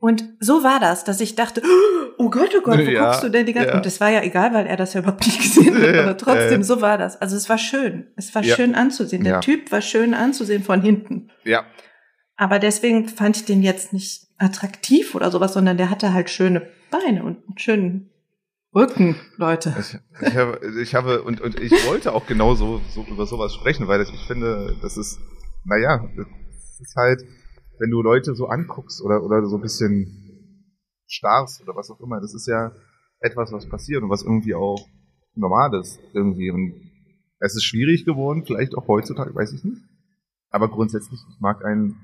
Und 0.00 0.24
so 0.38 0.62
war 0.62 0.78
das, 0.78 1.02
dass 1.04 1.20
ich 1.20 1.34
dachte, 1.34 1.60
oh 2.18 2.30
Gott, 2.30 2.50
oh 2.56 2.60
Gott, 2.62 2.78
wo 2.78 2.82
Ja, 2.90 3.06
guckst 3.06 3.24
du 3.24 3.28
denn 3.30 3.46
die 3.46 3.52
ganze 3.52 3.70
ja. 3.70 3.76
Und 3.76 3.84
das 3.86 4.00
war 4.00 4.10
ja 4.10 4.22
egal, 4.22 4.54
weil 4.54 4.66
er 4.66 4.76
das 4.76 4.94
ja 4.94 5.00
überhaupt 5.00 5.26
nicht 5.26 5.38
gesehen 5.40 5.74
hat, 5.80 5.94
aber 5.96 6.16
trotzdem, 6.16 6.62
so 6.62 6.80
war 6.80 6.98
das. 6.98 7.20
Also 7.20 7.36
es 7.36 7.48
war 7.48 7.58
schön. 7.58 8.06
Es 8.16 8.34
war 8.34 8.42
Ja. 8.44 8.54
schön 8.54 8.74
anzusehen. 8.74 9.24
Der. 9.24 9.40
Typ 9.40 9.72
war 9.72 9.80
schön 9.80 10.14
anzusehen 10.14 10.62
von 10.62 10.80
hinten. 10.82 11.30
Ja, 11.44 11.64
Aber 12.36 12.60
deswegen 12.60 13.08
fand 13.08 13.36
ich 13.38 13.44
den 13.46 13.62
jetzt 13.62 13.92
nicht 13.92 14.28
attraktiv 14.38 15.16
oder 15.16 15.30
sowas, 15.32 15.52
sondern 15.54 15.76
der 15.76 15.90
hatte 15.90 16.12
halt 16.12 16.30
schöne 16.30 16.68
Beine 16.92 17.24
und 17.24 17.38
einen 17.48 17.58
schönen 17.58 18.10
Rücken, 18.74 19.16
Leute. 19.36 19.74
Ich, 19.80 19.98
ich, 20.28 20.36
habe, 20.36 20.60
ich 20.80 20.94
habe 20.94 21.22
und, 21.22 21.40
und 21.40 21.58
ich 21.58 21.72
wollte 21.88 22.12
auch 22.12 22.26
genau 22.26 22.54
so, 22.54 22.80
so 22.94 23.04
über 23.10 23.26
sowas 23.26 23.52
sprechen, 23.54 23.88
weil 23.88 23.98
das, 23.98 24.10
ich 24.10 24.24
finde, 24.26 24.76
das 24.82 24.96
ist, 24.96 25.18
naja, 25.64 26.06
das 26.16 26.26
ist 26.80 26.94
halt, 26.94 27.22
wenn 27.78 27.90
du 27.90 28.02
Leute 28.02 28.34
so 28.34 28.46
anguckst 28.46 29.02
oder, 29.02 29.22
oder 29.22 29.46
so 29.46 29.56
ein 29.56 29.62
bisschen 29.62 30.54
starrst 31.06 31.62
oder 31.62 31.76
was 31.76 31.90
auch 31.90 32.00
immer, 32.00 32.20
das 32.20 32.34
ist 32.34 32.46
ja 32.46 32.72
etwas, 33.20 33.52
was 33.52 33.68
passiert 33.68 34.02
und 34.02 34.10
was 34.10 34.22
irgendwie 34.22 34.54
auch 34.54 34.86
normal 35.34 35.74
ist 35.78 36.00
irgendwie. 36.12 36.50
Und 36.50 36.74
es 37.40 37.54
ist 37.54 37.64
schwierig 37.64 38.04
geworden, 38.04 38.44
vielleicht 38.46 38.76
auch 38.76 38.88
heutzutage, 38.88 39.34
weiß 39.34 39.52
ich 39.52 39.64
nicht. 39.64 39.82
Aber 40.50 40.68
grundsätzlich, 40.68 41.20
ich 41.28 41.40
mag 41.40 41.64
einen 41.64 41.96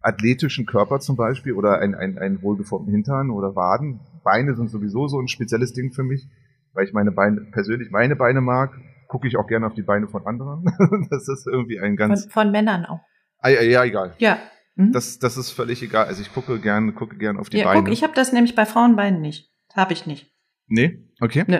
athletischen 0.00 0.66
Körper 0.66 0.98
zum 1.00 1.16
Beispiel 1.16 1.52
oder 1.52 1.78
einen, 1.78 1.94
einen, 1.94 2.18
einen 2.18 2.42
wohlgeformten 2.42 2.92
Hintern 2.92 3.30
oder 3.30 3.54
Waden. 3.54 4.00
Beine 4.24 4.54
sind 4.54 4.68
sowieso 4.68 5.08
so 5.08 5.20
ein 5.20 5.28
spezielles 5.28 5.72
Ding 5.72 5.92
für 5.92 6.02
mich, 6.02 6.28
weil 6.72 6.84
ich 6.84 6.92
meine 6.92 7.12
Beine, 7.12 7.42
persönlich 7.52 7.90
meine 7.90 8.16
Beine 8.16 8.40
mag, 8.40 8.72
gucke 9.08 9.28
ich 9.28 9.36
auch 9.36 9.46
gerne 9.46 9.66
auf 9.66 9.74
die 9.74 9.82
Beine 9.82 10.08
von 10.08 10.26
anderen. 10.26 10.64
das 11.10 11.28
ist 11.28 11.46
irgendwie 11.46 11.78
ein 11.78 11.96
Von, 11.96 12.08
ganz, 12.08 12.26
von 12.32 12.50
Männern 12.50 12.84
auch. 12.86 13.00
ah, 13.38 13.50
ja, 13.50 13.62
ja, 13.62 13.84
egal. 13.84 14.14
Ja. 14.18 14.38
Hm? 14.76 14.92
Das, 14.92 15.18
das 15.18 15.36
ist 15.36 15.50
völlig 15.50 15.82
egal. 15.82 16.06
Also 16.06 16.22
ich 16.22 16.32
gucke 16.32 16.58
gern, 16.58 16.94
gucke 16.94 17.16
gern 17.16 17.38
auf 17.38 17.50
die 17.50 17.58
ja, 17.58 17.64
Beine. 17.64 17.84
guck, 17.84 17.92
ich 17.92 18.02
habe 18.02 18.14
das 18.14 18.32
nämlich 18.32 18.54
bei 18.54 18.66
Frauenbeinen 18.66 19.20
nicht. 19.20 19.50
Habe 19.74 19.92
ich 19.92 20.06
nicht. 20.06 20.32
nee, 20.66 20.98
okay. 21.20 21.44
Nö. 21.46 21.58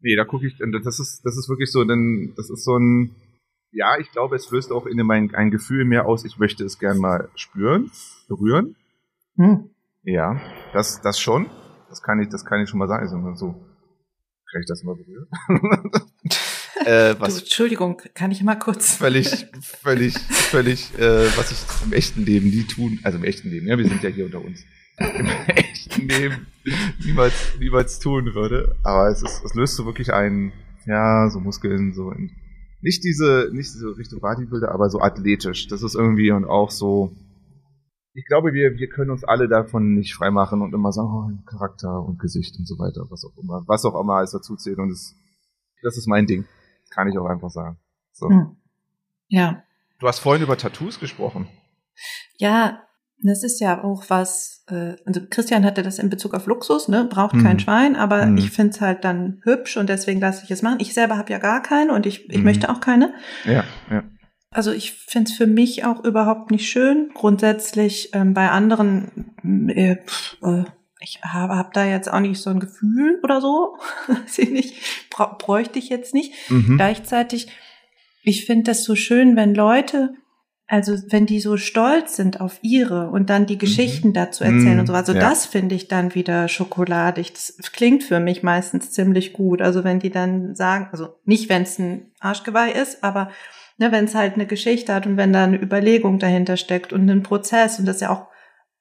Nee, 0.00 0.16
da 0.16 0.24
gucke 0.24 0.46
ich, 0.46 0.58
das 0.58 1.00
ist, 1.00 1.22
das 1.24 1.36
ist 1.38 1.48
wirklich 1.48 1.70
so, 1.72 1.82
denn 1.84 2.34
das 2.36 2.50
ist 2.50 2.64
so 2.64 2.76
ein, 2.76 3.14
ja, 3.72 3.96
ich 3.98 4.10
glaube, 4.12 4.36
es 4.36 4.50
löst 4.50 4.70
auch 4.70 4.86
in 4.86 4.98
dem 4.98 5.10
ein, 5.10 5.34
ein 5.34 5.50
Gefühl 5.50 5.84
mehr 5.84 6.06
aus, 6.06 6.24
ich 6.24 6.38
möchte 6.38 6.62
es 6.62 6.78
gern 6.78 6.98
mal 6.98 7.30
spüren, 7.36 7.90
berühren. 8.28 8.76
Hm. 9.36 9.70
Ja, 10.02 10.40
das, 10.72 11.00
das 11.00 11.18
schon. 11.18 11.46
Das 11.88 12.02
kann 12.02 12.20
ich, 12.20 12.28
das 12.28 12.44
kann 12.44 12.60
ich 12.60 12.68
schon 12.68 12.78
mal 12.78 12.88
sagen. 12.88 13.06
Also 13.06 13.34
so, 13.34 13.52
kann 14.50 14.60
ich 14.60 14.66
das 14.66 14.84
mal 14.84 14.94
berühren? 14.94 15.26
äh, 16.86 17.14
Du, 17.14 17.20
was 17.20 17.38
Entschuldigung, 17.40 18.00
kann 18.14 18.30
ich 18.30 18.42
mal 18.42 18.56
kurz. 18.56 18.96
völlig, 18.96 19.46
völlig, 19.60 20.14
völlig, 20.18 20.92
äh, 20.98 21.26
was 21.36 21.52
ich 21.52 21.58
im 21.84 21.92
echten 21.92 22.24
Leben 22.24 22.50
nie 22.50 22.64
tun, 22.64 23.00
also 23.02 23.18
im 23.18 23.24
echten 23.24 23.50
Leben, 23.50 23.66
ja, 23.66 23.78
wir 23.78 23.86
sind 23.86 24.02
ja 24.02 24.10
hier 24.10 24.26
unter 24.26 24.44
uns, 24.44 24.64
im 24.98 25.26
echten 25.54 26.08
Leben 26.08 26.46
niemals, 27.04 27.34
niemals 27.58 27.98
tun 27.98 28.34
würde. 28.34 28.76
Aber 28.82 29.08
es 29.08 29.22
ist, 29.22 29.44
es 29.44 29.54
löst 29.54 29.76
so 29.76 29.86
wirklich 29.86 30.12
ein, 30.12 30.52
ja, 30.86 31.28
so 31.30 31.40
Muskeln, 31.40 31.94
so 31.94 32.10
in, 32.10 32.30
nicht 32.80 33.02
diese, 33.02 33.50
nicht 33.52 33.72
so 33.72 33.90
Richtung 33.92 34.20
Bodybuilder, 34.20 34.70
aber 34.70 34.90
so 34.90 35.00
athletisch. 35.00 35.68
Das 35.68 35.82
ist 35.82 35.94
irgendwie 35.94 36.30
und 36.30 36.44
auch 36.44 36.70
so, 36.70 37.12
ich 38.12 38.26
glaube, 38.26 38.52
wir, 38.52 38.76
wir 38.76 38.88
können 38.88 39.10
uns 39.10 39.24
alle 39.24 39.48
davon 39.48 39.94
nicht 39.94 40.14
freimachen 40.14 40.62
und 40.62 40.72
immer 40.74 40.92
sagen, 40.92 41.08
oh, 41.08 41.50
Charakter 41.50 42.00
und 42.04 42.20
Gesicht 42.20 42.56
und 42.58 42.66
so 42.66 42.78
weiter, 42.78 43.06
was 43.10 43.24
auch 43.24 43.36
immer, 43.42 43.64
was 43.66 43.84
auch 43.84 43.98
immer 44.00 44.16
alles 44.16 44.32
dazu 44.32 44.54
zählt 44.56 44.78
und 44.78 44.90
das, 44.90 45.14
das 45.82 45.96
ist 45.96 46.06
mein 46.06 46.26
Ding. 46.26 46.44
Kann 46.94 47.08
ich 47.08 47.18
auch 47.18 47.26
einfach 47.26 47.50
sagen. 47.50 47.78
So. 48.12 48.28
Hm. 48.28 48.56
Ja. 49.28 49.62
Du 49.98 50.06
hast 50.08 50.18
vorhin 50.20 50.42
über 50.42 50.56
Tattoos 50.56 51.00
gesprochen. 51.00 51.48
Ja, 52.36 52.82
das 53.22 53.42
ist 53.42 53.60
ja 53.60 53.82
auch 53.82 54.04
was, 54.08 54.64
äh, 54.68 54.96
also 55.06 55.20
Christian 55.30 55.64
hatte 55.64 55.82
das 55.82 55.98
in 55.98 56.10
Bezug 56.10 56.34
auf 56.34 56.46
Luxus, 56.46 56.88
ne? 56.88 57.04
Braucht 57.08 57.34
Mhm. 57.36 57.42
kein 57.42 57.58
Schwein, 57.60 57.96
aber 57.96 58.26
Mhm. 58.26 58.36
ich 58.38 58.50
find's 58.50 58.80
halt 58.80 59.04
dann 59.04 59.40
hübsch 59.44 59.76
und 59.76 59.88
deswegen 59.88 60.20
lasse 60.20 60.44
ich 60.44 60.50
es 60.50 60.62
machen. 60.62 60.78
Ich 60.80 60.92
selber 60.94 61.16
habe 61.16 61.32
ja 61.32 61.38
gar 61.38 61.62
keine 61.62 61.92
und 61.94 62.06
ich, 62.06 62.28
ich 62.28 62.38
Mhm. 62.38 62.44
möchte 62.44 62.68
auch 62.70 62.80
keine. 62.80 63.14
Ja, 63.44 63.64
ja. 63.90 64.02
Also 64.50 64.72
ich 64.72 64.92
find's 64.92 65.32
für 65.32 65.46
mich 65.46 65.84
auch 65.84 66.04
überhaupt 66.04 66.50
nicht 66.50 66.68
schön. 66.68 67.10
Grundsätzlich 67.14 68.10
ähm, 68.14 68.34
bei 68.34 68.50
anderen, 68.50 69.34
äh, 69.68 69.96
pff, 69.96 70.36
äh, 70.42 70.64
ich 71.00 71.20
habe 71.22 71.56
hab 71.56 71.72
da 71.74 71.84
jetzt 71.84 72.10
auch 72.12 72.20
nicht 72.20 72.40
so 72.40 72.50
ein 72.50 72.60
Gefühl 72.60 73.20
oder 73.22 73.40
so. 73.40 73.76
Weiß 74.06 74.38
ich 74.38 74.50
nicht. 74.50 74.74
Bräuchte 75.38 75.78
ich 75.78 75.88
jetzt 75.88 76.14
nicht. 76.14 76.32
Mhm. 76.50 76.76
Gleichzeitig, 76.76 77.48
ich 78.22 78.46
finde 78.46 78.64
das 78.64 78.84
so 78.84 78.94
schön, 78.94 79.36
wenn 79.36 79.54
Leute, 79.54 80.14
also 80.66 80.94
wenn 81.10 81.26
die 81.26 81.40
so 81.40 81.58
stolz 81.58 82.16
sind 82.16 82.40
auf 82.40 82.58
ihre 82.62 83.10
und 83.10 83.28
dann 83.28 83.44
die 83.44 83.58
Geschichten 83.58 84.14
dazu 84.14 84.44
erzählen 84.44 84.74
Mhm. 84.74 84.80
und 84.80 84.86
so. 84.86 84.94
Also 84.94 85.12
Ja. 85.12 85.20
das 85.20 85.44
finde 85.44 85.74
ich 85.74 85.88
dann 85.88 86.14
wieder 86.14 86.48
schokoladig. 86.48 87.34
Das 87.34 87.72
klingt 87.72 88.02
für 88.02 88.18
mich 88.18 88.42
meistens 88.42 88.90
ziemlich 88.92 89.34
gut. 89.34 89.60
Also 89.60 89.84
wenn 89.84 89.98
die 89.98 90.10
dann 90.10 90.54
sagen, 90.54 90.88
also 90.90 91.16
nicht, 91.24 91.50
wenn 91.50 91.62
es 91.62 91.78
ein 91.78 92.12
Arschgeweih 92.20 92.70
ist, 92.72 93.04
aber 93.04 93.30
ne, 93.76 93.92
wenn 93.92 94.06
es 94.06 94.14
halt 94.14 94.34
eine 94.34 94.46
Geschichte 94.46 94.94
hat 94.94 95.06
und 95.06 95.18
wenn 95.18 95.34
da 95.34 95.44
eine 95.44 95.60
Überlegung 95.60 96.18
dahinter 96.18 96.56
steckt 96.56 96.94
und 96.94 97.10
ein 97.10 97.22
Prozess 97.22 97.78
und 97.78 97.84
das 97.84 97.96
ist 97.96 98.02
ja 98.02 98.10
auch 98.10 98.26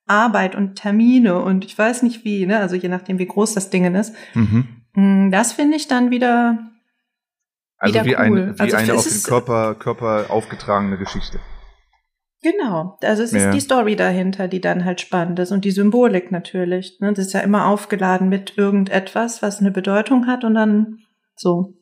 Arbeit 0.05 0.55
und 0.55 0.75
Termine 0.75 1.41
und 1.41 1.63
ich 1.65 1.77
weiß 1.77 2.03
nicht 2.03 2.25
wie, 2.25 2.45
ne, 2.45 2.59
also 2.59 2.75
je 2.75 2.89
nachdem, 2.89 3.19
wie 3.19 3.25
groß 3.25 3.53
das 3.53 3.69
Ding 3.69 3.93
ist. 3.95 4.13
Mhm. 4.33 4.67
Mm, 4.93 5.31
Das 5.31 5.53
finde 5.53 5.77
ich 5.77 5.87
dann 5.87 6.11
wieder 6.11 6.57
Also 7.77 7.93
Wieder 7.95 8.05
wie, 8.05 8.15
cool. 8.15 8.19
ein, 8.49 8.55
wie 8.57 8.61
Also 8.61 8.75
eine 8.77 8.93
auf 8.93 9.03
den 9.03 9.11
ist- 9.11 9.27
Körper, 9.27 9.75
Körper 9.75 10.25
aufgetragene 10.29 10.97
Geschichte. 10.97 11.39
Genau, 12.41 12.97
also 13.01 13.23
es 13.23 13.31
ist 13.31 13.43
Ja. 13.43 13.51
die 13.51 13.61
Story 13.61 13.95
dahinter, 13.95 14.49
die 14.49 14.59
dann 14.59 14.83
halt 14.83 14.99
spannend 14.99 15.39
ist 15.39 15.51
und 15.53 15.63
die 15.63 15.71
Symbolik 15.71 16.29
natürlich. 16.31 16.99
Ne? 16.99 17.13
Das 17.13 17.27
ist 17.27 17.33
ja 17.33 17.39
immer 17.39 17.67
aufgeladen 17.67 18.27
mit 18.27 18.57
irgendetwas, 18.57 19.41
was 19.41 19.61
eine 19.61 19.71
Bedeutung 19.71 20.27
hat 20.27 20.43
und 20.43 20.53
dann 20.55 20.99
so. 21.37 21.73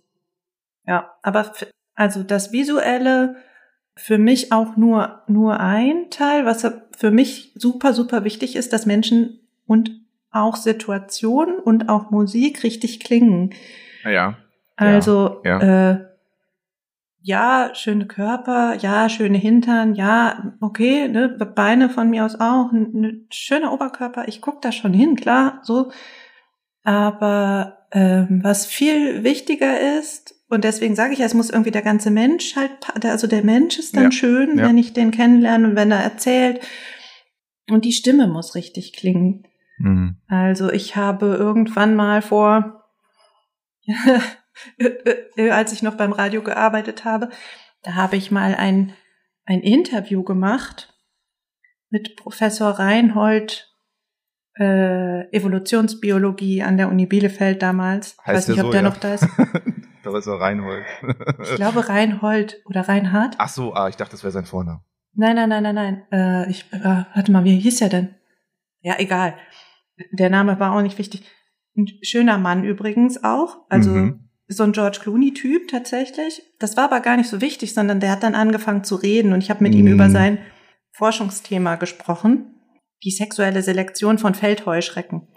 Ja, 0.85 1.11
aber 1.23 1.51
also 1.95 2.21
das 2.21 2.51
Visuelle 2.51 3.37
für 3.95 4.17
mich 4.17 4.51
auch 4.51 4.77
nur, 4.77 5.21
nur 5.27 5.59
ein 5.59 6.09
Teil, 6.09 6.45
was 6.45 6.65
für 6.97 7.11
mich 7.11 7.51
super, 7.55 7.93
super 7.93 8.23
wichtig 8.23 8.55
ist, 8.55 8.73
dass 8.73 8.85
Menschen 8.85 9.39
und 9.67 9.91
auch 10.31 10.55
Situationen 10.55 11.55
und 11.55 11.89
auch 11.89 12.09
Musik 12.09 12.63
richtig 12.63 12.99
klingen. 12.99 13.53
Ja. 14.03 14.37
Also, 14.77 15.41
ja. 15.43 15.91
Äh, 15.91 16.05
ja, 17.23 17.71
schöne 17.73 18.07
Körper, 18.07 18.75
ja, 18.79 19.07
schöne 19.07 19.37
Hintern, 19.37 19.93
ja, 19.93 20.53
okay, 20.59 21.07
ne, 21.07 21.29
Beine 21.29 21.89
von 21.89 22.09
mir 22.09 22.25
aus 22.25 22.39
auch, 22.39 22.71
ein 22.71 23.27
schöner 23.29 23.73
Oberkörper, 23.73 24.27
ich 24.27 24.41
guck 24.41 24.61
da 24.61 24.71
schon 24.71 24.93
hin, 24.93 25.15
klar, 25.15 25.59
so. 25.61 25.91
Aber 26.83 27.85
ähm, 27.91 28.39
was 28.43 28.65
viel 28.65 29.23
wichtiger 29.23 29.99
ist, 29.99 30.40
und 30.51 30.65
deswegen 30.65 30.95
sage 30.97 31.13
ich, 31.13 31.19
ja, 31.19 31.25
es 31.25 31.33
muss 31.33 31.49
irgendwie 31.49 31.71
der 31.71 31.81
ganze 31.81 32.11
Mensch 32.11 32.57
halt, 32.57 32.71
also 33.05 33.25
der 33.25 33.41
Mensch 33.41 33.79
ist 33.79 33.95
dann 33.95 34.03
Ja, 34.03 34.11
schön, 34.11 34.57
ja. 34.57 34.67
wenn 34.67 34.77
ich 34.77 34.91
den 34.91 35.11
kennenlerne 35.11 35.69
und 35.69 35.75
wenn 35.77 35.91
er 35.91 36.01
erzählt. 36.01 36.59
Und 37.69 37.85
die 37.85 37.93
Stimme 37.93 38.27
muss 38.27 38.53
richtig 38.53 38.91
klingen. 38.91 39.47
Mhm. 39.77 40.17
Also 40.27 40.69
ich 40.69 40.97
habe 40.97 41.27
irgendwann 41.27 41.95
mal 41.95 42.21
vor, 42.21 42.83
als 45.37 45.71
ich 45.71 45.83
noch 45.83 45.95
beim 45.95 46.11
Radio 46.11 46.41
gearbeitet 46.41 47.05
habe, 47.05 47.29
da 47.83 47.95
habe 47.95 48.17
ich 48.17 48.29
mal 48.29 48.53
ein, 48.53 48.93
ein 49.45 49.61
Interview 49.61 50.21
gemacht 50.21 50.93
mit 51.89 52.17
Professor 52.17 52.71
Reinhold 52.71 53.73
äh, 54.59 55.33
Evolutionsbiologie 55.33 56.61
an 56.61 56.75
der 56.75 56.89
Uni 56.89 57.05
Bielefeld 57.05 57.61
damals. 57.61 58.17
Ich 58.19 58.27
weiß 58.27 58.35
Heißt 58.35 58.49
nicht, 58.49 58.59
ob 58.59 58.65
so, 58.65 58.71
der 58.73 58.81
ja? 58.81 58.89
noch 58.89 58.97
da 58.97 59.13
ist. 59.13 59.25
Professor 60.03 60.39
Reinhold. 60.39 60.85
Ich 61.43 61.55
glaube 61.55 61.87
Reinhold 61.89 62.61
oder 62.65 62.87
Reinhard. 62.87 63.35
Ach 63.37 63.49
so, 63.49 63.73
ah, 63.73 63.89
ich 63.89 63.95
dachte, 63.95 64.11
das 64.11 64.23
wäre 64.23 64.31
sein 64.31 64.45
Vorname. 64.45 64.81
Nein, 65.13 65.35
nein, 65.35 65.49
nein, 65.49 65.63
nein, 65.63 65.75
nein. 65.75 66.03
Äh, 66.11 66.49
ich, 66.49 66.65
äh, 66.71 67.03
warte 67.13 67.31
mal, 67.31 67.43
wie 67.43 67.59
hieß 67.59 67.81
er 67.81 67.89
denn? 67.89 68.15
Ja, 68.81 68.95
egal. 68.99 69.35
Der 70.13 70.29
Name 70.29 70.59
war 70.59 70.73
auch 70.75 70.81
nicht 70.81 70.97
wichtig. 70.97 71.23
Ein 71.77 71.87
schöner 72.01 72.37
Mann 72.37 72.63
übrigens 72.63 73.23
auch. 73.23 73.57
Also 73.69 73.89
Mhm. 73.91 74.29
so 74.47 74.63
ein 74.63 74.71
George 74.71 74.99
Clooney-Typ 75.01 75.67
tatsächlich. 75.69 76.41
Das 76.59 76.75
war 76.77 76.85
aber 76.85 76.99
gar 77.01 77.17
nicht 77.17 77.29
so 77.29 77.41
wichtig, 77.41 77.73
sondern 77.73 77.99
der 77.99 78.11
hat 78.11 78.23
dann 78.23 78.35
angefangen 78.35 78.83
zu 78.83 78.95
reden 78.95 79.33
und 79.33 79.41
ich 79.43 79.49
habe 79.49 79.63
mit 79.63 79.75
ihm 79.75 79.85
Mhm. 79.85 79.93
über 79.93 80.09
sein 80.09 80.39
Forschungsthema 80.93 81.75
gesprochen. 81.75 82.55
Die 83.03 83.11
sexuelle 83.11 83.61
Selektion 83.61 84.17
von 84.17 84.33
Feldheuschrecken. 84.35 85.27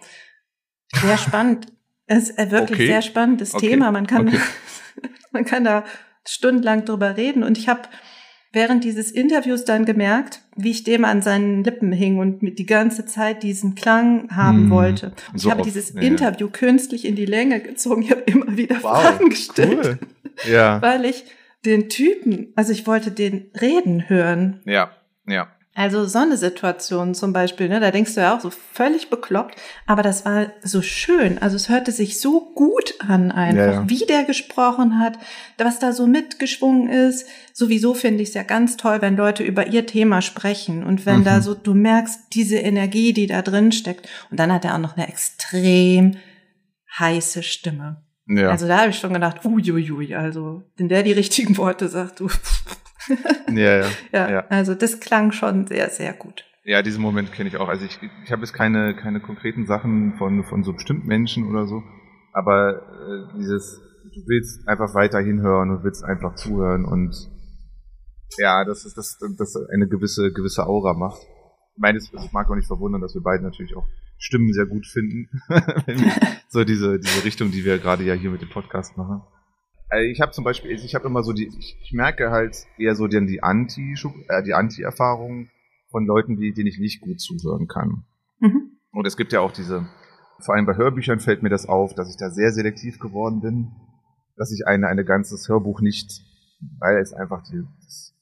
Sehr 0.94 1.16
spannend. 1.18 1.66
Es 2.06 2.30
ist 2.30 2.38
äh, 2.38 2.50
wirklich 2.50 2.78
Okay. 2.78 2.86
sehr 2.86 3.02
spannendes 3.02 3.54
Okay. 3.54 3.68
Thema. 3.70 3.90
Man 3.92 4.06
kann, 4.06 4.28
Okay. 4.28 4.38
man 5.32 5.44
kann 5.44 5.64
da 5.64 5.84
stundenlang 6.26 6.84
drüber 6.84 7.16
reden 7.16 7.42
und 7.42 7.58
ich 7.58 7.68
habe 7.68 7.82
während 8.52 8.84
dieses 8.84 9.10
Interviews 9.10 9.64
dann 9.64 9.84
gemerkt, 9.84 10.40
wie 10.56 10.70
ich 10.70 10.84
dem 10.84 11.04
an 11.04 11.22
seinen 11.22 11.64
Lippen 11.64 11.90
hing 11.92 12.18
und 12.18 12.40
mit 12.42 12.58
die 12.60 12.66
ganze 12.66 13.04
Zeit 13.04 13.42
diesen 13.42 13.74
Klang 13.74 14.28
haben 14.34 14.64
Hm. 14.64 14.70
wollte. 14.70 15.12
Und 15.32 15.40
So 15.40 15.48
ich 15.48 15.52
habe 15.52 15.62
dieses 15.62 15.92
ja. 15.94 16.00
Interview 16.02 16.48
künstlich 16.50 17.04
in 17.04 17.16
die 17.16 17.26
Länge 17.26 17.60
gezogen. 17.60 18.02
Ich 18.02 18.10
habe 18.12 18.20
immer 18.26 18.56
wieder 18.56 18.76
Fragen 18.76 19.28
gestellt, 19.30 19.80
cool. 19.84 19.98
Ja. 20.52 20.80
weil 20.82 21.04
ich 21.04 21.24
den 21.64 21.88
Typen, 21.88 22.52
also 22.56 22.72
ich 22.72 22.86
wollte 22.86 23.10
den 23.10 23.50
reden 23.60 24.08
hören. 24.08 24.60
Ja, 24.66 24.90
ja. 25.26 25.48
Also 25.76 26.06
so 26.06 26.20
eine 26.20 26.36
Situation 26.36 27.14
zum 27.16 27.32
Beispiel, 27.32 27.68
ne, 27.68 27.80
da 27.80 27.90
denkst 27.90 28.14
du 28.14 28.20
ja 28.20 28.36
auch 28.36 28.40
so 28.40 28.50
völlig 28.50 29.10
bekloppt, 29.10 29.56
aber 29.86 30.02
das 30.04 30.24
war 30.24 30.46
so 30.62 30.82
schön. 30.82 31.38
Also 31.38 31.56
es 31.56 31.68
hörte 31.68 31.90
sich 31.90 32.20
so 32.20 32.52
gut 32.54 32.94
an 33.00 33.32
einfach, 33.32 33.56
Ja, 33.58 33.72
ja. 33.72 33.90
wie 33.90 34.06
der 34.06 34.22
gesprochen 34.22 35.00
hat, 35.00 35.18
was 35.58 35.80
da 35.80 35.92
so 35.92 36.06
mitgeschwungen 36.06 36.88
ist. 36.88 37.26
Sowieso 37.52 37.92
finde 37.92 38.22
ich 38.22 38.28
es 38.28 38.34
ja 38.34 38.44
ganz 38.44 38.76
toll, 38.76 39.02
wenn 39.02 39.16
Leute 39.16 39.42
über 39.42 39.66
ihr 39.66 39.84
Thema 39.84 40.22
sprechen 40.22 40.84
und 40.84 41.06
wenn 41.06 41.20
Mhm. 41.20 41.24
da 41.24 41.40
so, 41.40 41.54
du 41.54 41.74
merkst 41.74 42.20
diese 42.34 42.56
Energie, 42.58 43.12
die 43.12 43.26
da 43.26 43.42
drin 43.42 43.72
steckt. 43.72 44.08
Und 44.30 44.38
dann 44.38 44.52
hat 44.52 44.64
er 44.64 44.74
auch 44.76 44.78
noch 44.78 44.96
eine 44.96 45.08
extrem 45.08 46.18
heiße 47.00 47.42
Stimme. 47.42 48.04
Ja. 48.28 48.48
Also 48.50 48.68
da 48.68 48.78
habe 48.78 48.90
ich 48.90 48.98
schon 49.00 49.12
gedacht, 49.12 49.44
uiuiui, 49.44 50.14
also 50.14 50.62
wenn 50.76 50.88
der 50.88 51.02
die 51.02 51.12
richtigen 51.12 51.56
Worte 51.56 51.88
sagt, 51.88 52.20
du. 52.20 52.28
Ja, 53.48 53.80
ja. 53.80 53.86
ja, 54.12 54.30
Ja. 54.30 54.46
also 54.48 54.74
das 54.74 55.00
klang 55.00 55.32
schon 55.32 55.66
sehr, 55.66 55.90
sehr 55.90 56.12
gut. 56.12 56.44
Ja, 56.64 56.82
diesen 56.82 57.02
Moment 57.02 57.32
kenne 57.32 57.48
ich 57.48 57.56
auch. 57.58 57.68
Also 57.68 57.84
ich, 57.84 57.98
ich 58.24 58.32
habe 58.32 58.42
jetzt 58.42 58.54
keine, 58.54 58.94
keine 58.96 59.20
konkreten 59.20 59.66
Sachen 59.66 60.14
von, 60.16 60.44
von 60.44 60.64
so 60.64 60.72
bestimmten 60.72 61.06
Menschen 61.06 61.46
oder 61.46 61.66
so, 61.66 61.82
aber 62.32 62.76
äh, 62.76 63.38
dieses, 63.38 63.80
du 64.04 64.20
willst 64.26 64.66
einfach 64.66 64.94
weiter 64.94 65.20
hinhören 65.20 65.70
und 65.70 65.84
willst 65.84 66.04
einfach 66.04 66.34
zuhören 66.36 66.84
und 66.84 67.14
ja, 68.38 68.64
das 68.64 68.84
ist 68.84 68.96
das, 68.96 69.18
das 69.38 69.54
eine 69.72 69.86
gewisse, 69.86 70.32
gewisse 70.32 70.66
Aura 70.66 70.94
macht. 70.94 71.20
Ich 71.76 71.80
meine, 71.80 71.98
es, 71.98 72.10
es 72.12 72.32
mag 72.32 72.50
auch 72.50 72.54
nicht 72.54 72.66
verwundern, 72.66 73.00
dass 73.00 73.14
wir 73.14 73.22
beide 73.22 73.44
natürlich 73.44 73.76
auch 73.76 73.86
Stimmen 74.18 74.52
sehr 74.52 74.66
gut 74.66 74.86
finden. 74.86 75.28
So 76.54 76.62
diese, 76.62 77.00
diese 77.00 77.24
Richtung, 77.24 77.50
die 77.50 77.64
wir 77.64 77.78
gerade 77.78 78.04
ja 78.04 78.14
hier 78.14 78.30
mit 78.30 78.40
dem 78.40 78.48
Podcast 78.48 78.96
machen. 78.96 79.22
Also 79.94 80.10
ich 80.10 80.20
habe 80.20 80.32
zum 80.32 80.44
Beispiel, 80.44 80.72
ich 80.72 80.94
habe 80.94 81.06
immer 81.06 81.22
so 81.22 81.32
die, 81.32 81.46
ich, 81.46 81.78
ich 81.80 81.92
merke 81.92 82.30
halt 82.30 82.66
eher 82.78 82.94
so 82.96 83.06
dann 83.06 83.26
die 83.26 83.42
Anti, 83.42 83.94
äh, 84.28 84.42
die 84.42 84.54
Anti-Erfahrung 84.54 85.48
von 85.90 86.04
Leuten, 86.04 86.36
die, 86.36 86.52
denen 86.52 86.66
ich 86.66 86.78
nicht 86.80 87.00
gut 87.00 87.20
zuhören 87.20 87.68
kann. 87.68 88.04
Mhm. 88.40 88.72
Und 88.92 89.06
es 89.06 89.16
gibt 89.16 89.32
ja 89.32 89.40
auch 89.40 89.52
diese, 89.52 89.86
vor 90.40 90.54
allem 90.54 90.66
bei 90.66 90.76
Hörbüchern 90.76 91.20
fällt 91.20 91.42
mir 91.42 91.48
das 91.48 91.66
auf, 91.66 91.94
dass 91.94 92.10
ich 92.10 92.16
da 92.16 92.30
sehr 92.30 92.50
selektiv 92.52 92.98
geworden 92.98 93.40
bin, 93.40 93.70
dass 94.36 94.52
ich 94.52 94.66
eine, 94.66 94.88
eine 94.88 95.04
ganzes 95.04 95.48
Hörbuch 95.48 95.80
nicht, 95.80 96.22
weil 96.80 96.98
es 96.98 97.12
einfach 97.12 97.44
die, 97.44 97.62
das 97.84 98.14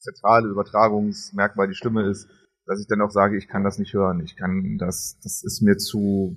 zentrale 0.00 0.48
Übertragungsmerkmal 0.48 1.68
die 1.68 1.74
Stimme 1.74 2.02
ist, 2.02 2.28
dass 2.66 2.80
ich 2.80 2.86
dann 2.86 3.00
auch 3.00 3.10
sage, 3.10 3.38
ich 3.38 3.48
kann 3.48 3.64
das 3.64 3.78
nicht 3.78 3.94
hören. 3.94 4.20
Ich 4.20 4.36
kann 4.36 4.76
das, 4.78 5.18
das 5.22 5.42
ist 5.42 5.62
mir 5.62 5.78
zu, 5.78 6.36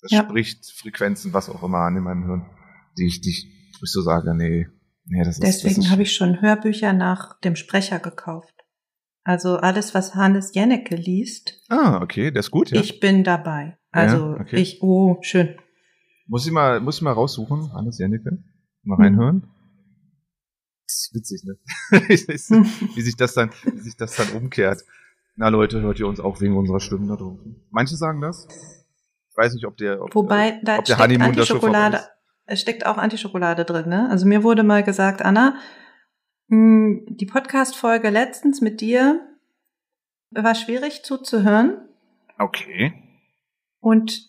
das 0.00 0.12
Ja. 0.12 0.22
spricht 0.22 0.70
Frequenzen, 0.70 1.32
was 1.32 1.48
auch 1.48 1.64
immer 1.64 1.78
an 1.78 1.96
in 1.96 2.04
meinem 2.04 2.24
Hirn, 2.24 2.46
die 2.96 3.06
ich, 3.06 3.20
die 3.20 3.30
ich, 3.30 3.57
wo 3.80 3.84
ich 3.84 3.92
so 3.92 4.02
sage, 4.02 4.34
nee, 4.34 4.66
nee, 5.06 5.18
das 5.24 5.38
ist, 5.38 5.42
das 5.42 5.62
Deswegen 5.62 5.82
ist, 5.82 5.90
habe 5.90 6.02
ich 6.02 6.14
schon 6.14 6.40
Hörbücher 6.40 6.92
nach 6.92 7.38
dem 7.40 7.56
Sprecher 7.56 7.98
gekauft. 7.98 8.54
Also 9.24 9.56
alles, 9.56 9.94
was 9.94 10.14
Hannes 10.14 10.54
Jennecke 10.54 10.96
liest, 10.96 11.60
Ah, 11.68 12.00
okay, 12.02 12.30
der 12.30 12.40
ist 12.40 12.50
gut, 12.50 12.70
ja. 12.70 12.80
ich 12.80 13.00
bin 13.00 13.24
dabei. 13.24 13.76
Also 13.90 14.34
Ja, 14.34 14.40
okay. 14.40 14.56
ich, 14.56 14.82
oh, 14.82 15.18
schön. 15.22 15.56
Muss 16.26 16.46
ich 16.46 16.52
mal, 16.52 16.80
muss 16.80 16.96
ich 16.96 17.02
mal 17.02 17.12
raussuchen, 17.12 17.72
Hannes 17.72 17.98
Jennecke? 17.98 18.42
Mal 18.82 18.96
Mhm. 18.96 19.02
reinhören? 19.02 19.42
Das 20.86 21.10
ist 21.10 21.14
witzig, 21.14 21.42
ne? 21.44 21.56
wie 22.94 23.02
sich 23.02 23.16
das 23.16 23.34
dann, 23.34 23.50
wie 23.64 23.80
sich 23.80 23.96
das 23.96 24.16
dann 24.16 24.30
umkehrt. 24.30 24.82
Na 25.36 25.48
Leute, 25.50 25.80
hört 25.82 26.00
ihr 26.00 26.06
uns 26.08 26.18
auch 26.20 26.40
wegen 26.40 26.56
unserer 26.56 26.80
Stimmen 26.80 27.08
da 27.08 27.16
draußen? 27.16 27.54
Manche 27.70 27.96
sagen 27.96 28.20
das. 28.22 28.46
Ich 29.30 29.36
weiß 29.36 29.52
nicht, 29.54 29.66
ob 29.66 29.76
der, 29.76 30.02
ob, 30.02 30.14
Wobei, 30.14 30.60
da 30.64 30.78
ob 30.78 30.84
der 30.86 30.98
Honeymoon 30.98 31.34
da 31.34 31.44
schon 31.44 31.60
vorbei 31.60 31.76
Antischokolade, 31.78 31.96
ist. 31.98 32.10
Es 32.48 32.60
steckt 32.60 32.86
auch 32.86 32.98
Antischokolade 32.98 33.64
drin, 33.64 33.88
ne? 33.88 34.08
Also 34.10 34.26
mir 34.26 34.42
wurde 34.42 34.62
mal 34.62 34.82
gesagt, 34.82 35.22
Anna, 35.22 35.56
mh, 36.48 37.02
die 37.10 37.26
Podcast-Folge 37.26 38.10
letztens 38.10 38.60
mit 38.60 38.80
dir 38.80 39.20
war 40.30 40.54
schwierig 40.54 41.02
zuzuhören 41.04 41.78
Okay. 42.38 42.92
und 43.80 44.28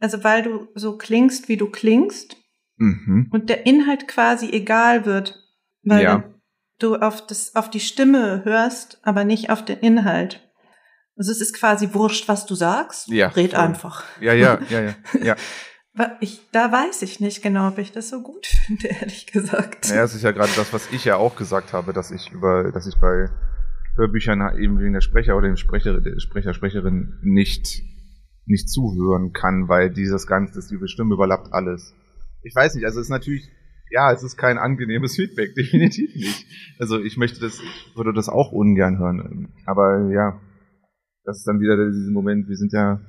also 0.00 0.22
weil 0.24 0.42
du 0.42 0.68
so 0.74 0.96
klingst, 0.98 1.48
wie 1.48 1.56
du 1.56 1.70
klingst 1.70 2.36
Mhm. 2.78 3.28
und 3.32 3.48
der 3.48 3.64
Inhalt 3.64 4.06
quasi 4.06 4.50
egal 4.50 5.06
wird, 5.06 5.42
weil 5.82 6.02
Ja. 6.02 6.24
du 6.78 6.96
auf 6.96 7.26
das, 7.26 7.54
auf 7.56 7.70
die 7.70 7.80
Stimme 7.80 8.44
hörst, 8.44 8.98
aber 9.02 9.24
nicht 9.24 9.48
auf 9.48 9.64
den 9.64 9.78
Inhalt. 9.78 10.42
Also 11.16 11.32
es 11.32 11.40
ist 11.40 11.54
quasi 11.54 11.94
wurscht, 11.94 12.28
was 12.28 12.44
du 12.44 12.54
sagst. 12.54 13.08
Ja, 13.08 13.28
Red 13.28 13.52
voll. 13.52 13.60
einfach. 13.60 14.04
Ja, 14.20 14.34
ja, 14.34 14.60
ja, 14.68 14.80
ja, 14.82 14.94
ja. 15.24 15.36
Ich, 16.20 16.42
da 16.52 16.70
weiß 16.70 17.02
ich 17.02 17.20
nicht 17.20 17.42
genau, 17.42 17.68
ob 17.68 17.78
ich 17.78 17.90
das 17.92 18.10
so 18.10 18.20
gut 18.22 18.46
finde, 18.66 18.88
ehrlich 18.88 19.26
gesagt. 19.26 19.88
Naja, 19.88 20.04
es 20.04 20.14
ist 20.14 20.22
ja 20.22 20.32
gerade 20.32 20.52
das, 20.56 20.72
was 20.72 20.92
ich 20.92 21.04
ja 21.04 21.16
auch 21.16 21.36
gesagt 21.36 21.72
habe, 21.72 21.92
dass 21.92 22.10
ich 22.10 22.30
über, 22.32 22.70
dass 22.70 22.86
ich 22.86 22.96
bei 22.96 23.30
Hörbüchern 23.96 24.58
eben 24.58 24.78
wegen 24.78 24.92
der 24.92 25.00
Sprecher 25.00 25.36
oder 25.36 25.48
dem 25.48 25.56
Sprecher, 25.56 26.00
der 26.00 26.20
Sprecher, 26.20 26.52
Sprecherin 26.52 27.18
nicht, 27.22 27.82
nicht 28.44 28.68
zuhören 28.68 29.32
kann, 29.32 29.68
weil 29.68 29.90
dieses 29.90 30.26
ganze, 30.26 30.54
das 30.54 30.68
die 30.68 30.78
Stimme 30.86 31.14
überlappt 31.14 31.52
alles. 31.52 31.94
Ich 32.42 32.54
weiß 32.54 32.74
nicht, 32.74 32.84
also 32.84 33.00
es 33.00 33.06
ist 33.06 33.10
natürlich, 33.10 33.48
ja, 33.90 34.12
es 34.12 34.22
ist 34.22 34.36
kein 34.36 34.58
angenehmes 34.58 35.16
Feedback, 35.16 35.54
definitiv 35.56 36.14
nicht. 36.14 36.44
Also 36.78 37.00
ich 37.00 37.16
möchte 37.16 37.40
das, 37.40 37.58
ich 37.58 37.96
würde 37.96 38.12
das 38.12 38.28
auch 38.28 38.52
ungern 38.52 38.98
hören. 38.98 39.48
Aber 39.64 40.10
ja, 40.12 40.38
das 41.24 41.38
ist 41.38 41.46
dann 41.46 41.60
wieder 41.60 41.76
dieser 41.90 42.12
Moment, 42.12 42.48
wir 42.48 42.56
sind 42.56 42.72
ja 42.74 43.00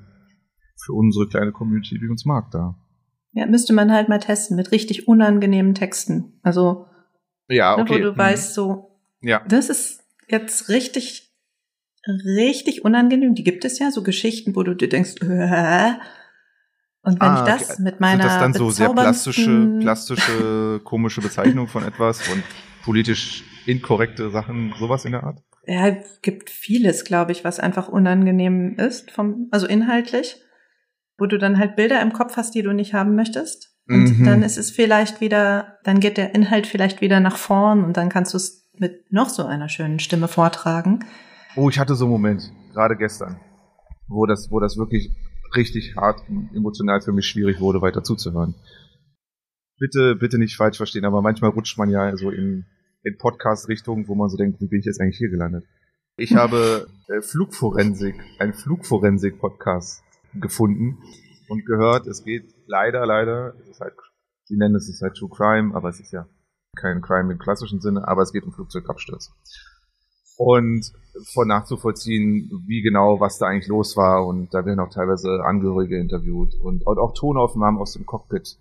für 0.78 0.94
unsere 0.94 1.28
kleine 1.28 1.52
Community, 1.52 2.00
die 2.00 2.08
uns 2.08 2.26
mag, 2.26 2.52
da. 2.52 2.76
Ja, 3.34 3.46
müsste 3.46 3.74
man 3.74 3.92
halt 3.92 4.10
mal 4.10 4.20
testen 4.20 4.56
mit 4.56 4.72
richtig 4.72 5.08
unangenehmen 5.08 5.76
Texten. 5.76 6.40
Also, 6.44 6.86
Ja, 7.50 7.76
ne, 7.76 7.84
okay. 7.84 8.00
wo 8.00 8.04
du 8.04 8.12
Mhm. 8.14 8.18
weißt, 8.18 8.54
so, 8.54 9.00
Ja. 9.22 9.44
das 9.48 9.70
ist 9.70 10.04
jetzt 10.28 10.70
richtig, 10.70 11.32
richtig 12.08 12.84
unangenehm. 12.86 13.36
Die 13.36 13.44
gibt 13.44 13.66
es 13.66 13.80
ja, 13.80 13.92
so 13.92 14.04
Geschichten, 14.04 14.56
wo 14.56 14.64
du 14.64 14.74
dir 14.76 14.90
denkst, 14.90 15.16
äh, 15.22 15.94
und 17.04 17.22
wenn 17.22 17.32
Ah, 17.32 17.36
ich 17.36 17.42
das 17.60 17.72
okay. 17.72 17.84
mit 17.84 18.00
meiner 18.02 18.24
Sind 18.24 18.26
das 18.26 18.40
dann 18.40 18.54
so 18.54 18.70
sehr 18.70 18.90
plastische, 18.90 19.78
plastische, 19.80 20.82
komische 20.84 21.22
Bezeichnung 21.22 21.68
von 21.68 21.84
etwas 21.84 22.28
und 22.28 22.44
politisch 22.84 23.44
inkorrekte 23.66 24.30
Sachen, 24.30 24.74
sowas 24.78 25.06
in 25.06 25.14
der 25.14 25.24
Art? 25.24 25.42
Ja, 25.66 25.96
gibt 26.22 26.50
vieles, 26.50 27.06
glaube 27.06 27.32
ich, 27.32 27.44
was 27.46 27.60
einfach 27.60 27.88
unangenehm 27.88 28.76
ist, 28.78 29.12
vom, 29.12 29.48
also 29.52 29.68
inhaltlich, 29.68 30.42
wo 31.18 31.26
du 31.26 31.38
dann 31.38 31.58
halt 31.58 31.76
Bilder 31.76 32.02
im 32.02 32.14
Kopf 32.14 32.38
hast, 32.38 32.54
die 32.56 32.62
du 32.62 32.74
nicht 32.74 32.94
haben 32.94 33.16
möchtest. 33.16 33.74
Und 33.90 34.20
Mhm. 34.20 34.26
dann 34.26 34.44
ist 34.44 34.58
es 34.58 34.70
vielleicht 34.72 35.22
wieder, 35.22 35.78
dann 35.84 36.00
geht 36.00 36.18
der 36.18 36.36
Inhalt 36.36 36.68
vielleicht 36.68 37.00
wieder 37.02 37.20
nach 37.20 37.38
vorn 37.38 37.84
und 37.86 37.96
dann 37.98 38.10
kannst 38.10 38.34
du 38.34 38.38
es 38.38 38.70
mit 38.78 39.12
noch 39.12 39.30
so 39.30 39.46
einer 39.46 39.70
schönen 39.70 40.00
Stimme 40.00 40.28
vortragen. 40.28 41.00
Oh, 41.56 41.70
ich 41.70 41.80
hatte 41.80 41.96
so 41.96 42.06
einen 42.06 42.12
Moment, 42.12 42.52
gerade 42.74 42.96
gestern, 42.98 43.40
wo 44.08 44.26
das, 44.26 44.50
wo 44.52 44.60
das 44.60 44.78
wirklich 44.78 45.10
richtig 45.56 45.96
hart 45.96 46.20
und 46.30 46.50
emotional 46.54 47.02
für 47.02 47.14
mich 47.14 47.26
schwierig 47.28 47.60
wurde, 47.62 47.82
weiter 47.82 48.04
zuzuhören. 48.04 48.54
Bitte, 49.80 50.16
bitte 50.16 50.38
nicht 50.38 50.56
falsch 50.58 50.78
verstehen, 50.78 51.06
aber 51.06 51.22
manchmal 51.22 51.52
rutscht 51.52 51.78
man 51.78 51.90
ja 51.90 52.16
so 52.18 52.30
in, 52.30 52.66
in 53.04 53.18
Podcast-Richtungen, 53.18 54.08
wo 54.08 54.16
man 54.16 54.30
so 54.30 54.36
denkt, 54.38 54.60
wie 54.60 54.68
bin 54.68 54.80
ich 54.80 54.86
jetzt 54.86 55.00
eigentlich 55.00 55.18
hier 55.18 55.30
gelandet? 55.30 55.64
Ich 56.18 56.36
habe 56.36 56.88
äh, 57.08 57.22
Flugforensik, 57.22 58.16
ein 58.40 58.54
Flugforensik-Podcast 58.54 60.04
gefunden 60.42 60.98
und 61.50 61.66
gehört, 61.66 62.08
es 62.08 62.24
geht 62.24 62.54
leider, 62.66 63.06
leider, 63.06 63.56
es 63.60 63.68
ist 63.70 63.80
halt, 63.80 63.94
sie 64.46 64.58
nennen 64.58 64.76
es, 64.76 64.84
es 64.84 64.96
ist 64.96 65.02
halt 65.02 65.16
True 65.16 65.30
Crime, 65.30 65.76
aber 65.76 65.90
es 65.90 66.00
ist 66.00 66.12
ja 66.12 66.28
kein 66.76 67.02
Crime 67.02 67.32
im 67.32 67.40
klassischen 67.40 67.82
Sinne, 67.82 68.08
aber 68.08 68.22
es 68.22 68.32
geht 68.32 68.44
um 68.44 68.54
Flugzeugabstürze. 68.54 69.32
Und 70.38 70.92
von 71.34 71.48
nachzuvollziehen, 71.48 72.52
wie 72.68 72.82
genau, 72.82 73.20
was 73.20 73.40
da 73.40 73.48
eigentlich 73.48 73.68
los 73.68 73.98
war 73.98 74.26
und 74.28 74.54
da 74.54 74.66
werden 74.66 74.80
auch 74.80 74.94
teilweise 74.94 75.44
Angehörige 75.44 76.00
interviewt 76.00 76.54
und, 76.62 76.86
und 76.86 77.00
auch 77.00 77.14
Tonaufnahmen 77.14 77.82
aus 77.82 77.94
dem 77.94 78.06
Cockpit 78.06 78.58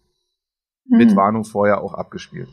mit 0.89 1.11
Hm. 1.11 1.16
Warnung 1.16 1.45
vorher 1.45 1.83
auch 1.83 1.95
abgespielt. 1.95 2.49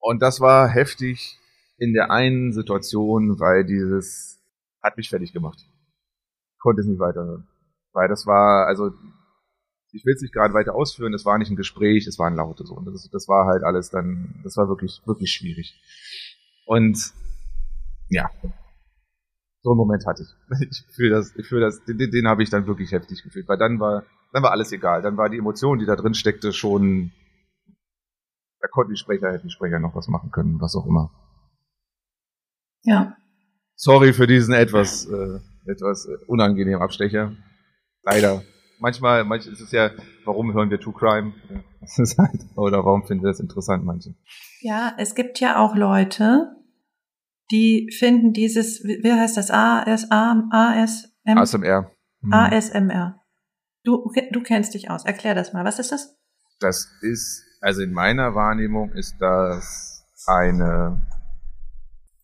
Und 0.00 0.20
das 0.20 0.40
war 0.40 0.68
heftig 0.68 1.38
in 1.78 1.92
der 1.92 2.10
einen 2.10 2.52
Situation, 2.52 3.38
weil 3.38 3.64
dieses 3.64 4.40
hat 4.82 4.96
mich 4.96 5.08
fertig 5.08 5.32
gemacht. 5.32 5.66
Konnte 6.64 6.80
es 6.80 6.86
nicht 6.86 6.98
weiterhören. 6.98 7.46
Weil 7.92 8.08
das 8.08 8.26
war, 8.26 8.66
also, 8.66 8.90
ich 9.92 10.02
will 10.06 10.14
es 10.14 10.22
nicht 10.22 10.32
gerade 10.32 10.54
weiter 10.54 10.74
ausführen, 10.74 11.12
es 11.12 11.26
war 11.26 11.36
nicht 11.36 11.50
ein 11.50 11.56
Gespräch, 11.56 12.06
es 12.06 12.18
waren 12.18 12.36
laute 12.36 12.64
so. 12.64 12.74
Und 12.74 12.86
das, 12.86 13.06
das 13.12 13.28
war 13.28 13.44
halt 13.46 13.62
alles 13.64 13.90
dann, 13.90 14.40
das 14.42 14.56
war 14.56 14.66
wirklich, 14.66 15.02
wirklich 15.04 15.30
schwierig. 15.30 15.78
Und 16.64 17.12
ja, 18.08 18.30
so 19.60 19.72
einen 19.72 19.76
Moment 19.76 20.06
hatte 20.06 20.22
ich. 20.22 20.68
Ich 20.70 20.86
fühle 20.96 21.10
das, 21.10 21.36
ich 21.36 21.46
fühle 21.46 21.66
das, 21.66 21.84
den, 21.84 21.98
den, 21.98 22.10
den 22.10 22.26
habe 22.26 22.42
ich 22.42 22.48
dann 22.48 22.66
wirklich 22.66 22.92
heftig 22.92 23.22
gefühlt, 23.22 23.46
weil 23.46 23.58
dann 23.58 23.78
war, 23.78 24.04
dann 24.32 24.42
war 24.42 24.52
alles 24.52 24.72
egal. 24.72 25.02
Dann 25.02 25.18
war 25.18 25.28
die 25.28 25.36
Emotion, 25.36 25.78
die 25.78 25.86
da 25.86 25.96
drin 25.96 26.14
steckte, 26.14 26.54
schon, 26.54 27.12
da 28.58 28.68
konnten 28.68 28.94
die 28.94 28.98
Sprecher, 28.98 29.30
hätten 29.30 29.48
die 29.48 29.52
Sprecher 29.52 29.80
noch 29.80 29.94
was 29.94 30.08
machen 30.08 30.30
können, 30.30 30.62
was 30.62 30.74
auch 30.74 30.86
immer. 30.86 31.10
Ja. 32.84 33.18
Sorry 33.76 34.14
für 34.14 34.26
diesen 34.26 34.54
etwas, 34.54 35.04
äh, 35.04 35.40
etwas 35.66 36.06
äh, 36.06 36.16
unangenehmen 36.26 36.82
Abstecher. 36.82 37.36
Leider. 38.02 38.42
Manchmal, 38.80 39.24
manchmal 39.24 39.54
ist 39.54 39.60
es 39.60 39.72
ja, 39.72 39.90
warum 40.24 40.52
hören 40.52 40.70
wir 40.70 40.80
True 40.80 40.94
Crime? 40.94 41.32
Ja, 41.50 41.60
Das 41.80 41.98
ist 41.98 42.18
halt, 42.18 42.40
oder 42.56 42.84
warum 42.84 43.06
finden 43.06 43.24
wir 43.24 43.30
das 43.30 43.40
interessant, 43.40 43.84
manche? 43.84 44.14
Ja, 44.60 44.94
es 44.98 45.14
gibt 45.14 45.40
ja 45.40 45.58
auch 45.58 45.74
Leute, 45.74 46.54
die 47.50 47.90
finden 47.96 48.32
dieses, 48.32 48.82
wie 48.82 49.12
heißt 49.12 49.36
das, 49.36 49.50
ASA, 49.50 50.48
ASM, 50.50 51.38
ASMR. 51.38 51.90
Hm. 52.22 52.32
ASMR. 52.32 53.20
Du, 53.84 54.10
du 54.32 54.42
kennst 54.42 54.74
dich 54.74 54.90
aus. 54.90 55.04
Erklär 55.04 55.34
das 55.34 55.52
mal. 55.52 55.64
Was 55.64 55.78
ist 55.78 55.92
das? 55.92 56.16
Das 56.58 56.88
ist, 57.02 57.44
also 57.60 57.82
in 57.82 57.92
meiner 57.92 58.34
Wahrnehmung 58.34 58.92
ist 58.92 59.16
das 59.20 60.06
eine, 60.26 61.06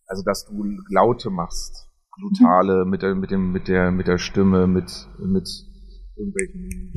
also 0.06 0.22
dass 0.22 0.46
du 0.46 0.64
Laute 0.88 1.28
machst. 1.28 1.89
Glutale 2.20 2.84
mit 2.84 3.02
der, 3.02 3.14
mit 3.14 3.30
dem, 3.30 3.52
mit 3.52 3.68
der, 3.68 3.90
mit 3.90 4.06
der 4.06 4.18
Stimme, 4.18 4.66
mit, 4.66 5.08
mit 5.18 5.48
irgendwelchen. 6.16 6.94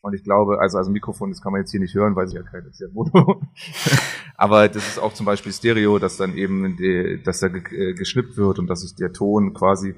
Und 0.00 0.14
ich 0.14 0.22
glaube, 0.22 0.60
also, 0.60 0.78
also 0.78 0.90
Mikrofon, 0.90 1.30
das 1.30 1.42
kann 1.42 1.52
man 1.52 1.62
jetzt 1.62 1.72
hier 1.72 1.80
nicht 1.80 1.94
hören, 1.94 2.14
weil 2.14 2.26
es 2.26 2.32
ja 2.32 2.42
kein 2.42 2.64
ist 2.66 2.80
ja 2.80 2.86
Mono. 2.92 3.42
Aber 4.36 4.68
das 4.68 4.86
ist 4.86 4.98
auch 4.98 5.12
zum 5.12 5.26
Beispiel 5.26 5.52
Stereo, 5.52 5.98
dass 5.98 6.16
dann 6.16 6.36
eben, 6.36 6.76
die, 6.76 7.20
dass 7.24 7.40
da 7.40 7.48
äh, 7.48 7.94
geschnippt 7.94 8.36
wird 8.36 8.58
und 8.58 8.68
dass 8.68 8.82
sich 8.82 8.94
der 8.94 9.12
Ton 9.12 9.52
quasi 9.52 9.94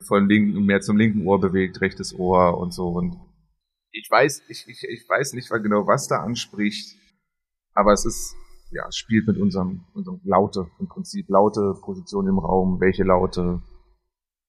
von 0.00 0.28
linken, 0.28 0.64
mehr 0.64 0.80
zum 0.80 0.96
linken 0.96 1.26
Ohr 1.26 1.40
bewegt, 1.40 1.80
rechtes 1.80 2.12
Ohr 2.18 2.58
und 2.58 2.72
so. 2.72 2.88
Und 2.88 3.16
ich 3.92 4.08
weiß, 4.10 4.42
ich, 4.48 4.66
ich, 4.68 4.84
ich 4.88 5.08
weiß 5.08 5.34
nicht 5.34 5.50
mal 5.50 5.62
genau, 5.62 5.86
was 5.86 6.08
da 6.08 6.22
anspricht, 6.22 6.96
aber 7.74 7.92
es 7.92 8.04
ist, 8.04 8.34
ja, 8.72 8.86
es 8.88 8.96
spielt 8.96 9.26
mit 9.26 9.38
unserem, 9.38 9.84
unserem 9.94 10.20
Laute 10.24 10.66
im 10.78 10.88
Prinzip, 10.88 11.28
laute 11.28 11.74
Position 11.82 12.26
im 12.26 12.38
Raum, 12.38 12.80
welche 12.80 13.04
Laute. 13.04 13.62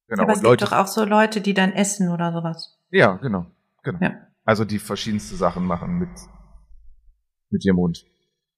Genau, 0.07 0.23
Aber 0.23 0.33
es 0.33 0.39
und 0.39 0.43
gibt 0.43 0.61
Leute. 0.61 0.65
doch 0.65 0.71
auch 0.73 0.87
so 0.87 1.03
Leute, 1.05 1.41
die 1.41 1.53
dann 1.53 1.71
essen 1.71 2.09
oder 2.09 2.31
sowas. 2.31 2.79
Ja, 2.89 3.17
genau, 3.17 3.45
genau. 3.83 3.99
Ja. 4.01 4.13
Also 4.45 4.65
die 4.65 4.79
verschiedenste 4.79 5.35
Sachen 5.35 5.65
machen 5.65 5.99
mit, 5.99 6.09
mit 7.49 7.65
ihrem 7.65 7.77
Mund. 7.77 8.05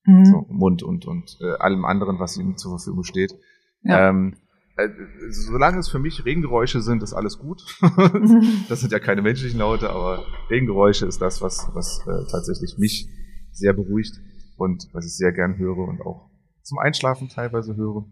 Mhm. 0.05 0.25
So, 0.25 0.45
Mund 0.49 0.83
und, 0.83 1.05
und 1.05 1.37
äh, 1.41 1.53
allem 1.59 1.85
anderen, 1.85 2.19
was 2.19 2.37
ihnen 2.37 2.57
zur 2.57 2.77
Verfügung 2.77 3.03
steht. 3.03 3.33
Ja. 3.81 4.09
Ähm, 4.09 4.35
äh, 4.77 4.89
solange 5.29 5.79
es 5.79 5.89
für 5.89 5.99
mich 5.99 6.25
Regengeräusche 6.25 6.81
sind, 6.81 7.01
ist 7.01 7.13
alles 7.13 7.39
gut. 7.39 7.63
das 8.69 8.81
sind 8.81 8.91
ja 8.91 8.99
keine 8.99 9.21
menschlichen 9.21 9.59
Laute, 9.59 9.89
aber 9.89 10.25
Regengeräusche 10.49 11.05
ist 11.05 11.21
das, 11.21 11.41
was, 11.41 11.69
was 11.73 12.01
äh, 12.07 12.29
tatsächlich 12.29 12.77
mich 12.77 13.07
sehr 13.51 13.73
beruhigt 13.73 14.19
und 14.57 14.87
was 14.93 15.05
ich 15.05 15.15
sehr 15.15 15.31
gern 15.31 15.57
höre 15.57 15.77
und 15.87 16.01
auch 16.01 16.29
zum 16.63 16.77
Einschlafen 16.79 17.29
teilweise 17.29 17.75
höre. 17.75 18.05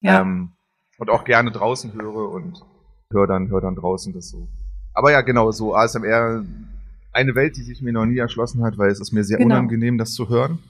ja. 0.00 0.20
Ähm, 0.20 0.50
und 0.98 1.10
auch 1.10 1.24
gerne 1.24 1.50
draußen 1.50 1.92
höre 1.94 2.30
und 2.30 2.62
höre 3.10 3.26
dann, 3.26 3.48
höre 3.48 3.60
dann 3.62 3.74
draußen 3.74 4.12
das 4.12 4.28
so. 4.28 4.46
Aber 4.92 5.10
ja, 5.10 5.22
genau, 5.22 5.50
so 5.50 5.74
ASMR, 5.74 6.44
eine 7.12 7.34
Welt, 7.34 7.56
die 7.56 7.62
sich 7.62 7.82
mir 7.82 7.92
noch 7.92 8.06
nie 8.06 8.18
erschlossen 8.18 8.62
hat, 8.62 8.78
weil 8.78 8.90
es 8.90 9.00
ist 9.00 9.10
mir 9.12 9.24
sehr 9.24 9.38
Genau. 9.38 9.56
unangenehm, 9.56 9.98
das 9.98 10.12
zu 10.14 10.28
hören. 10.28 10.60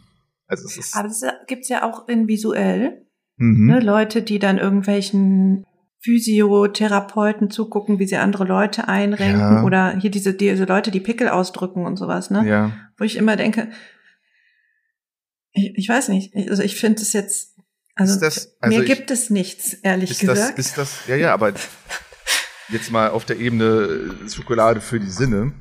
Also 0.46 0.64
es 0.64 0.78
ist, 0.78 0.96
Aber 0.96 1.08
das 1.08 1.22
gibt's 1.46 1.68
ja 1.68 1.82
auch 1.82 2.08
in 2.08 2.26
visuell. 2.26 3.06
mhm. 3.36 3.66
Ne? 3.66 3.80
Leute, 3.80 4.22
die 4.22 4.38
dann 4.38 4.56
irgendwelchen 4.56 5.66
Physiotherapeuten 6.00 7.50
zugucken, 7.50 7.98
wie 7.98 8.06
sie 8.06 8.16
andere 8.16 8.44
Leute 8.44 8.88
einrenken. 8.88 9.40
Ja. 9.40 9.62
Oder 9.64 9.96
hier 9.98 10.10
diese, 10.10 10.34
diese 10.34 10.64
Leute, 10.64 10.90
die 10.90 11.00
Pickel 11.00 11.28
ausdrücken 11.28 11.84
und 11.86 11.96
sowas, 11.96 12.30
ne? 12.30 12.46
ja. 12.46 12.70
Wo 12.96 13.04
ich 13.04 13.16
immer 13.16 13.36
denke, 13.36 13.68
ich, 15.54 15.72
ich 15.78 15.88
weiß 15.88 16.08
nicht, 16.08 16.34
also 16.36 16.62
ich 16.62 16.76
finde 16.76 17.00
es 17.02 17.12
jetzt, 17.12 17.54
also, 17.94 18.18
das- 18.20 18.56
also 18.60 18.76
mir 18.76 18.82
ich- 18.84 18.88
gibt 18.94 19.10
es 19.10 19.30
nichts, 19.30 19.72
ehrlich 19.74 20.10
Ist 20.10 20.22
das, 20.24 20.28
gesagt. 20.38 20.58
ist 20.58 20.78
das, 20.78 21.06
ja, 21.08 21.16
ja, 21.16 21.32
aber 21.32 21.54
jetzt 22.68 22.90
mal 22.90 23.10
auf 23.10 23.24
der 23.24 23.38
Ebene 23.38 24.14
äh, 24.24 24.28
Schokolade 24.28 24.80
für 24.80 25.00
die 25.00 25.10
Sinne. 25.10 25.52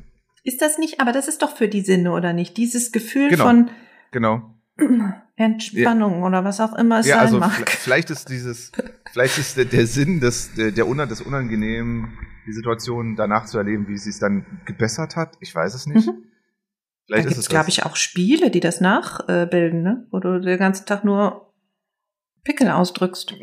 Ist 0.43 0.61
das 0.61 0.77
nicht, 0.77 0.99
aber 0.99 1.11
das 1.13 1.27
ist 1.29 1.41
doch 1.41 1.55
für 1.55 1.69
die 1.69 1.81
Sinne, 1.81 2.11
oder 2.11 2.33
nicht? 2.33 2.57
Dieses 2.57 2.91
Gefühl 2.91 3.29
Genau. 3.29 3.45
von 3.45 3.69
Genau. 4.11 4.55
Entspannung 5.35 6.21
oder 6.23 6.43
was 6.43 6.59
auch 6.59 6.73
immer 6.75 6.99
es 6.99 7.07
ja, 7.07 7.15
sein 7.15 7.25
also 7.25 7.39
mag. 7.39 7.69
vielleicht 7.69 8.09
ist 8.11 8.29
dieses, 8.29 8.71
vielleicht 9.11 9.37
ist 9.39 9.57
der, 9.57 9.65
der 9.65 9.87
Sinn 9.87 10.19
des, 10.19 10.53
der, 10.53 10.71
der 10.71 10.87
Unan, 10.87 11.09
des 11.09 11.21
Unangenehmen, 11.21 12.17
die 12.45 12.53
Situation 12.53 13.15
danach 13.15 13.45
zu 13.45 13.57
erleben, 13.57 13.87
wie 13.87 13.97
sie 13.97 14.09
es 14.11 14.19
dann 14.19 14.45
gebessert 14.65 15.15
hat. 15.15 15.35
Ich 15.39 15.53
weiß 15.55 15.73
es 15.73 15.87
nicht. 15.87 16.07
Mhm. 16.07 16.23
Da 17.07 17.15
Vielleicht 17.15 17.27
gibt 17.27 17.37
ist 17.37 17.43
es, 17.45 17.49
glaube 17.49 17.69
ich, 17.69 17.83
auch 17.85 17.95
Spiele, 17.95 18.49
die 18.49 18.59
das 18.61 18.79
nachbilden, 18.81 19.83
ne? 19.83 20.07
Wo 20.11 20.19
du 20.19 20.39
den 20.39 20.57
ganzen 20.57 20.85
Tag 20.85 21.03
nur 21.03 21.53
Pickel 22.43 22.69
ausdrückst. 22.69 23.33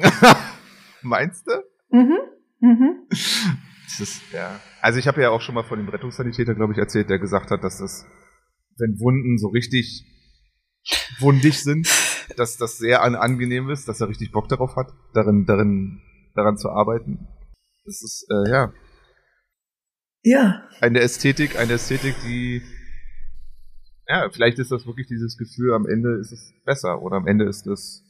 Meinst 1.02 1.46
du? 1.46 1.96
Mhm. 1.96 2.18
Mhm. 2.60 3.06
Das 3.10 4.00
ist, 4.00 4.22
ja. 4.32 4.60
Also 4.80 4.98
ich 4.98 5.08
habe 5.08 5.20
ja 5.20 5.30
auch 5.30 5.40
schon 5.40 5.54
mal 5.54 5.64
von 5.64 5.78
dem 5.78 5.88
Rettungssanitäter, 5.88 6.54
glaube 6.54 6.72
ich, 6.72 6.78
erzählt, 6.78 7.10
der 7.10 7.18
gesagt 7.18 7.50
hat, 7.50 7.62
dass 7.64 7.78
das, 7.78 8.06
wenn 8.78 8.98
Wunden 9.00 9.38
so 9.38 9.48
richtig 9.48 10.04
wundig 11.18 11.62
sind, 11.62 11.88
dass 12.36 12.56
das 12.56 12.78
sehr 12.78 13.02
an, 13.02 13.14
angenehm 13.14 13.68
ist, 13.70 13.88
dass 13.88 14.00
er 14.00 14.08
richtig 14.08 14.32
Bock 14.32 14.48
darauf 14.48 14.76
hat, 14.76 14.88
darin, 15.14 15.44
darin, 15.46 16.00
daran 16.34 16.56
zu 16.56 16.70
arbeiten. 16.70 17.28
Das 17.84 18.02
ist, 18.02 18.26
äh, 18.30 18.50
ja, 18.50 18.72
Ja. 20.22 20.68
eine 20.80 21.00
Ästhetik, 21.00 21.58
eine 21.58 21.74
Ästhetik, 21.74 22.14
die, 22.24 22.62
ja, 24.10 24.28
vielleicht 24.28 24.58
ist 24.58 24.72
das 24.72 24.86
wirklich 24.86 25.06
dieses 25.06 25.38
Gefühl, 25.38 25.72
am 25.72 25.86
Ende 25.86 26.16
ist 26.16 26.32
es 26.32 26.52
besser 26.64 27.00
oder 27.00 27.16
am 27.16 27.28
Ende 27.28 27.44
ist 27.44 27.64
es 27.68 28.02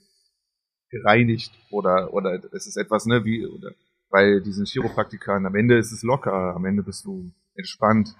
gereinigt 0.88 1.53
oder, 1.70 2.14
oder 2.14 2.42
es 2.55 2.66
ist 2.66 2.78
etwas, 2.78 3.05
ne, 3.05 3.22
wie, 3.26 3.46
oder 3.46 3.72
bei 4.09 4.40
diesen 4.40 4.64
Chiropraktikern, 4.64 5.44
am 5.44 5.55
Ende 5.55 5.76
ist 5.76 5.92
es 5.92 6.03
locker, 6.03 6.55
am 6.57 6.64
Ende 6.64 6.82
bist 6.82 7.05
du 7.05 7.30
entspannt 7.55 8.16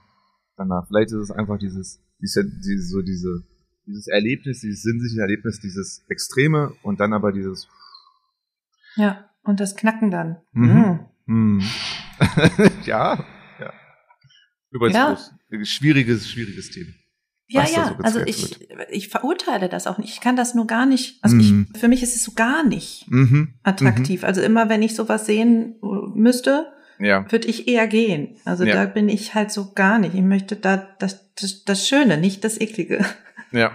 danach. 0.57 0.87
Vielleicht 0.89 1.09
ist 1.13 1.23
es 1.23 1.31
einfach 1.31 1.59
dieses, 1.59 1.99
diese, 2.21 2.45
diese, 2.45 2.83
so 2.83 3.01
diese, 3.01 3.45
dieses 3.87 4.07
Erlebnis, 4.09 4.61
dieses 4.61 4.83
sinnliche 4.83 5.23
Erlebnis, 5.23 5.59
dieses 5.61 6.05
Extreme 6.09 6.75
und 6.83 7.01
dann 7.01 7.15
aber 7.15 7.33
dieses, 7.33 7.67
Ja. 8.97 9.27
Und 9.43 9.59
das 9.59 9.75
Knacken 9.75 10.11
dann. 10.11 10.37
Mhm. 10.53 11.01
Mhm. 11.25 11.61
hm. 11.61 11.63
ja, 12.85 13.25
ja. 13.59 13.73
Übrigens, 14.71 15.31
Ja. 15.51 15.65
schwieriges, 15.65 16.29
schwieriges 16.29 16.71
Thema. 16.71 16.93
Ja, 17.53 17.65
ja, 17.65 17.89
so 17.89 18.05
also 18.05 18.21
ich, 18.21 18.59
ich 18.91 19.09
verurteile 19.09 19.69
das 19.69 19.87
auch 19.89 19.99
nicht. 19.99 20.11
Ich 20.11 20.21
kann 20.21 20.37
das 20.37 20.55
nur 20.55 20.67
gar 20.67 20.87
nicht. 20.87 21.19
Also 21.23 21.35
Mhm. 21.37 21.67
ich, 21.75 21.81
für 21.81 21.89
mich 21.89 22.03
ist 22.03 22.15
es 22.15 22.23
so 22.23 22.33
gar 22.33 22.65
nicht 22.65 23.07
Mhm. 23.11 23.55
attraktiv. 23.65 24.23
Also 24.25 24.41
immer, 24.41 24.69
wenn 24.69 24.83
ich 24.83 24.95
sowas 24.95 25.27
sehen 25.27 25.75
müsste, 26.15 26.67
Mhm. 26.99 27.05
Ja. 27.07 27.33
würde 27.33 27.49
ich 27.49 27.67
eher 27.67 27.87
gehen. 27.89 28.37
Also 28.45 28.65
Ja. 28.65 28.75
da 28.75 28.85
bin 28.87 29.09
ich 29.09 29.35
halt 29.35 29.51
so 29.51 29.73
gar 29.73 29.99
nicht. 29.99 30.15
Ich 30.15 30.21
möchte 30.23 30.55
da 30.57 30.77
das, 31.01 31.33
das, 31.35 31.65
das 31.65 31.89
Schöne, 31.89 32.19
nicht 32.19 32.45
das 32.45 32.61
Eklige. 32.61 33.05
Ja. 33.53 33.73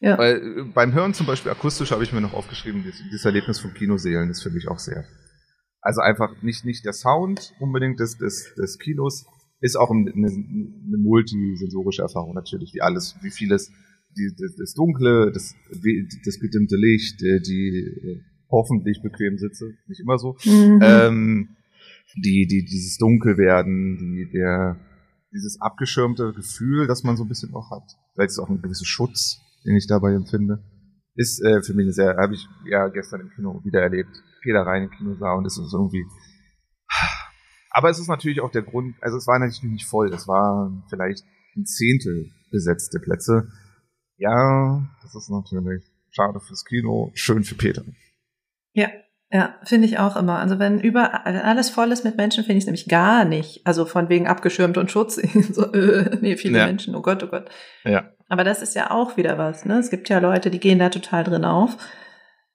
Ja. 0.00 0.16
Weil 0.16 0.36
äh, 0.36 0.62
beim 0.72 0.94
Hören 0.94 1.12
zum 1.12 1.26
Beispiel 1.26 1.52
akustisch 1.52 1.90
habe 1.90 2.02
ich 2.02 2.14
mir 2.14 2.22
noch 2.22 2.32
aufgeschrieben, 2.32 2.82
dieses, 2.82 3.02
dieses 3.02 3.24
Erlebnis 3.26 3.58
von 3.60 3.74
Kinoseelen 3.74 4.30
ist 4.30 4.42
für 4.42 4.48
mich 4.48 4.68
auch 4.68 4.78
sehr. 4.78 5.04
Also 5.82 6.00
einfach 6.00 6.30
nicht, 6.40 6.64
nicht 6.64 6.86
der 6.86 6.94
Sound 6.94 7.52
unbedingt 7.60 8.00
des, 8.00 8.16
des, 8.16 8.54
des 8.54 8.78
Kinos, 8.78 9.26
ist 9.60 9.76
auch 9.76 9.90
eine, 9.90 10.10
eine 10.10 10.98
multisensorische 10.98 12.02
Erfahrung 12.02 12.34
natürlich, 12.34 12.72
wie 12.74 12.80
alles, 12.80 13.16
wie 13.22 13.30
vieles, 13.30 13.70
die, 14.16 14.30
das, 14.58 14.74
Dunkle, 14.74 15.30
das, 15.32 15.54
das 16.24 16.40
gedimmte 16.40 16.76
Licht, 16.76 17.20
die 17.20 17.68
äh, 18.02 18.20
hoffentlich 18.50 19.00
bequem 19.02 19.38
Sitze, 19.38 19.72
nicht 19.86 20.00
immer 20.00 20.18
so, 20.18 20.36
Mhm. 20.44 20.80
ähm, 20.82 21.48
die, 22.16 22.46
die, 22.46 22.64
dieses 22.64 22.96
Dunkelwerden, 22.98 23.98
die, 23.98 24.30
der, 24.32 24.76
dieses 25.32 25.60
abgeschirmte 25.60 26.32
Gefühl, 26.32 26.86
das 26.88 27.04
man 27.04 27.16
so 27.16 27.24
ein 27.24 27.28
bisschen 27.28 27.54
auch 27.54 27.70
hat. 27.70 27.84
Vielleicht 28.14 28.30
ist 28.30 28.38
auch 28.40 28.48
ein 28.48 28.62
gewisser 28.62 28.84
Schutz, 28.86 29.40
den 29.64 29.76
ich 29.76 29.86
dabei 29.86 30.14
empfinde. 30.14 30.64
Ist 31.14 31.40
äh, 31.44 31.62
für 31.62 31.74
mich 31.74 31.84
eine 31.84 31.92
sehr, 31.92 32.16
habe 32.16 32.34
ich 32.34 32.48
ja 32.68 32.88
gestern 32.88 33.20
im 33.20 33.30
Kino 33.30 33.60
wieder 33.64 33.80
erlebt. 33.80 34.10
Ich 34.38 34.42
gehe 34.42 34.54
da 34.54 34.62
rein 34.62 34.84
im 34.84 34.90
Kinosaal 34.90 35.38
und 35.38 35.46
es 35.46 35.58
ist 35.58 35.72
irgendwie. 35.72 36.04
Aber 37.70 37.88
es 37.88 37.98
ist 37.98 38.08
natürlich 38.08 38.40
auch 38.40 38.50
der 38.50 38.62
Grund, 38.62 38.96
also 39.00 39.16
es 39.16 39.26
war 39.26 39.38
natürlich 39.38 39.62
nicht 39.62 39.86
voll, 39.86 40.12
es 40.12 40.26
war 40.26 40.72
vielleicht 40.88 41.24
ein 41.56 41.64
Zehntel 41.64 42.30
besetzte 42.50 42.98
Plätze. 42.98 43.48
Ja, 44.16 44.86
das 45.02 45.14
ist 45.14 45.30
natürlich 45.30 45.84
schade 46.10 46.40
fürs 46.40 46.64
Kino, 46.64 47.10
schön 47.14 47.44
für 47.44 47.54
Peter. 47.54 47.84
Ja, 48.72 48.88
ja, 49.32 49.54
finde 49.62 49.86
ich 49.86 49.98
auch 49.98 50.16
immer. 50.16 50.40
Also 50.40 50.58
wenn 50.58 50.80
über 50.80 51.24
alles 51.24 51.70
voll 51.70 51.92
ist 51.92 52.04
mit 52.04 52.16
Menschen, 52.16 52.42
finde 52.42 52.58
ich 52.58 52.64
es 52.64 52.66
nämlich 52.66 52.88
gar 52.88 53.24
nicht. 53.24 53.64
Also 53.64 53.84
von 53.84 54.08
wegen 54.08 54.26
abgeschirmt 54.26 54.76
und 54.76 54.90
Schutz. 54.90 55.14
so, 55.52 55.72
äh, 55.72 56.18
nee, 56.20 56.36
viele 56.36 56.58
Ja. 56.58 56.66
Menschen, 56.66 56.96
oh 56.96 57.02
Gott, 57.02 57.22
oh 57.22 57.28
Gott. 57.28 57.48
Ja. 57.84 58.10
Aber 58.28 58.42
das 58.42 58.60
ist 58.60 58.74
ja 58.74 58.90
auch 58.90 59.16
wieder 59.16 59.38
was, 59.38 59.64
ne? 59.64 59.78
Es 59.78 59.90
gibt 59.90 60.08
ja 60.08 60.18
Leute, 60.18 60.50
die 60.50 60.60
gehen 60.60 60.80
da 60.80 60.88
total 60.88 61.22
drin 61.24 61.44
auf. 61.44 61.76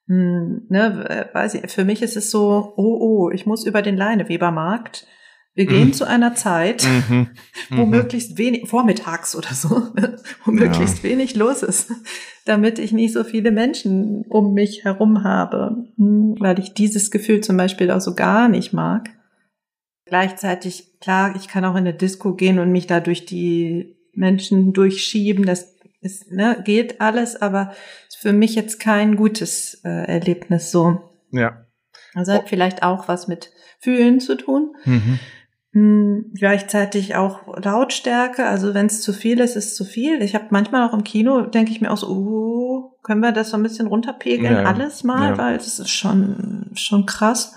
Hm, 0.07 0.67
ne, 0.69 1.09
äh, 1.09 1.33
weiß 1.33 1.55
ich, 1.55 1.71
für 1.71 1.83
mich 1.85 2.01
ist 2.01 2.15
es 2.15 2.29
so, 2.31 2.73
oh, 2.77 2.97
oh, 2.99 3.31
ich 3.31 3.45
muss 3.45 3.65
über 3.65 3.81
den 3.81 3.97
Leinewebermarkt. 3.97 5.07
Wir 5.55 5.65
gehen 5.67 5.87
Mhm. 5.89 5.93
zu 5.93 6.05
einer 6.05 6.35
Zeit, 6.35 6.83
Mhm. 6.83 7.27
wo 7.71 7.85
Mhm. 7.85 7.89
möglichst 7.91 8.37
wenig, 8.37 8.67
vormittags 8.67 9.35
oder 9.35 9.53
so, 9.53 9.69
wo 10.45 10.51
möglichst 10.51 11.01
wenig 11.03 11.35
los 11.35 11.63
ist, 11.63 11.91
damit 12.45 12.77
ich 12.77 12.91
nicht 12.91 13.13
so 13.13 13.23
viele 13.23 13.51
Menschen 13.51 14.25
um 14.29 14.53
mich 14.53 14.83
herum 14.83 15.23
habe, 15.23 15.85
Hm, 15.97 16.35
weil 16.39 16.59
ich 16.59 16.73
dieses 16.73 17.09
Gefühl 17.09 17.41
zum 17.41 17.57
Beispiel 17.57 17.89
auch 17.89 18.01
so 18.01 18.13
gar 18.15 18.47
nicht 18.49 18.73
mag. 18.73 19.09
Gleichzeitig, 20.05 20.99
klar, 20.99 21.35
ich 21.35 21.47
kann 21.47 21.65
auch 21.65 21.71
in 21.73 21.77
eine 21.79 21.93
Disco 21.93 22.35
gehen 22.35 22.59
und 22.59 22.71
mich 22.71 22.85
da 22.85 22.99
durch 22.99 23.25
die 23.25 23.95
Menschen 24.13 24.71
durchschieben, 24.71 25.45
das 25.45 25.74
ist, 26.05 26.31
ne, 26.31 26.61
geht 26.63 27.01
alles, 27.01 27.35
aber 27.41 27.73
ist 28.07 28.17
für 28.17 28.31
mich 28.33 28.55
jetzt 28.55 28.79
kein 28.79 29.15
gutes 29.17 29.81
äh, 29.83 29.89
Erlebnis 29.89 30.71
so. 30.71 31.01
Ja. 31.31 31.65
Also 32.13 32.31
hat 32.33 32.43
Oh. 32.45 32.47
vielleicht 32.47 32.83
auch 32.83 33.07
was 33.07 33.27
mit 33.27 33.51
Fühlen 33.79 34.19
zu 34.21 34.35
tun. 34.35 34.75
Mhm. 34.85 35.19
Hm, 35.73 36.31
Gleichzeitig 36.37 37.15
auch 37.15 37.57
Lautstärke, 37.61 38.45
also 38.45 38.73
wenn 38.73 38.85
es 38.85 39.01
zu 39.01 39.11
viel 39.11 39.41
ist, 39.41 39.57
ist 39.57 39.75
zu 39.75 39.83
viel. 39.83 40.21
Ich 40.21 40.33
habe 40.33 40.45
manchmal 40.51 40.87
auch 40.87 40.93
im 40.93 41.03
Kino, 41.03 41.41
denke 41.41 41.71
ich 41.71 41.81
mir 41.81 41.91
auch 41.91 41.97
so, 41.97 42.07
uh, 42.09 42.91
können 43.03 43.19
wir 43.21 43.33
das 43.33 43.49
so 43.49 43.57
ein 43.57 43.63
bisschen 43.63 43.87
runterpegeln, 43.87 44.53
Ja, 44.53 44.63
alles 44.63 45.03
mal, 45.03 45.31
Ja. 45.31 45.37
weil 45.37 45.55
es 45.57 45.79
ist 45.79 45.89
schon, 45.89 46.71
schon 46.75 47.05
krass. 47.05 47.55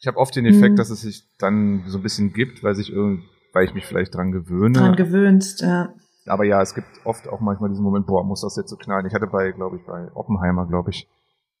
Ich 0.00 0.06
habe 0.06 0.18
oft 0.18 0.36
den 0.36 0.44
Effekt, 0.44 0.72
Mhm. 0.72 0.76
dass 0.76 0.90
es 0.90 1.00
sich 1.00 1.22
dann 1.38 1.84
so 1.86 1.98
ein 1.98 2.02
bisschen 2.02 2.34
gibt, 2.34 2.62
weil 2.62 2.74
sich 2.74 2.92
irgend, 2.92 3.22
weil 3.54 3.64
ich 3.64 3.72
mich 3.72 3.86
vielleicht 3.86 4.14
dran 4.14 4.32
gewöhne. 4.32 4.78
Dran 4.78 4.96
gewöhnst, 4.96 5.62
ja. 5.62 5.94
Aber 6.28 6.44
ja, 6.44 6.60
es 6.62 6.74
gibt 6.74 6.88
oft 7.04 7.28
auch 7.28 7.40
manchmal 7.40 7.70
diesen 7.70 7.84
Moment, 7.84 8.06
boah, 8.06 8.24
muss 8.24 8.40
das 8.42 8.56
jetzt 8.56 8.70
so 8.70 8.76
knallen. 8.76 9.06
Ich 9.06 9.14
hatte 9.14 9.26
bei, 9.26 9.52
glaube 9.52 9.76
ich, 9.76 9.84
bei 9.84 10.10
Oppenheimer, 10.14 10.66
glaube 10.66 10.90
ich, 10.90 11.08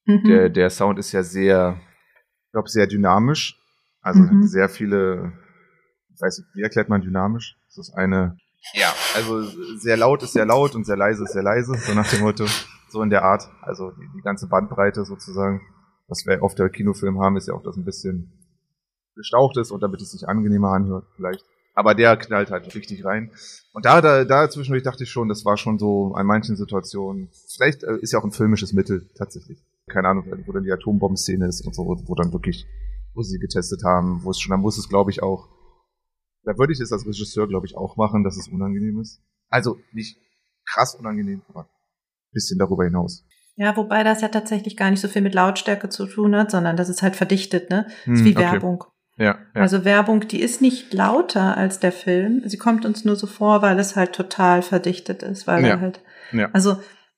Mhm. 0.08 0.24
der, 0.24 0.48
der 0.50 0.70
Sound 0.70 0.98
ist 0.98 1.12
ja 1.12 1.22
sehr, 1.24 1.80
ich 2.46 2.52
glaube, 2.52 2.68
sehr 2.68 2.86
dynamisch. 2.86 3.60
Also 4.00 4.20
Mhm. 4.20 4.42
sehr 4.44 4.68
viele, 4.68 5.32
ich 6.14 6.20
weiß 6.20 6.38
nicht, 6.38 6.48
wie 6.54 6.62
erklärt 6.62 6.88
man 6.88 7.00
dynamisch? 7.02 7.56
Das 7.68 7.78
ist 7.88 7.94
eine, 7.94 8.36
ja, 8.74 8.92
also 9.16 9.42
sehr 9.78 9.96
laut 9.96 10.22
ist 10.22 10.32
sehr 10.32 10.46
laut 10.46 10.74
und 10.76 10.84
sehr 10.86 10.96
leise 10.96 11.24
ist 11.24 11.32
sehr 11.32 11.42
leise, 11.42 11.74
so 11.74 11.92
nach 11.94 12.08
dem 12.08 12.20
Motto, 12.20 12.46
so 12.88 13.02
in 13.02 13.10
der 13.10 13.22
Art. 13.24 13.48
Also 13.62 13.90
die, 13.90 14.08
die 14.16 14.22
ganze 14.22 14.46
Bandbreite 14.48 15.04
sozusagen, 15.04 15.60
was 16.08 16.24
wir 16.24 16.40
oft 16.42 16.56
der 16.58 16.68
Kinofilm 16.70 17.20
haben, 17.20 17.36
ist 17.36 17.48
ja 17.48 17.54
auch, 17.54 17.62
dass 17.64 17.76
ein 17.76 17.84
bisschen 17.84 18.32
gestaucht 19.16 19.56
ist 19.56 19.70
und 19.72 19.82
damit 19.82 20.00
es 20.00 20.12
sich 20.12 20.28
angenehmer 20.28 20.70
anhört, 20.72 21.06
vielleicht. 21.16 21.44
Aber 21.76 21.94
der 21.94 22.16
knallt 22.16 22.50
halt 22.50 22.74
richtig 22.74 23.04
rein. 23.04 23.30
Und 23.72 23.84
da, 23.84 24.00
da, 24.00 24.24
da 24.24 24.48
zwischendurch 24.50 24.82
dachte 24.82 25.04
ich 25.04 25.10
schon, 25.10 25.28
das 25.28 25.44
war 25.44 25.56
schon 25.58 25.78
so 25.78 26.14
an 26.14 26.26
manchen 26.26 26.56
Situationen. 26.56 27.28
Vielleicht 27.54 27.84
äh, 27.84 27.98
ist 28.00 28.12
ja 28.12 28.18
auch 28.18 28.24
ein 28.24 28.32
filmisches 28.32 28.72
Mittel 28.72 29.08
tatsächlich. 29.14 29.62
keine 29.86 30.08
Ahnung, 30.08 30.24
wo 30.46 30.52
dann 30.52 30.64
die 30.64 30.72
Atombombenszene 30.72 31.46
ist 31.46 31.64
und 31.66 31.74
so, 31.74 31.84
wo 31.86 32.14
dann 32.14 32.32
wirklich, 32.32 32.66
wo 33.14 33.22
sie 33.22 33.38
getestet 33.38 33.84
haben, 33.84 34.24
wo 34.24 34.30
es 34.30 34.40
schon, 34.40 34.50
da 34.50 34.56
muss 34.56 34.78
es, 34.78 34.88
glaube 34.88 35.10
ich, 35.10 35.22
auch, 35.22 35.48
da 36.44 36.56
würde 36.58 36.72
ich 36.72 36.80
es 36.80 36.92
als 36.92 37.06
Regisseur, 37.06 37.46
glaube 37.46 37.66
ich, 37.66 37.76
auch 37.76 37.96
machen, 37.96 38.24
dass 38.24 38.36
es 38.36 38.48
unangenehm 38.48 38.98
ist. 39.00 39.20
Also 39.50 39.78
nicht 39.92 40.16
krass 40.64 40.94
unangenehm, 40.94 41.42
aber 41.48 41.60
ein 41.64 42.32
bisschen 42.32 42.58
darüber 42.58 42.84
hinaus. 42.84 43.24
Ja, 43.56 43.76
wobei 43.76 44.02
das 44.02 44.22
ja 44.22 44.28
tatsächlich 44.28 44.76
gar 44.76 44.90
nicht 44.90 45.00
so 45.00 45.08
viel 45.08 45.22
mit 45.22 45.34
Lautstärke 45.34 45.88
zu 45.88 46.06
tun 46.06 46.34
hat, 46.36 46.50
sondern 46.50 46.76
das 46.76 46.88
ist 46.88 47.02
halt 47.02 47.16
verdichtet, 47.16 47.70
ne? 47.70 47.84
Das 47.84 47.94
ist 47.96 48.04
Hm, 48.20 48.24
wie 48.24 48.36
okay. 48.36 48.40
Werbung. 48.52 48.84
Ja, 49.18 49.38
ja. 49.54 49.60
Also 49.62 49.84
Werbung, 49.84 50.28
die 50.28 50.40
ist 50.40 50.60
nicht 50.60 50.92
lauter 50.92 51.56
als 51.56 51.80
der 51.80 51.92
Film. 51.92 52.42
Sie 52.44 52.58
kommt 52.58 52.84
uns 52.84 53.04
nur 53.04 53.16
so 53.16 53.26
vor, 53.26 53.62
weil 53.62 53.78
es 53.78 53.96
halt 53.96 54.12
total 54.12 54.62
verdichtet 54.62 55.22
ist, 55.22 55.46
weil 55.46 55.64
Ja. 55.66 55.80
halt, 55.80 56.00
ja. 56.32 56.50
also 56.52 56.74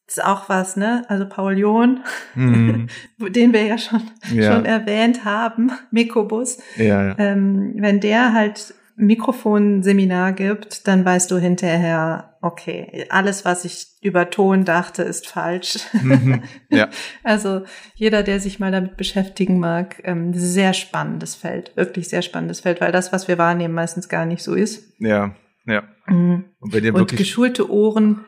das 0.07 0.17
ist 0.19 0.25
auch 0.25 0.49
was, 0.49 0.77
ne? 0.77 1.03
Also 1.09 1.29
Paul 1.29 1.59
John, 1.59 2.01
Mhm. 2.35 2.87
den 3.31 3.53
wir 3.53 3.65
ja 3.67 3.77
schon 3.79 4.01
ja. 4.33 4.53
schon 4.55 4.65
erwähnt 4.65 5.25
haben, 5.25 5.73
Mikrobus, 5.91 6.59
ja, 6.77 7.09
ja. 7.09 7.15
ähm, 7.19 7.75
wenn 7.79 8.01
der 8.01 8.33
halt 8.33 8.75
Mikrofonseminar 8.99 10.33
gibt, 10.33 10.89
dann 10.89 11.05
weißt 11.05 11.31
du 11.31 11.39
hinterher, 11.39 12.37
okay, 12.43 13.07
alles, 13.11 13.45
was 13.45 13.65
ich 13.65 13.87
über 14.03 14.29
Ton 14.31 14.65
dachte, 14.65 15.03
ist 15.05 15.29
falsch. 15.29 15.79
Mhm. 15.93 16.43
ja. 16.71 16.89
Also 17.23 17.63
jeder, 17.95 18.23
der 18.23 18.41
sich 18.41 18.59
mal 18.59 18.73
damit 18.73 18.97
beschäftigen 18.97 19.61
mag, 19.61 20.01
ähm, 20.05 20.33
sehr 20.35 20.75
spannendes 20.75 21.35
Feld, 21.35 21.77
wirklich 21.77 22.09
sehr 22.09 22.23
spannendes 22.23 22.61
Feld, 22.61 22.81
weil 22.81 22.93
das, 22.93 23.13
was 23.13 23.29
wir 23.29 23.39
wahrnehmen, 23.39 23.75
meistens 23.75 24.09
gar 24.09 24.27
nicht 24.27 24.43
so 24.43 24.55
ist. 24.55 24.93
Ja, 24.99 25.35
ja. 25.67 25.85
Mhm. 26.07 26.47
Und 26.59 26.73
wenn 26.73 26.85
ihr 26.85 26.95
Und 26.95 27.17
geschulte 27.17 27.71
Ohren 27.71 28.25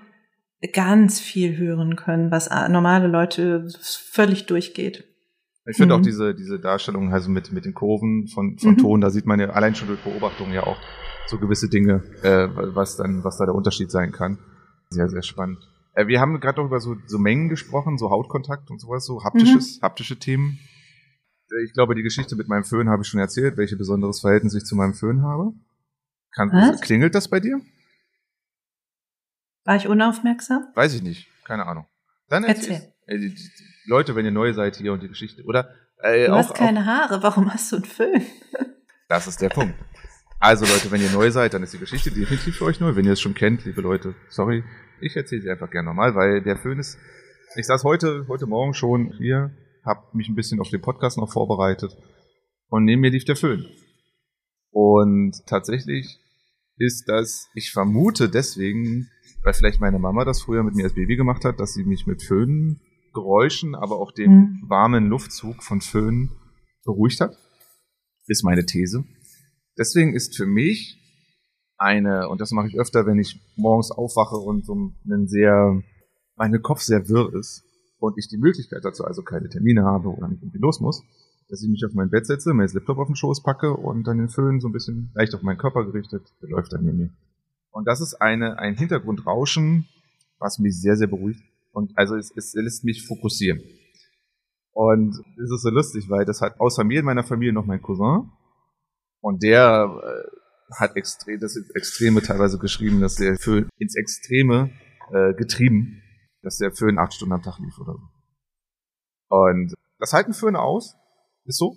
ganz 0.72 1.20
viel 1.20 1.56
hören 1.56 1.96
können, 1.96 2.30
was 2.30 2.50
normale 2.68 3.08
Leute 3.08 3.66
völlig 3.80 4.46
durchgeht. 4.46 5.09
Ich 5.70 5.76
finde 5.76 5.94
auch 5.94 5.98
Mhm. 5.98 6.04
diese, 6.04 6.34
diese 6.34 6.58
Darstellung, 6.58 7.12
also 7.12 7.30
mit, 7.30 7.52
mit 7.52 7.64
den 7.64 7.74
Kurven 7.74 8.28
von, 8.28 8.58
von 8.58 8.72
Mhm. 8.72 8.78
Ton, 8.78 9.00
da 9.00 9.10
sieht 9.10 9.26
man 9.26 9.40
ja 9.40 9.50
allein 9.50 9.74
schon 9.74 9.88
durch 9.88 10.00
Beobachtung 10.00 10.52
ja 10.52 10.64
auch 10.64 10.78
so 11.26 11.38
gewisse 11.38 11.68
Dinge, 11.68 12.02
äh, 12.22 12.48
was 12.74 12.96
dann, 12.96 13.22
was 13.24 13.38
da 13.38 13.44
der 13.46 13.54
Unterschied 13.54 13.90
sein 13.90 14.12
kann. 14.12 14.38
Sehr, 14.90 15.08
sehr 15.08 15.22
spannend. 15.22 15.58
Äh, 15.94 16.06
wir 16.06 16.20
haben 16.20 16.40
gerade 16.40 16.60
noch 16.60 16.66
über 16.66 16.80
so, 16.80 16.96
so 17.06 17.18
Mengen 17.18 17.48
gesprochen, 17.48 17.98
so 17.98 18.10
Hautkontakt 18.10 18.70
und 18.70 18.80
sowas, 18.80 19.04
so 19.06 19.22
haptisches, 19.24 19.78
Mhm. 19.78 19.82
haptische 19.82 20.18
Themen. 20.18 20.58
Äh, 21.50 21.64
Ich 21.64 21.72
glaube, 21.72 21.94
die 21.94 22.02
Geschichte 22.02 22.36
mit 22.36 22.48
meinem 22.48 22.64
Föhn 22.64 22.88
habe 22.88 23.02
ich 23.02 23.08
schon 23.08 23.20
erzählt, 23.20 23.56
welche 23.56 23.76
besonderes 23.76 24.20
Verhältnis 24.20 24.54
ich 24.54 24.64
zu 24.64 24.74
meinem 24.76 24.94
Föhn 24.94 25.22
habe. 25.22 25.52
Kann, 26.32 26.50
Was? 26.52 26.80
klingelt 26.80 27.14
das 27.14 27.28
bei 27.28 27.40
dir? 27.40 27.60
War 29.64 29.76
ich 29.76 29.86
unaufmerksam? 29.88 30.68
Weiß 30.74 30.94
ich 30.94 31.02
nicht. 31.02 31.28
Keine 31.44 31.66
Ahnung. 31.66 31.86
Dann 32.28 32.44
Erzähl. 32.44 32.92
erzähl. 33.06 33.34
Leute, 33.86 34.14
wenn 34.14 34.24
ihr 34.24 34.30
neu 34.30 34.52
seid 34.52 34.76
hier 34.76 34.92
und 34.92 35.02
die 35.02 35.08
Geschichte, 35.08 35.42
oder? 35.44 35.74
Äh, 36.02 36.26
Du 36.26 36.32
auch, 36.32 36.38
hast 36.38 36.54
keine 36.54 36.80
auch, 36.80 36.86
Haare, 36.86 37.22
warum 37.22 37.52
hast 37.52 37.72
du 37.72 37.76
einen 37.76 37.84
Föhn? 37.84 38.22
das 39.08 39.26
ist 39.26 39.40
der 39.40 39.48
Punkt. 39.48 39.74
Also 40.38 40.64
Leute, 40.64 40.90
wenn 40.90 41.02
ihr 41.02 41.10
neu 41.10 41.30
seid, 41.30 41.52
dann 41.52 41.62
ist 41.62 41.74
die 41.74 41.78
Geschichte 41.78 42.10
definitiv 42.10 42.56
für 42.56 42.64
euch 42.64 42.80
neu. 42.80 42.96
Wenn 42.96 43.04
ihr 43.04 43.12
es 43.12 43.20
schon 43.20 43.34
kennt, 43.34 43.64
liebe 43.66 43.82
Leute, 43.82 44.14
sorry, 44.28 44.64
ich 45.00 45.14
erzähle 45.16 45.42
sie 45.42 45.50
einfach 45.50 45.70
gerne 45.70 45.88
nochmal, 45.90 46.14
weil 46.14 46.42
der 46.42 46.56
Föhn 46.56 46.78
ist. 46.78 46.98
Ich 47.56 47.66
saß 47.66 47.84
heute, 47.84 48.26
heute 48.28 48.46
Morgen 48.46 48.72
schon 48.72 49.12
hier, 49.18 49.50
habe 49.84 50.06
mich 50.12 50.28
ein 50.28 50.34
bisschen 50.34 50.60
auf 50.60 50.70
den 50.70 50.80
Podcast 50.80 51.18
noch 51.18 51.30
vorbereitet 51.30 51.96
und 52.68 52.84
neben 52.84 53.00
mir 53.02 53.10
lief 53.10 53.24
der 53.24 53.36
Föhn. 53.36 53.66
Und 54.70 55.34
tatsächlich 55.46 56.20
ist 56.76 57.08
das, 57.08 57.48
ich 57.54 57.72
vermute 57.72 58.30
deswegen, 58.30 59.10
weil 59.42 59.52
vielleicht 59.52 59.80
meine 59.80 59.98
Mama 59.98 60.24
das 60.24 60.40
früher 60.40 60.62
mit 60.62 60.74
mir 60.74 60.84
als 60.84 60.94
Baby 60.94 61.16
gemacht 61.16 61.44
hat, 61.44 61.60
dass 61.60 61.74
sie 61.74 61.84
mich 61.84 62.06
mit 62.06 62.22
Föhngeräuschen, 63.12 63.74
aber 63.74 63.98
auch 63.98 64.12
dem 64.12 64.30
Mhm. 64.32 64.64
warmen 64.68 65.08
Luftzug 65.08 65.62
von 65.62 65.80
Föhn 65.80 66.30
beruhigt 66.84 67.20
hat. 67.20 67.36
Ist 68.26 68.44
meine 68.44 68.64
These. 68.64 69.04
Deswegen 69.78 70.14
ist 70.14 70.36
für 70.36 70.46
mich 70.46 70.96
eine, 71.76 72.28
und 72.28 72.40
das 72.40 72.50
mache 72.52 72.68
ich 72.68 72.78
öfter, 72.78 73.06
wenn 73.06 73.18
ich 73.18 73.40
morgens 73.56 73.90
aufwache 73.90 74.36
und 74.36 74.64
so 74.64 74.92
einen 75.04 75.26
sehr, 75.28 75.82
mein 76.36 76.60
Kopf 76.62 76.80
sehr 76.80 77.08
wirr 77.08 77.34
ist 77.34 77.64
und 77.98 78.18
ich 78.18 78.28
die 78.28 78.36
Möglichkeit 78.36 78.84
dazu 78.84 79.04
also 79.04 79.22
keine 79.22 79.48
Termine 79.48 79.84
habe 79.84 80.08
oder 80.08 80.28
nicht 80.28 80.42
irgendwie 80.42 80.58
los 80.58 80.80
muss, 80.80 81.02
dass 81.48 81.62
ich 81.62 81.68
mich 81.68 81.84
auf 81.84 81.92
mein 81.94 82.10
Bett 82.10 82.26
setze, 82.26 82.54
mein 82.54 82.68
Laptop 82.72 82.98
auf 82.98 83.08
den 83.08 83.16
Schoß 83.16 83.42
packe 83.42 83.72
und 83.72 84.06
dann 84.06 84.18
den 84.18 84.28
Föhn 84.28 84.60
so 84.60 84.68
ein 84.68 84.72
bisschen 84.72 85.10
leicht 85.14 85.34
auf 85.34 85.42
meinen 85.42 85.58
Körper 85.58 85.84
gerichtet, 85.84 86.22
der 86.42 86.50
läuft 86.50 86.72
dann 86.72 86.84
neben 86.84 86.98
mir. 86.98 87.10
Und 87.70 87.86
das 87.86 88.00
ist 88.00 88.14
eine, 88.14 88.58
ein 88.58 88.76
Hintergrundrauschen, 88.76 89.86
was 90.38 90.58
mich 90.58 90.80
sehr, 90.80 90.96
sehr 90.96 91.06
beruhigt. 91.08 91.40
Und 91.72 91.92
also 91.96 92.16
es, 92.16 92.32
es 92.36 92.52
lässt 92.54 92.84
mich 92.84 93.06
fokussieren. 93.06 93.60
Und 94.72 95.14
es 95.42 95.50
ist 95.50 95.62
so 95.62 95.70
lustig, 95.70 96.08
weil 96.08 96.24
das 96.24 96.40
hat 96.40 96.58
außer 96.60 96.84
mir 96.84 97.00
in 97.00 97.04
meiner 97.04 97.24
Familie 97.24 97.52
noch 97.52 97.66
mein 97.66 97.82
Cousin. 97.82 98.30
Und 99.20 99.42
der 99.42 99.88
äh, 100.02 100.74
hat 100.78 100.96
extrem, 100.96 101.38
das 101.40 101.56
Extreme 101.74 102.22
teilweise 102.22 102.58
geschrieben, 102.58 103.00
dass 103.00 103.16
der 103.16 103.36
Föhn 103.36 103.68
ins 103.76 103.96
Extreme 103.96 104.70
äh, 105.12 105.34
getrieben, 105.34 106.02
dass 106.42 106.58
der 106.58 106.72
Föhn 106.72 106.98
acht 106.98 107.14
Stunden 107.14 107.34
am 107.34 107.42
Tag 107.42 107.58
lief 107.58 107.78
oder 107.78 107.94
so. 107.94 109.36
Und 109.36 109.74
das 109.98 110.12
halten 110.12 110.32
Föhne 110.32 110.60
aus. 110.60 110.96
Ist 111.44 111.58
so. 111.58 111.76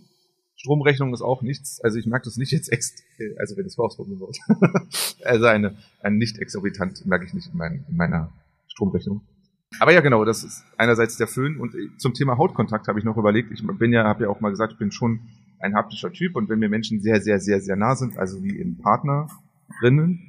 Stromrechnung 0.56 1.14
ist 1.14 1.22
auch 1.22 1.42
nichts. 1.42 1.82
Also 1.84 1.98
ich 1.98 2.06
merke 2.06 2.26
das 2.26 2.38
nicht 2.38 2.52
jetzt 2.52 2.72
ex, 2.72 2.94
äh, 3.18 3.36
also 3.38 3.58
wenn 3.58 3.66
ich 3.66 3.74
es 3.74 3.80
ausprobieren 3.80 4.20
wollt. 4.20 4.38
also 5.26 5.46
eine, 5.46 5.78
ein 6.02 6.18
nicht 6.18 6.38
exorbitant 6.40 7.06
merke 7.06 7.26
ich 7.26 7.34
nicht 7.34 7.52
in, 7.52 7.58
mein, 7.58 7.86
in 7.90 7.98
meiner 7.98 8.32
Stromrechnung. 8.68 9.22
Aber 9.80 9.92
ja, 9.92 10.02
genau, 10.02 10.24
das 10.26 10.44
ist 10.44 10.64
einerseits 10.78 11.18
der 11.18 11.28
Föhn 11.28 11.60
und 11.60 11.74
äh, 11.76 11.90
zum 11.98 12.14
Thema 12.14 12.38
Hautkontakt 12.38 12.88
habe 12.88 13.00
ich 13.00 13.06
noch 13.06 13.18
überlegt. 13.18 13.52
Ich 13.52 13.66
bin 13.66 13.92
ja, 13.92 14.04
habe 14.06 14.24
ja 14.24 14.30
auch 14.30 14.40
mal 14.40 14.50
gesagt, 14.50 14.74
ich 14.74 14.80
bin 14.80 14.92
schon 14.92 15.22
ein 15.60 15.76
haptischer 15.76 16.12
Typ 16.12 16.36
und 16.36 16.50
wenn 16.50 16.60
mir 16.60 16.70
Menschen 16.70 17.02
sehr, 17.02 17.22
sehr, 17.22 17.40
sehr, 17.40 17.62
sehr 17.62 17.76
nah 17.76 17.96
sind, 17.96 18.18
also 18.18 18.44
wie 18.44 18.58
im 18.60 18.78
Partnerinnen, 18.78 20.20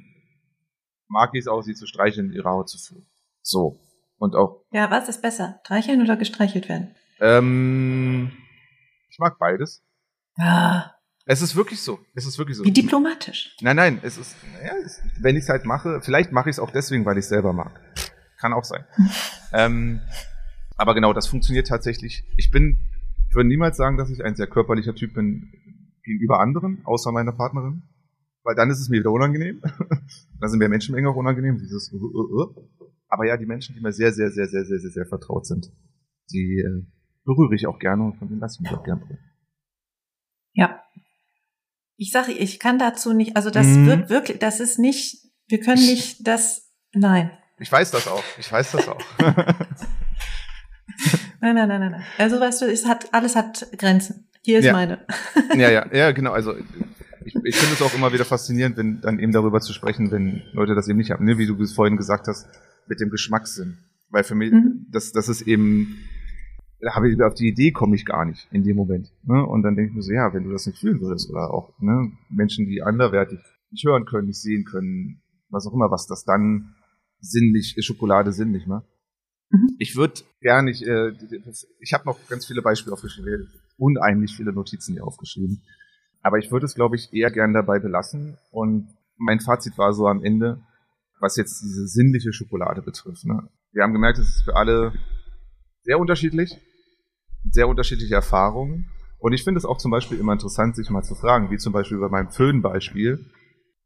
mag 1.07 1.29
ich 1.33 1.41
es 1.41 1.47
auch, 1.47 1.61
sie 1.61 1.73
zu 1.75 1.85
streicheln, 1.85 2.31
ihre 2.31 2.49
Haut 2.49 2.69
zu 2.69 2.77
fühlen. 2.77 3.05
So. 3.41 3.79
Und 4.17 4.35
auch, 4.35 4.63
Ja, 4.71 4.89
was 4.91 5.09
ist 5.09 5.21
besser? 5.21 5.59
Streicheln 5.65 6.01
oder 6.01 6.15
gestreichelt 6.17 6.69
werden? 6.69 6.95
ähm, 7.19 8.31
ich 9.09 9.19
mag 9.19 9.37
beides. 9.39 9.83
Ah, 10.37 10.91
Es 11.25 11.41
ist 11.41 11.55
wirklich 11.55 11.81
so. 11.81 11.99
Es 12.13 12.25
ist 12.25 12.37
wirklich 12.37 12.57
so. 12.57 12.63
wie 12.65 12.71
diplomatisch. 12.71 13.55
Nein, 13.61 13.75
nein, 13.75 13.99
es 14.03 14.17
ist, 14.17 14.35
naja, 14.53 14.73
es, 14.83 15.01
wenn 15.21 15.35
ich 15.35 15.43
es 15.43 15.49
halt 15.49 15.65
mache, 15.65 16.01
vielleicht 16.01 16.31
mache 16.31 16.49
ich 16.49 16.55
es 16.55 16.59
auch 16.59 16.71
deswegen, 16.71 17.05
weil 17.05 17.17
ich 17.17 17.23
es 17.25 17.29
selber 17.29 17.53
mag. 17.53 17.79
Kann 18.45 18.53
auch 18.53 18.63
sein. 18.63 18.85
ähm, 19.53 20.01
aber 20.77 20.93
genau, 20.93 21.13
das 21.13 21.25
funktioniert 21.25 21.65
tatsächlich. 21.65 22.23
Ich 22.37 22.51
bin, 22.51 22.77
ich 23.27 23.35
würde 23.35 23.49
niemals 23.49 23.75
sagen, 23.75 23.97
dass 23.97 24.11
ich 24.11 24.23
ein 24.23 24.35
sehr 24.35 24.45
körperlicher 24.45 24.93
Typ 24.93 25.15
bin 25.15 25.51
gegenüber 26.03 26.39
anderen, 26.41 26.85
außer 26.85 27.11
meiner 27.11 27.31
Partnerin. 27.31 27.81
Weil 28.43 28.53
dann 28.53 28.69
ist 28.69 28.79
es 28.79 28.89
mir 28.89 28.99
wieder 28.99 29.11
unangenehm. 29.11 29.61
dann 30.39 30.49
sind 30.49 30.59
mir 30.59 30.69
Menschenmengen 30.69 31.09
auch 31.09 31.15
unangenehm. 31.15 31.57
Dieses, 31.57 31.91
uh, 31.91 31.97
uh, 31.97 32.43
uh. 32.43 32.55
Aber 33.07 33.25
ja, 33.25 33.35
die 33.35 33.47
Menschen, 33.47 33.73
die 33.73 33.81
mir 33.81 33.91
sehr, 33.91 34.13
sehr, 34.13 34.29
sehr, 34.29 34.47
sehr, 34.47 34.63
sehr, 34.63 34.77
sehr, 34.79 34.91
sehr 34.91 35.05
vertraut 35.07 35.47
sind, 35.47 35.71
die 36.31 36.59
äh, 36.59 36.85
berühre 37.23 37.55
ich 37.55 37.65
auch 37.65 37.79
gerne 37.79 38.03
und 38.03 38.17
von 38.17 38.27
denen 38.27 38.41
lasse 38.41 38.57
ich 38.59 38.69
mich 38.69 38.77
auch 38.77 38.83
gerne 38.83 39.01
berühren. 39.01 39.19
Ja. 40.53 40.83
Ich 41.97 42.11
sage, 42.11 42.31
ich 42.31 42.59
kann 42.59 42.77
dazu 42.77 43.11
nicht, 43.11 43.35
also 43.35 43.49
das 43.49 43.65
Mhm. 43.65 43.87
wird 43.87 44.09
wirklich, 44.11 44.37
das 44.37 44.59
ist 44.59 44.77
nicht, 44.77 45.31
wir 45.47 45.61
können 45.61 45.81
nicht 45.81 46.27
das, 46.27 46.71
nein. 46.93 47.31
Ich 47.59 47.71
weiß 47.71 47.91
das 47.91 48.07
auch. 48.07 48.23
Ich 48.37 48.51
weiß 48.51 48.71
das 48.73 48.87
auch. 48.87 49.01
Nein, 51.41 51.55
nein, 51.55 51.67
nein, 51.67 51.79
nein, 51.79 51.91
nein. 51.91 52.03
Also 52.17 52.39
weißt 52.39 52.61
du, 52.61 52.65
es 52.65 52.85
hat, 52.87 53.13
alles 53.13 53.35
hat 53.35 53.67
Grenzen. 53.77 54.27
Hier 54.41 54.59
ist 54.59 54.65
Ja. 54.65 54.73
meine. 54.73 55.05
Ja, 55.55 55.69
ja, 55.69 55.85
ja, 55.93 56.11
genau. 56.11 56.31
Also 56.31 56.55
ich, 57.23 57.35
ich 57.43 57.55
finde 57.55 57.73
es 57.75 57.81
auch 57.81 57.93
immer 57.93 58.13
wieder 58.13 58.25
faszinierend, 58.25 58.77
wenn 58.77 59.01
dann 59.01 59.19
eben 59.19 59.31
darüber 59.31 59.59
zu 59.61 59.73
sprechen, 59.73 60.11
wenn 60.11 60.41
Leute 60.53 60.73
das 60.75 60.87
eben 60.87 60.97
nicht 60.97 61.11
haben, 61.11 61.25
ne? 61.25 61.37
wie 61.37 61.45
du 61.47 61.61
es 61.61 61.73
vorhin 61.73 61.97
gesagt 61.97 62.27
hast, 62.27 62.47
mit 62.87 62.99
dem 62.99 63.09
Geschmackssinn. 63.09 63.77
Weil 64.09 64.23
für 64.23 64.35
mich, 64.35 64.51
Mhm. 64.51 64.87
das, 64.91 65.11
das 65.11 65.29
ist 65.29 65.41
eben, 65.41 65.97
da 66.79 66.95
habe 66.95 67.09
ich 67.11 67.21
auf 67.21 67.33
die 67.33 67.47
Idee 67.49 67.71
komme 67.71 67.95
ich 67.95 68.05
gar 68.05 68.25
nicht 68.25 68.47
in 68.51 68.63
dem 68.63 68.75
Moment. 68.75 69.11
Ne? 69.23 69.45
Und 69.45 69.63
dann 69.63 69.75
denke 69.75 69.89
ich 69.91 69.95
mir 69.95 70.01
so, 70.03 70.13
ja, 70.13 70.33
wenn 70.33 70.43
du 70.45 70.51
das 70.51 70.65
nicht 70.65 70.79
fühlen 70.79 71.01
würdest 71.01 71.29
oder 71.29 71.51
auch 71.53 71.73
ne, 71.79 72.11
Menschen, 72.29 72.65
die 72.67 72.81
anderwertig 72.81 73.39
nicht 73.71 73.85
hören 73.85 74.05
können, 74.05 74.27
nicht 74.27 74.41
sehen 74.41 74.63
können, 74.63 75.21
was 75.49 75.67
auch 75.67 75.73
immer, 75.73 75.91
was 75.91 76.07
das 76.07 76.23
dann 76.25 76.74
sinnlich, 77.19 77.75
Schokolade 77.79 78.31
sinnlich 78.31 78.67
macht. 78.67 78.87
Mhm. 79.49 79.75
Ich 79.79 79.95
würde 79.95 80.21
gar 80.41 80.61
nicht, 80.61 80.83
äh, 80.83 81.11
ich 81.79 81.93
habe 81.93 82.05
noch 82.05 82.19
ganz 82.27 82.45
viele 82.45 82.61
Beispiele 82.61 82.93
aufgeschrieben, 82.93 83.51
unheimlich 83.77 84.35
viele 84.35 84.53
Notizen 84.53 84.93
hier 84.93 85.05
aufgeschrieben. 85.05 85.61
Aber 86.21 86.39
ich 86.39 86.51
würde 86.51 86.65
es, 86.65 86.75
glaube 86.75 86.95
ich, 86.95 87.13
eher 87.13 87.29
gern 87.31 87.53
dabei 87.53 87.79
belassen. 87.79 88.37
Und 88.51 88.87
mein 89.17 89.39
Fazit 89.39 89.77
war 89.77 89.93
so 89.93 90.07
am 90.07 90.23
Ende, 90.23 90.61
was 91.19 91.37
jetzt 91.37 91.61
diese 91.61 91.87
sinnliche 91.87 92.33
Schokolade 92.33 92.81
betrifft. 92.81 93.25
Ne? 93.25 93.47
Wir 93.71 93.83
haben 93.83 93.93
gemerkt, 93.93 94.17
es 94.17 94.29
ist 94.29 94.43
für 94.43 94.55
alle 94.55 94.93
sehr 95.83 95.99
unterschiedlich, 95.99 96.57
sehr 97.51 97.67
unterschiedliche 97.67 98.15
Erfahrungen. 98.15 98.89
Und 99.19 99.33
ich 99.33 99.43
finde 99.43 99.59
es 99.59 99.65
auch 99.65 99.77
zum 99.77 99.91
Beispiel 99.91 100.19
immer 100.19 100.33
interessant, 100.33 100.75
sich 100.75 100.89
mal 100.89 101.03
zu 101.03 101.15
fragen, 101.15 101.51
wie 101.51 101.57
zum 101.57 101.73
Beispiel 101.73 101.99
bei 101.99 102.09
meinem 102.09 102.31
Föhnbeispiel 102.31 103.25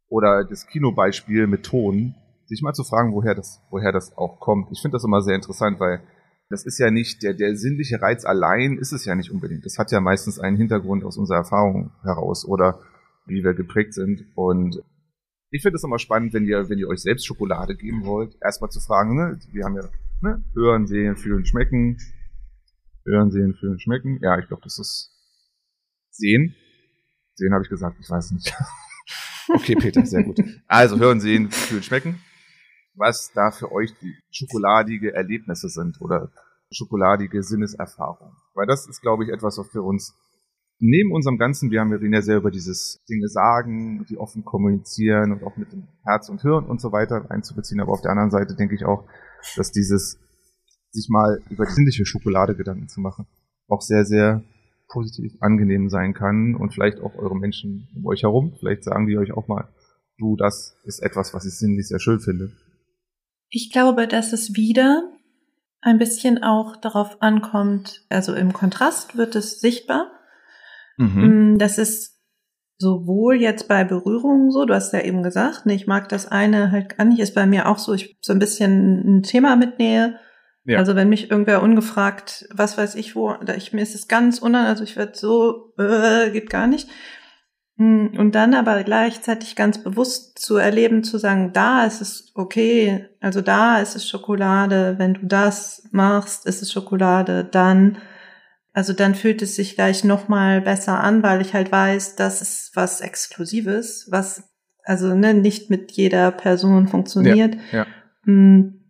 oder 0.07 0.43
das 0.43 0.65
Kinobeispiel 0.67 1.45
mit 1.47 1.65
Ton, 1.65 2.15
sich 2.49 2.61
mal 2.63 2.73
zu 2.73 2.83
fragen, 2.83 3.13
woher 3.13 3.35
das, 3.35 3.61
woher 3.69 3.91
das 3.91 4.17
auch 4.17 4.39
kommt. 4.39 4.71
Ich 4.71 4.81
finde 4.81 4.95
das 4.95 5.05
immer 5.05 5.21
sehr 5.21 5.35
interessant, 5.35 5.79
weil 5.79 6.01
das 6.49 6.65
ist 6.65 6.79
ja 6.79 6.89
nicht, 6.89 7.21
der, 7.21 7.35
der 7.35 7.55
sinnliche 7.55 8.01
Reiz 8.01 8.25
allein 8.25 8.79
ist 8.79 8.91
es 8.91 9.05
ja 9.05 9.13
nicht 9.13 9.31
unbedingt. 9.31 9.65
Das 9.65 9.77
hat 9.77 9.91
ja 9.91 10.01
meistens 10.01 10.39
einen 10.39 10.57
Hintergrund 10.57 11.03
aus 11.03 11.15
unserer 11.17 11.37
Erfahrung 11.37 11.91
heraus 12.01 12.43
oder 12.43 12.81
wie 13.27 13.43
wir 13.43 13.53
geprägt 13.53 13.93
sind. 13.93 14.25
Und 14.33 14.81
ich 15.51 15.61
finde 15.61 15.75
es 15.75 15.83
immer 15.83 15.99
spannend, 15.99 16.33
wenn 16.33 16.45
ihr, 16.45 16.67
wenn 16.69 16.79
ihr 16.79 16.87
euch 16.87 17.01
selbst 17.01 17.27
Schokolade 17.27 17.75
geben 17.75 18.03
wollt, 18.03 18.35
erstmal 18.41 18.71
zu 18.71 18.79
fragen, 18.79 19.15
ne, 19.15 19.39
wir 19.51 19.63
haben 19.63 19.75
ja, 19.75 19.83
ne, 20.21 20.43
hören, 20.55 20.87
sehen, 20.87 21.17
fühlen, 21.17 21.45
schmecken. 21.45 21.97
Hören, 23.05 23.29
sehen, 23.29 23.53
fühlen, 23.53 23.79
schmecken. 23.79 24.19
Ja, 24.23 24.39
ich 24.39 24.47
glaube, 24.47 24.63
das 24.63 24.79
ist 24.79 25.11
sehen. 26.09 26.55
Sehen 27.35 27.53
habe 27.53 27.63
ich 27.63 27.69
gesagt, 27.69 27.97
ich 27.99 28.09
weiß 28.09 28.31
nicht. 28.31 28.55
okay, 29.53 29.75
Peter, 29.75 30.03
sehr 30.03 30.23
gut. 30.23 30.39
Also 30.67 30.97
hören, 30.97 31.19
sehen, 31.19 31.51
fühlen, 31.51 31.83
schmecken 31.83 32.19
was 32.99 33.31
da 33.33 33.51
für 33.51 33.71
euch 33.71 33.93
die 34.01 34.13
schokoladige 34.29 35.13
Erlebnisse 35.13 35.69
sind 35.69 35.99
oder 36.01 36.29
schokoladige 36.69 37.41
Sinneserfahrung. 37.41 38.33
Weil 38.53 38.67
das 38.67 38.87
ist, 38.87 39.01
glaube 39.01 39.23
ich, 39.23 39.31
etwas, 39.31 39.57
was 39.57 39.69
für 39.69 39.81
uns 39.81 40.13
neben 40.79 41.11
unserem 41.11 41.37
Ganzen, 41.37 41.71
wir 41.71 41.81
haben 41.81 41.91
ja 41.91 41.97
reden 41.97 42.13
ja 42.13 42.21
sehr 42.21 42.37
über 42.37 42.51
dieses 42.51 43.03
Dinge 43.09 43.27
sagen, 43.27 44.05
die 44.09 44.17
offen 44.17 44.45
kommunizieren 44.45 45.31
und 45.31 45.43
auch 45.43 45.57
mit 45.57 45.71
dem 45.71 45.87
Herz 46.03 46.29
und 46.29 46.41
Hirn 46.41 46.65
und 46.65 46.79
so 46.79 46.91
weiter 46.91 47.25
einzubeziehen. 47.29 47.81
Aber 47.81 47.91
auf 47.91 48.01
der 48.01 48.11
anderen 48.11 48.31
Seite 48.31 48.55
denke 48.55 48.75
ich 48.75 48.85
auch, 48.85 49.05
dass 49.55 49.71
dieses 49.71 50.19
sich 50.91 51.07
mal 51.09 51.39
über 51.49 51.65
die 51.65 51.71
sinnliche 51.71 52.05
Schokolade 52.05 52.55
Gedanken 52.55 52.87
zu 52.87 53.01
machen, 53.01 53.27
auch 53.67 53.81
sehr, 53.81 54.05
sehr 54.05 54.43
positiv 54.87 55.33
angenehm 55.39 55.89
sein 55.89 56.13
kann 56.13 56.55
und 56.55 56.73
vielleicht 56.73 56.99
auch 56.99 57.15
eure 57.15 57.37
Menschen 57.37 57.87
um 57.95 58.07
euch 58.07 58.23
herum, 58.23 58.55
vielleicht 58.59 58.83
sagen 58.83 59.05
die 59.05 59.17
euch 59.17 59.33
auch 59.33 59.47
mal, 59.47 59.69
du, 60.17 60.35
das 60.35 60.75
ist 60.83 61.03
etwas, 61.03 61.33
was 61.33 61.45
ich 61.45 61.53
sinnlich 61.53 61.87
sehr 61.87 61.99
schön 61.99 62.19
finde. 62.19 62.51
Ich 63.49 63.71
glaube, 63.71 64.07
dass 64.07 64.33
es 64.33 64.55
wieder 64.55 65.03
ein 65.81 65.97
bisschen 65.97 66.43
auch 66.43 66.75
darauf 66.75 67.21
ankommt, 67.21 68.05
also 68.09 68.33
im 68.33 68.53
Kontrast 68.53 69.17
wird 69.17 69.35
es 69.35 69.59
sichtbar. 69.59 70.11
Mhm. 70.97 71.53
Mm, 71.53 71.57
das 71.57 71.77
ist 71.77 72.19
sowohl 72.77 73.35
jetzt 73.35 73.67
bei 73.67 73.83
Berührungen 73.83 74.51
so, 74.51 74.65
du 74.65 74.73
hast 74.73 74.93
ja 74.93 75.01
eben 75.01 75.23
gesagt, 75.23 75.65
ne, 75.65 75.73
ich 75.73 75.87
mag 75.87 76.09
das 76.09 76.27
eine 76.27 76.71
halt 76.71 76.97
gar 76.97 77.05
nicht, 77.05 77.19
ist 77.19 77.35
bei 77.35 77.45
mir 77.45 77.67
auch 77.67 77.77
so, 77.77 77.93
ich 77.93 78.17
so 78.21 78.33
ein 78.33 78.39
bisschen 78.39 79.17
ein 79.17 79.23
Thema 79.23 79.55
mitnähe. 79.55 80.17
Ja. 80.65 80.77
Also 80.77 80.95
wenn 80.95 81.09
mich 81.09 81.31
irgendwer 81.31 81.61
ungefragt, 81.61 82.47
was 82.53 82.77
weiß 82.77 82.95
ich 82.95 83.15
wo, 83.15 83.33
da 83.33 83.55
ich 83.55 83.73
mir 83.73 83.81
ist 83.81 83.95
es 83.95 84.07
ganz 84.07 84.39
unan, 84.39 84.65
also 84.65 84.83
ich 84.83 84.95
werde 84.95 85.17
so, 85.17 85.73
äh, 85.77 86.29
geht 86.31 86.49
gar 86.49 86.67
nicht. 86.67 86.89
Hm, 87.79 88.11
und 88.17 88.35
dann 88.35 88.53
aber 88.53 88.83
gleichzeitig 88.83 89.55
ganz 89.55 89.81
bewusst 89.81 90.37
zu 90.37 90.57
erleben, 90.57 91.01
zu 91.05 91.17
sagen, 91.17 91.53
da 91.53 91.85
ist 91.85 92.01
es 92.01 92.31
okay, 92.35 93.05
also 93.21 93.39
da 93.39 93.79
ist 93.79 93.95
es 93.95 94.07
Schokolade, 94.07 94.95
wenn 94.97 95.13
du 95.13 95.25
das 95.25 95.87
machst, 95.91 96.45
ist 96.45 96.61
es 96.61 96.73
Schokolade, 96.73 97.45
dann, 97.45 97.97
also 98.73 98.91
dann 98.91 99.15
fühlt 99.15 99.41
es 99.41 99.55
sich 99.55 99.75
gleich 99.75 100.03
nochmal 100.03 100.59
besser 100.59 100.99
an, 100.99 101.23
weil 101.23 101.39
ich 101.39 101.53
halt 101.53 101.71
weiß, 101.71 102.17
das 102.17 102.41
ist 102.41 102.75
was 102.75 102.99
Exklusives, 102.99 104.07
was 104.11 104.43
also 104.83 105.15
ne, 105.15 105.33
nicht 105.33 105.69
mit 105.69 105.93
jeder 105.93 106.31
Person 106.31 106.89
funktioniert. 106.89 107.55
Ja, 107.71 107.79
ja. 107.79 107.87
Hm, 108.25 108.81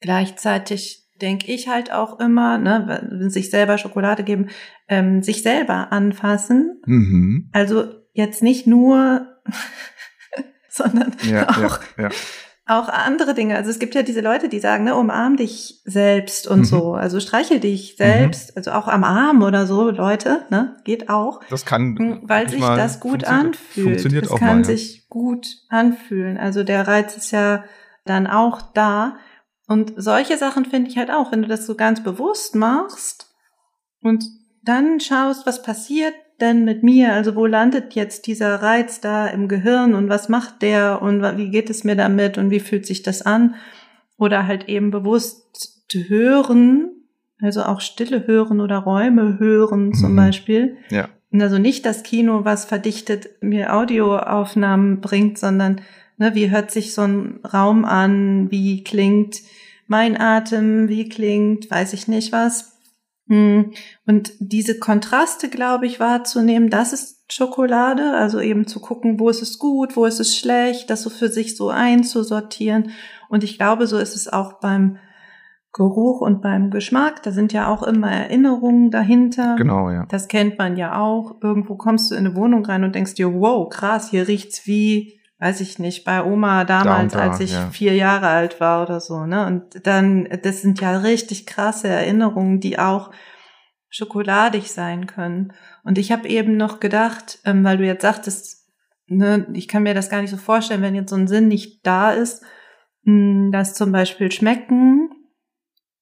gleichzeitig 0.00 1.01
denke 1.22 1.50
ich 1.50 1.68
halt 1.68 1.92
auch 1.92 2.18
immer, 2.20 2.58
ne, 2.58 3.28
sich 3.28 3.50
selber 3.50 3.78
Schokolade 3.78 4.24
geben, 4.24 4.48
ähm, 4.88 5.22
sich 5.22 5.42
selber 5.42 5.92
anfassen. 5.92 6.82
Mhm. 6.84 7.48
Also 7.52 7.84
jetzt 8.12 8.42
nicht 8.42 8.66
nur, 8.66 9.26
sondern 10.68 11.12
ja, 11.22 11.48
auch, 11.48 11.80
ja, 11.96 12.04
ja. 12.04 12.08
auch 12.66 12.88
andere 12.88 13.34
Dinge. 13.34 13.56
Also 13.56 13.70
es 13.70 13.78
gibt 13.78 13.94
ja 13.94 14.02
diese 14.02 14.20
Leute, 14.20 14.48
die 14.48 14.58
sagen, 14.58 14.84
ne, 14.84 14.96
umarm 14.96 15.36
dich 15.36 15.80
selbst 15.84 16.48
und 16.48 16.60
mhm. 16.60 16.64
so. 16.64 16.94
Also 16.94 17.20
streichel 17.20 17.60
dich 17.60 17.94
selbst, 17.96 18.50
mhm. 18.50 18.54
also 18.56 18.72
auch 18.72 18.88
am 18.88 19.04
Arm 19.04 19.42
oder 19.42 19.66
so, 19.66 19.90
Leute, 19.90 20.44
ne, 20.50 20.76
geht 20.84 21.08
auch. 21.08 21.40
Das 21.48 21.64
kann, 21.64 21.96
hm, 21.96 22.20
weil 22.24 22.48
sich 22.48 22.60
das 22.60 22.98
gut 22.98 23.24
anfühlt. 23.24 23.86
Funktioniert 23.86 24.24
das 24.24 24.32
auch 24.32 24.38
kann 24.38 24.58
mal, 24.58 24.64
sich 24.64 25.08
gut 25.08 25.46
anfühlen. 25.68 26.36
Also 26.36 26.64
der 26.64 26.88
Reiz 26.88 27.16
ist 27.16 27.30
ja 27.30 27.64
dann 28.04 28.26
auch 28.26 28.60
da. 28.74 29.16
Und 29.66 29.92
solche 29.96 30.36
Sachen 30.36 30.64
finde 30.64 30.90
ich 30.90 30.98
halt 30.98 31.10
auch, 31.10 31.32
wenn 31.32 31.42
du 31.42 31.48
das 31.48 31.66
so 31.66 31.74
ganz 31.74 32.02
bewusst 32.02 32.54
machst 32.54 33.32
und 34.00 34.24
dann 34.64 35.00
schaust, 35.00 35.46
was 35.46 35.62
passiert 35.62 36.14
denn 36.40 36.64
mit 36.64 36.82
mir? 36.82 37.12
Also 37.12 37.36
wo 37.36 37.46
landet 37.46 37.94
jetzt 37.94 38.26
dieser 38.26 38.56
Reiz 38.62 39.00
da 39.00 39.26
im 39.26 39.48
Gehirn 39.48 39.94
und 39.94 40.08
was 40.08 40.28
macht 40.28 40.62
der 40.62 41.00
und 41.02 41.22
wie 41.36 41.50
geht 41.50 41.70
es 41.70 41.84
mir 41.84 41.96
damit 41.96 42.38
und 42.38 42.50
wie 42.50 42.60
fühlt 42.60 42.86
sich 42.86 43.02
das 43.02 43.22
an? 43.22 43.54
Oder 44.18 44.46
halt 44.46 44.68
eben 44.68 44.90
bewusst 44.90 45.84
hören, 45.94 46.90
also 47.40 47.62
auch 47.64 47.80
Stille 47.80 48.26
hören 48.26 48.60
oder 48.60 48.78
Räume 48.78 49.38
hören 49.38 49.94
zum 49.94 50.12
mhm. 50.12 50.16
Beispiel. 50.16 50.76
Ja. 50.90 51.08
Also 51.32 51.58
nicht 51.58 51.86
das 51.86 52.02
Kino, 52.02 52.44
was 52.44 52.64
verdichtet 52.64 53.42
mir 53.42 53.74
Audioaufnahmen 53.74 55.00
bringt, 55.00 55.38
sondern 55.38 55.80
ne, 56.16 56.34
wie 56.34 56.50
hört 56.50 56.70
sich 56.70 56.94
so 56.94 57.02
ein 57.02 57.40
Raum 57.44 57.84
an, 57.84 58.50
wie 58.50 58.84
klingt 58.84 59.40
mein 59.86 60.18
Atem, 60.18 60.88
wie 60.88 61.08
klingt, 61.08 61.70
weiß 61.70 61.92
ich 61.92 62.08
nicht 62.08 62.32
was. 62.32 62.78
Hm. 63.28 63.72
Und 64.06 64.32
diese 64.40 64.78
Kontraste, 64.78 65.48
glaube 65.48 65.86
ich, 65.86 66.00
wahrzunehmen, 66.00 66.70
das 66.70 66.92
ist 66.92 67.32
Schokolade, 67.32 68.12
also 68.14 68.40
eben 68.40 68.66
zu 68.66 68.80
gucken, 68.80 69.18
wo 69.18 69.28
ist 69.28 69.42
es 69.42 69.58
gut, 69.58 69.96
wo 69.96 70.04
ist 70.04 70.20
es 70.20 70.36
schlecht, 70.36 70.90
das 70.90 71.02
so 71.02 71.10
für 71.10 71.28
sich 71.28 71.56
so 71.56 71.70
einzusortieren. 71.70 72.90
Und 73.28 73.44
ich 73.44 73.56
glaube, 73.56 73.86
so 73.86 73.98
ist 73.98 74.16
es 74.16 74.28
auch 74.30 74.60
beim 74.60 74.98
Geruch 75.72 76.20
und 76.20 76.42
beim 76.42 76.70
Geschmack. 76.70 77.22
Da 77.22 77.32
sind 77.32 77.54
ja 77.54 77.68
auch 77.68 77.82
immer 77.82 78.10
Erinnerungen 78.10 78.90
dahinter. 78.90 79.56
Genau, 79.56 79.90
ja. 79.90 80.04
Das 80.10 80.28
kennt 80.28 80.58
man 80.58 80.76
ja 80.76 81.00
auch. 81.00 81.36
Irgendwo 81.40 81.76
kommst 81.76 82.10
du 82.10 82.14
in 82.14 82.26
eine 82.26 82.36
Wohnung 82.36 82.66
rein 82.66 82.84
und 82.84 82.94
denkst 82.94 83.14
dir, 83.14 83.32
wow, 83.32 83.68
krass, 83.68 84.10
hier 84.10 84.28
riecht's 84.28 84.66
wie 84.66 85.18
weiß 85.42 85.60
ich 85.60 85.80
nicht, 85.80 86.04
bei 86.04 86.24
Oma 86.24 86.64
damals, 86.64 87.14
da 87.14 87.18
da, 87.18 87.30
als 87.32 87.40
ich 87.40 87.52
ja. 87.52 87.68
vier 87.70 87.96
Jahre 87.96 88.28
alt 88.28 88.60
war 88.60 88.84
oder 88.84 89.00
so, 89.00 89.26
ne? 89.26 89.44
Und 89.44 89.84
dann, 89.88 90.28
das 90.44 90.62
sind 90.62 90.80
ja 90.80 90.98
richtig 90.98 91.46
krasse 91.46 91.88
Erinnerungen, 91.88 92.60
die 92.60 92.78
auch 92.78 93.10
schokoladig 93.88 94.70
sein 94.70 95.08
können. 95.08 95.52
Und 95.82 95.98
ich 95.98 96.12
habe 96.12 96.28
eben 96.28 96.56
noch 96.56 96.78
gedacht, 96.78 97.40
ähm, 97.44 97.64
weil 97.64 97.76
du 97.76 97.84
jetzt 97.84 98.02
sagtest, 98.02 98.68
ne, 99.08 99.48
ich 99.52 99.66
kann 99.66 99.82
mir 99.82 99.94
das 99.94 100.10
gar 100.10 100.20
nicht 100.20 100.30
so 100.30 100.36
vorstellen, 100.36 100.80
wenn 100.80 100.94
jetzt 100.94 101.10
so 101.10 101.16
ein 101.16 101.26
Sinn 101.26 101.48
nicht 101.48 101.84
da 101.84 102.12
ist, 102.12 102.44
mh, 103.02 103.12
hm, 103.12 103.52
dass 103.52 103.74
zum 103.74 103.90
Beispiel 103.90 104.30
Schmecken, 104.30 105.10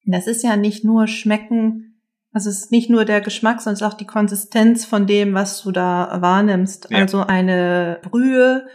das 0.04 0.26
ist 0.26 0.44
ja 0.44 0.56
nicht 0.56 0.84
nur 0.84 1.06
Schmecken, 1.06 2.02
also 2.30 2.50
es 2.50 2.64
ist 2.64 2.72
nicht 2.72 2.90
nur 2.90 3.06
der 3.06 3.22
Geschmack, 3.22 3.62
sondern 3.62 3.74
es 3.76 3.80
ist 3.80 3.86
auch 3.86 3.96
die 3.96 4.06
Konsistenz 4.06 4.84
von 4.84 5.06
dem, 5.06 5.32
was 5.32 5.62
du 5.62 5.72
da 5.72 6.18
wahrnimmst. 6.20 6.88
Ja. 6.90 6.98
Also 6.98 7.24
eine 7.24 8.00
Brühe 8.02 8.66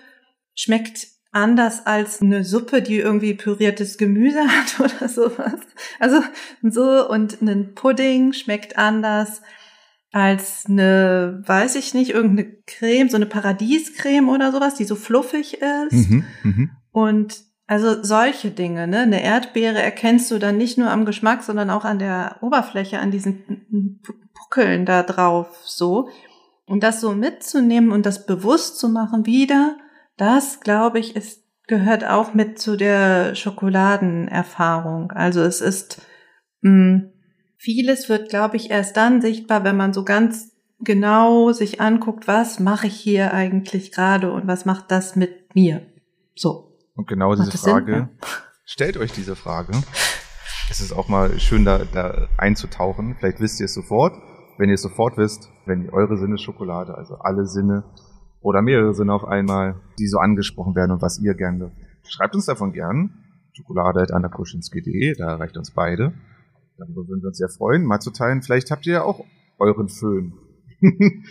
schmeckt 0.56 1.08
anders 1.32 1.86
als 1.86 2.22
eine 2.22 2.46
Suppe, 2.46 2.82
die 2.82 2.98
irgendwie 2.98 3.34
püriertes 3.34 3.98
Gemüse 3.98 4.40
hat 4.48 4.80
oder 4.80 5.10
sowas. 5.10 5.60
Also 6.00 6.22
so 6.64 7.08
und 7.10 7.42
ein 7.42 7.76
Pudding 7.76 8.34
schmeckt 8.34 8.78
anders 8.78 9.42
als 10.12 10.64
eine, 10.68 11.44
weiß 11.46 11.76
ich 11.76 11.94
nicht, 11.94 12.12
irgendeine 12.12 12.56
Creme, 12.66 13.10
so 13.10 13.18
eine 13.18 13.26
Paradiescreme 13.26 14.30
oder 14.30 14.54
sowas, 14.54 14.76
die 14.76 14.86
so 14.86 14.96
fluffig 14.96 15.62
ist. 15.62 16.10
Mhm, 16.10 16.24
mh. 16.44 16.70
Und 16.92 17.44
also 17.68 18.02
solche 18.02 18.52
Dinge, 18.52 18.88
ne? 18.88 19.00
Eine 19.00 19.22
Erdbeere 19.22 19.82
erkennst 19.82 20.32
du 20.32 20.40
dann 20.40 20.56
nicht 20.56 20.78
nur 20.78 20.90
am 20.90 21.04
Geschmack, 21.04 21.44
sondern 21.44 21.70
auch 21.70 21.84
an 21.84 22.00
der 22.00 22.38
Oberfläche, 22.42 23.00
an 23.00 23.12
diesen 23.12 24.00
Puckeln 24.34 24.86
da 24.86 25.04
drauf, 25.04 25.48
so. 25.66 26.08
Und 26.66 26.84
das 26.84 27.02
so 27.02 27.14
mitzunehmen 27.14 27.92
und 27.92 28.06
das 28.06 28.26
bewusst 28.26 28.80
zu 28.80 28.88
machen 28.88 29.26
wieder, 29.26 29.78
das, 30.18 30.60
glaube 30.62 31.00
ich, 31.00 31.16
ist, 31.16 31.44
gehört 31.68 32.06
auch 32.06 32.34
mit 32.34 32.60
zu 32.60 32.78
der 32.78 33.36
Schokoladenerfahrung. 33.36 35.12
Also 35.12 35.42
es 35.42 35.62
ist, 35.62 36.02
mh, 36.62 36.72
hm, 36.72 37.12
vieles 37.58 38.10
wird, 38.10 38.30
glaube 38.30 38.58
ich, 38.58 38.70
erst 38.70 38.96
dann 38.98 39.22
sichtbar, 39.22 39.64
wenn 39.64 39.78
man 39.78 39.94
so 39.94 40.04
ganz 40.04 40.52
genau 40.80 41.52
sich 41.52 41.82
anguckt, 41.82 42.28
was 42.28 42.60
mache 42.60 42.88
ich 42.88 42.96
hier 42.96 43.34
eigentlich 43.34 43.92
gerade 43.92 44.32
und 44.32 44.48
was 44.48 44.66
macht 44.66 44.92
das 44.92 45.16
mit 45.16 45.56
mir? 45.56 45.86
So. 46.36 46.78
Und 46.96 47.08
genau 47.08 47.36
diese 47.36 47.58
Frage, 47.58 47.94
Sinn? 47.94 48.10
stellt 48.66 48.98
euch 48.98 49.12
diese 49.12 49.36
Frage. 49.36 49.74
Es 50.70 50.80
ist 50.80 50.94
auch 50.94 51.08
mal 51.08 51.40
schön, 51.40 51.66
da, 51.66 51.84
da 51.86 52.28
einzutauchen. 52.38 53.16
Vielleicht 53.20 53.40
wisst 53.40 53.60
ihr 53.60 53.66
es 53.66 53.74
sofort. 53.74 54.14
Wenn 54.58 54.70
ihr 54.70 54.76
es 54.76 54.82
sofort 54.82 55.18
wisst, 55.18 55.50
wenn 55.66 55.84
ihr 55.84 55.94
eure 55.94 56.18
Sinne 56.18 56.38
Schokolade, 56.38 56.96
also 56.96 57.16
alle 57.16 57.46
Sinne 57.46 57.84
oder 58.46 58.62
mehrere 58.62 58.94
Sinne 58.94 59.12
auf 59.12 59.26
einmal, 59.26 59.82
die 59.98 60.08
so 60.08 60.20
angesprochen 60.20 60.76
werden 60.76 60.92
und 60.92 61.02
was 61.02 61.20
ihr 61.20 61.34
gerne. 61.34 61.72
Schreibt 62.08 62.36
uns 62.36 62.46
davon 62.46 62.74
gern. 62.74 63.24
Schokolade.annakuschinski.de, 63.54 65.16
da 65.18 65.32
erreicht 65.32 65.58
uns 65.58 65.72
beide. 65.72 66.14
Darüber 66.78 67.08
würden 67.08 67.24
wir 67.24 67.30
uns 67.30 67.38
sehr 67.38 67.50
freuen, 67.50 67.86
mal 67.86 68.00
zu 68.00 68.12
teilen. 68.12 68.44
Vielleicht 68.44 68.70
habt 68.70 68.86
ihr 68.86 68.94
ja 68.94 69.04
auch 69.04 69.26
euren 69.60 69.90
Föhn. 69.90 70.34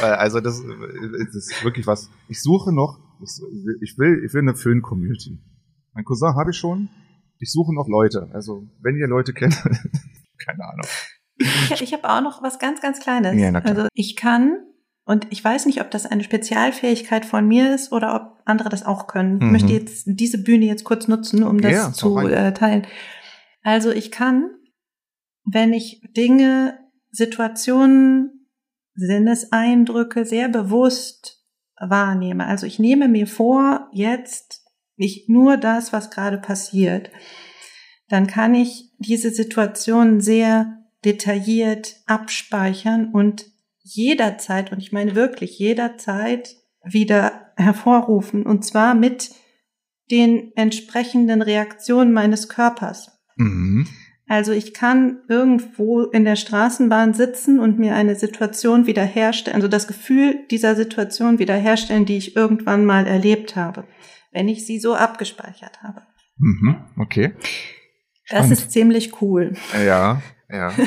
Äh, 0.00 0.04
also 0.04 0.38
das, 0.38 0.62
das 0.62 1.34
ist 1.34 1.64
wirklich 1.64 1.88
was. 1.88 2.08
Ich 2.28 2.40
suche 2.40 2.72
noch, 2.72 3.00
ich 3.80 3.98
will, 3.98 4.22
ich 4.24 4.32
will 4.32 4.42
eine 4.42 4.54
Föhn-Community. 4.54 5.40
Mein 5.92 6.04
Cousin 6.04 6.36
habe 6.36 6.50
ich 6.52 6.56
schon. 6.56 6.88
Ich 7.40 7.50
suche 7.50 7.74
noch 7.74 7.88
Leute. 7.88 8.28
Also, 8.32 8.68
wenn 8.80 8.94
ihr 8.96 9.08
Leute 9.08 9.32
kennt, 9.32 9.54
keine 10.44 10.64
Ahnung. 10.64 10.86
Ich, 11.36 11.82
ich 11.82 11.92
habe 11.92 12.08
auch 12.08 12.20
noch 12.20 12.44
was 12.44 12.60
ganz, 12.60 12.80
ganz 12.80 13.00
Kleines. 13.00 13.34
Ja. 13.40 13.50
Also 13.50 13.88
ich 13.92 14.14
kann, 14.14 14.58
und 15.08 15.26
ich 15.30 15.42
weiß 15.42 15.64
nicht, 15.64 15.80
ob 15.80 15.90
das 15.90 16.04
eine 16.04 16.22
Spezialfähigkeit 16.22 17.24
von 17.24 17.48
mir 17.48 17.74
ist 17.74 17.92
oder 17.92 18.14
ob 18.14 18.42
andere 18.44 18.68
das 18.68 18.84
auch 18.84 19.06
können. 19.06 19.36
Ich 19.38 19.42
Mhm. 19.42 19.52
möchte 19.52 19.72
jetzt 19.72 20.04
diese 20.06 20.36
Bühne 20.36 20.66
jetzt 20.66 20.84
kurz 20.84 21.08
nutzen, 21.08 21.42
um 21.44 21.62
das 21.62 21.72
Ja, 21.72 21.92
zu 21.92 22.18
äh, 22.18 22.52
teilen. 22.52 22.86
Also 23.62 23.90
ich 23.90 24.10
kann, 24.10 24.50
wenn 25.50 25.72
ich 25.72 26.02
Dinge, 26.14 26.78
Situationen, 27.10 28.50
Sinneseindrücke 28.96 30.26
sehr 30.26 30.50
bewusst 30.50 31.42
wahrnehme. 31.80 32.44
Also 32.44 32.66
ich 32.66 32.78
nehme 32.78 33.08
mir 33.08 33.26
vor, 33.26 33.88
jetzt 33.92 34.62
nicht 34.96 35.30
nur 35.30 35.56
das, 35.56 35.90
was 35.90 36.10
gerade 36.10 36.36
passiert, 36.36 37.10
dann 38.08 38.26
kann 38.26 38.54
ich 38.54 38.90
diese 38.98 39.30
Situation 39.30 40.20
sehr 40.20 40.84
detailliert 41.04 41.96
abspeichern 42.06 43.10
und 43.12 43.46
jederzeit, 43.94 44.72
und 44.72 44.78
ich 44.78 44.92
meine 44.92 45.14
wirklich 45.14 45.58
jederzeit, 45.58 46.56
wieder 46.84 47.52
hervorrufen. 47.56 48.44
Und 48.44 48.64
zwar 48.64 48.94
mit 48.94 49.30
den 50.10 50.52
entsprechenden 50.56 51.42
Reaktionen 51.42 52.12
meines 52.12 52.48
Körpers. 52.48 53.18
Mhm. 53.36 53.86
Also 54.26 54.52
ich 54.52 54.74
kann 54.74 55.22
irgendwo 55.28 56.02
in 56.02 56.24
der 56.24 56.36
Straßenbahn 56.36 57.14
sitzen 57.14 57.58
und 57.58 57.78
mir 57.78 57.94
eine 57.94 58.14
Situation 58.14 58.86
wiederherstellen, 58.86 59.56
also 59.56 59.68
das 59.68 59.86
Gefühl 59.86 60.46
dieser 60.50 60.74
Situation 60.76 61.38
wiederherstellen, 61.38 62.04
die 62.04 62.18
ich 62.18 62.36
irgendwann 62.36 62.84
mal 62.84 63.06
erlebt 63.06 63.56
habe, 63.56 63.84
wenn 64.30 64.48
ich 64.48 64.66
sie 64.66 64.78
so 64.78 64.94
abgespeichert 64.94 65.82
habe. 65.82 66.02
Mhm. 66.36 66.76
Okay. 66.98 67.32
Das 68.28 68.40
Spannend. 68.40 68.52
ist 68.52 68.70
ziemlich 68.70 69.22
cool. 69.22 69.54
Ja, 69.86 70.20
ja. 70.50 70.72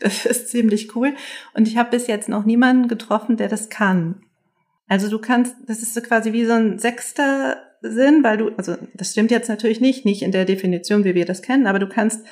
Das 0.00 0.24
ist 0.24 0.48
ziemlich 0.48 0.96
cool. 0.96 1.14
Und 1.52 1.68
ich 1.68 1.76
habe 1.76 1.90
bis 1.90 2.06
jetzt 2.06 2.28
noch 2.28 2.46
niemanden 2.46 2.88
getroffen, 2.88 3.36
der 3.36 3.48
das 3.48 3.68
kann. 3.68 4.22
Also 4.88 5.10
du 5.10 5.18
kannst, 5.18 5.54
das 5.66 5.82
ist 5.82 5.92
so 5.94 6.00
quasi 6.00 6.32
wie 6.32 6.46
so 6.46 6.54
ein 6.54 6.78
sechster 6.78 7.58
Sinn, 7.82 8.24
weil 8.24 8.38
du, 8.38 8.48
also 8.56 8.76
das 8.94 9.12
stimmt 9.12 9.30
jetzt 9.30 9.48
natürlich 9.48 9.80
nicht, 9.80 10.04
nicht 10.04 10.22
in 10.22 10.32
der 10.32 10.46
Definition, 10.46 11.04
wie 11.04 11.14
wir 11.14 11.26
das 11.26 11.42
kennen, 11.42 11.66
aber 11.66 11.78
du 11.78 11.86
kannst 11.86 12.26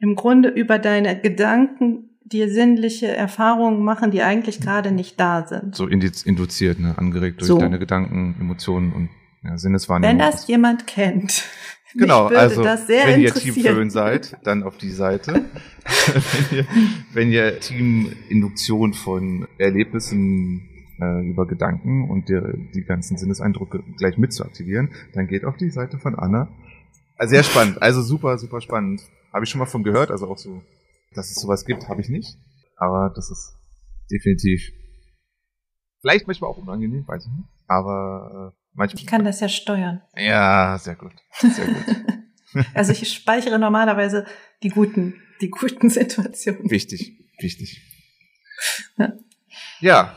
im 0.00 0.16
Grunde 0.16 0.48
über 0.48 0.78
deine 0.78 1.18
Gedanken 1.20 2.10
dir 2.24 2.50
sinnliche 2.50 3.08
Erfahrungen 3.08 3.82
machen, 3.82 4.10
die 4.10 4.22
eigentlich 4.22 4.60
gerade 4.60 4.92
nicht 4.92 5.18
da 5.18 5.46
sind. 5.46 5.74
So 5.74 5.86
induziert, 5.86 6.78
ne? 6.78 6.94
angeregt 6.96 7.40
durch 7.40 7.48
So. 7.48 7.58
deine 7.58 7.78
Gedanken, 7.78 8.36
Emotionen 8.40 8.92
und 8.92 9.10
ja, 9.42 9.56
Sinneswahrnehmung. 9.56 10.18
Wenn 10.18 10.18
das 10.18 10.46
jemand 10.46 10.86
kennt. 10.86 11.44
Genau, 11.94 12.26
also 12.26 12.62
wenn 12.62 13.20
ihr 13.20 13.34
Team. 13.34 13.54
Föhn 13.54 13.90
seid, 13.90 14.36
dann 14.44 14.62
auf 14.62 14.76
die 14.76 14.90
Seite. 14.90 15.32
wenn, 16.50 16.56
ihr, 16.58 16.66
wenn 17.12 17.32
ihr 17.32 17.60
Team 17.60 18.12
Induktion 18.28 18.94
von 18.94 19.48
Erlebnissen 19.58 20.68
äh, 21.00 21.28
über 21.28 21.46
Gedanken 21.46 22.08
und 22.08 22.28
die, 22.28 22.40
die 22.74 22.84
ganzen 22.84 23.16
Sinneseindrücke 23.16 23.82
gleich 23.96 24.18
mit 24.18 24.32
zu 24.32 24.44
aktivieren, 24.44 24.90
dann 25.14 25.26
geht 25.26 25.44
auf 25.44 25.56
die 25.56 25.70
Seite 25.70 25.98
von 25.98 26.14
Anna. 26.14 26.48
Also 27.16 27.34
sehr 27.34 27.42
spannend, 27.42 27.82
also 27.82 28.02
super, 28.02 28.38
super 28.38 28.60
spannend. 28.60 29.02
Habe 29.32 29.44
ich 29.44 29.50
schon 29.50 29.58
mal 29.58 29.66
von 29.66 29.82
gehört, 29.82 30.10
also 30.10 30.28
auch 30.28 30.38
so, 30.38 30.62
dass 31.14 31.30
es 31.30 31.36
sowas 31.36 31.64
gibt, 31.64 31.88
habe 31.88 32.00
ich 32.00 32.08
nicht. 32.08 32.38
Aber 32.76 33.12
das 33.14 33.30
ist 33.30 33.56
definitiv 34.10 34.72
vielleicht 36.00 36.26
manchmal 36.26 36.50
auch 36.50 36.58
unangenehm, 36.58 37.06
weiß 37.06 37.26
ich 37.26 37.32
nicht. 37.32 37.48
Aber 37.66 38.52
äh, 38.52 38.59
manchmal. 38.74 39.00
Ich 39.00 39.06
kann 39.06 39.24
das 39.24 39.40
ja 39.40 39.48
steuern. 39.48 40.02
Ja, 40.16 40.78
sehr 40.78 40.96
gut. 40.96 41.12
Sehr 41.32 41.66
gut. 41.66 41.96
Also 42.74 42.90
ich 42.90 43.12
speichere 43.12 43.60
normalerweise 43.60 44.26
die 44.64 44.70
guten, 44.70 45.14
die 45.40 45.50
guten 45.50 45.88
Situationen. 45.88 46.68
Wichtig, 46.68 47.16
wichtig. 47.38 47.80
Ja. 48.98 49.12
Ja, 49.80 50.16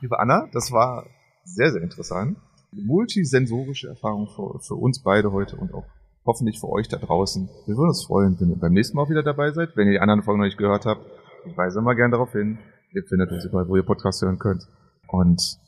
liebe 0.00 0.18
Anna, 0.18 0.48
das 0.52 0.70
war 0.70 1.06
sehr, 1.44 1.72
sehr 1.72 1.80
interessant. 1.80 2.36
Multisensorische 2.72 3.88
Erfahrung 3.88 4.28
für, 4.28 4.60
für 4.60 4.74
uns 4.74 5.02
beide 5.02 5.32
heute 5.32 5.56
und 5.56 5.72
auch 5.72 5.86
hoffentlich 6.24 6.60
für 6.60 6.68
euch 6.68 6.88
da 6.88 6.98
draußen. 6.98 7.48
Wir 7.66 7.76
würden 7.76 7.88
uns 7.88 8.04
freuen, 8.04 8.38
wenn 8.40 8.50
ihr 8.50 8.56
beim 8.56 8.72
nächsten 8.72 8.96
Mal 8.96 9.04
auch 9.04 9.10
wieder 9.10 9.22
dabei 9.22 9.50
seid. 9.52 9.76
Wenn 9.76 9.88
ihr 9.88 9.94
die 9.94 10.00
anderen 10.00 10.22
Folgen 10.22 10.40
noch 10.40 10.46
nicht 10.46 10.58
gehört 10.58 10.86
habt, 10.86 11.04
ich 11.46 11.56
weise 11.56 11.80
immer 11.80 11.94
gern 11.94 12.10
darauf 12.10 12.32
hin. 12.32 12.58
Ihr 12.92 13.02
findet 13.04 13.32
uns 13.32 13.44
überall, 13.44 13.68
wo 13.68 13.76
ihr 13.76 13.82
Podcasts 13.82 14.22
hören 14.22 14.38
könnt. 14.38 14.68
Und 15.08 15.58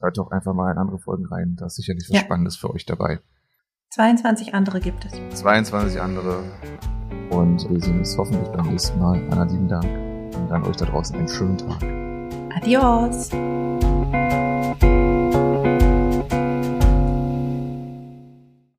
hört 0.00 0.18
doch 0.18 0.30
einfach 0.30 0.54
mal 0.54 0.72
in 0.72 0.78
andere 0.78 0.98
Folgen 0.98 1.26
rein. 1.26 1.56
Da 1.58 1.66
ist 1.66 1.76
sicherlich 1.76 2.04
was 2.08 2.16
Ja. 2.16 2.22
Spannendes 2.22 2.56
für 2.56 2.70
euch 2.70 2.86
dabei. 2.86 3.20
22 3.90 4.54
andere 4.54 4.80
gibt 4.80 5.04
es. 5.06 5.40
22 5.40 6.00
andere. 6.00 6.42
Und 7.30 7.68
wir 7.68 7.80
sehen 7.80 7.98
uns 7.98 8.16
hoffentlich 8.16 8.48
beim 8.48 8.68
nächsten 8.68 8.98
Mal. 8.98 9.16
Anna, 9.30 9.44
lieben 9.44 9.68
Dank. 9.68 9.84
Und 10.36 10.50
an 10.52 10.62
euch 10.64 10.76
da 10.76 10.84
draußen 10.86 11.16
einen 11.16 11.28
schönen 11.28 11.58
Tag. 11.58 11.82
Adios. 12.56 13.30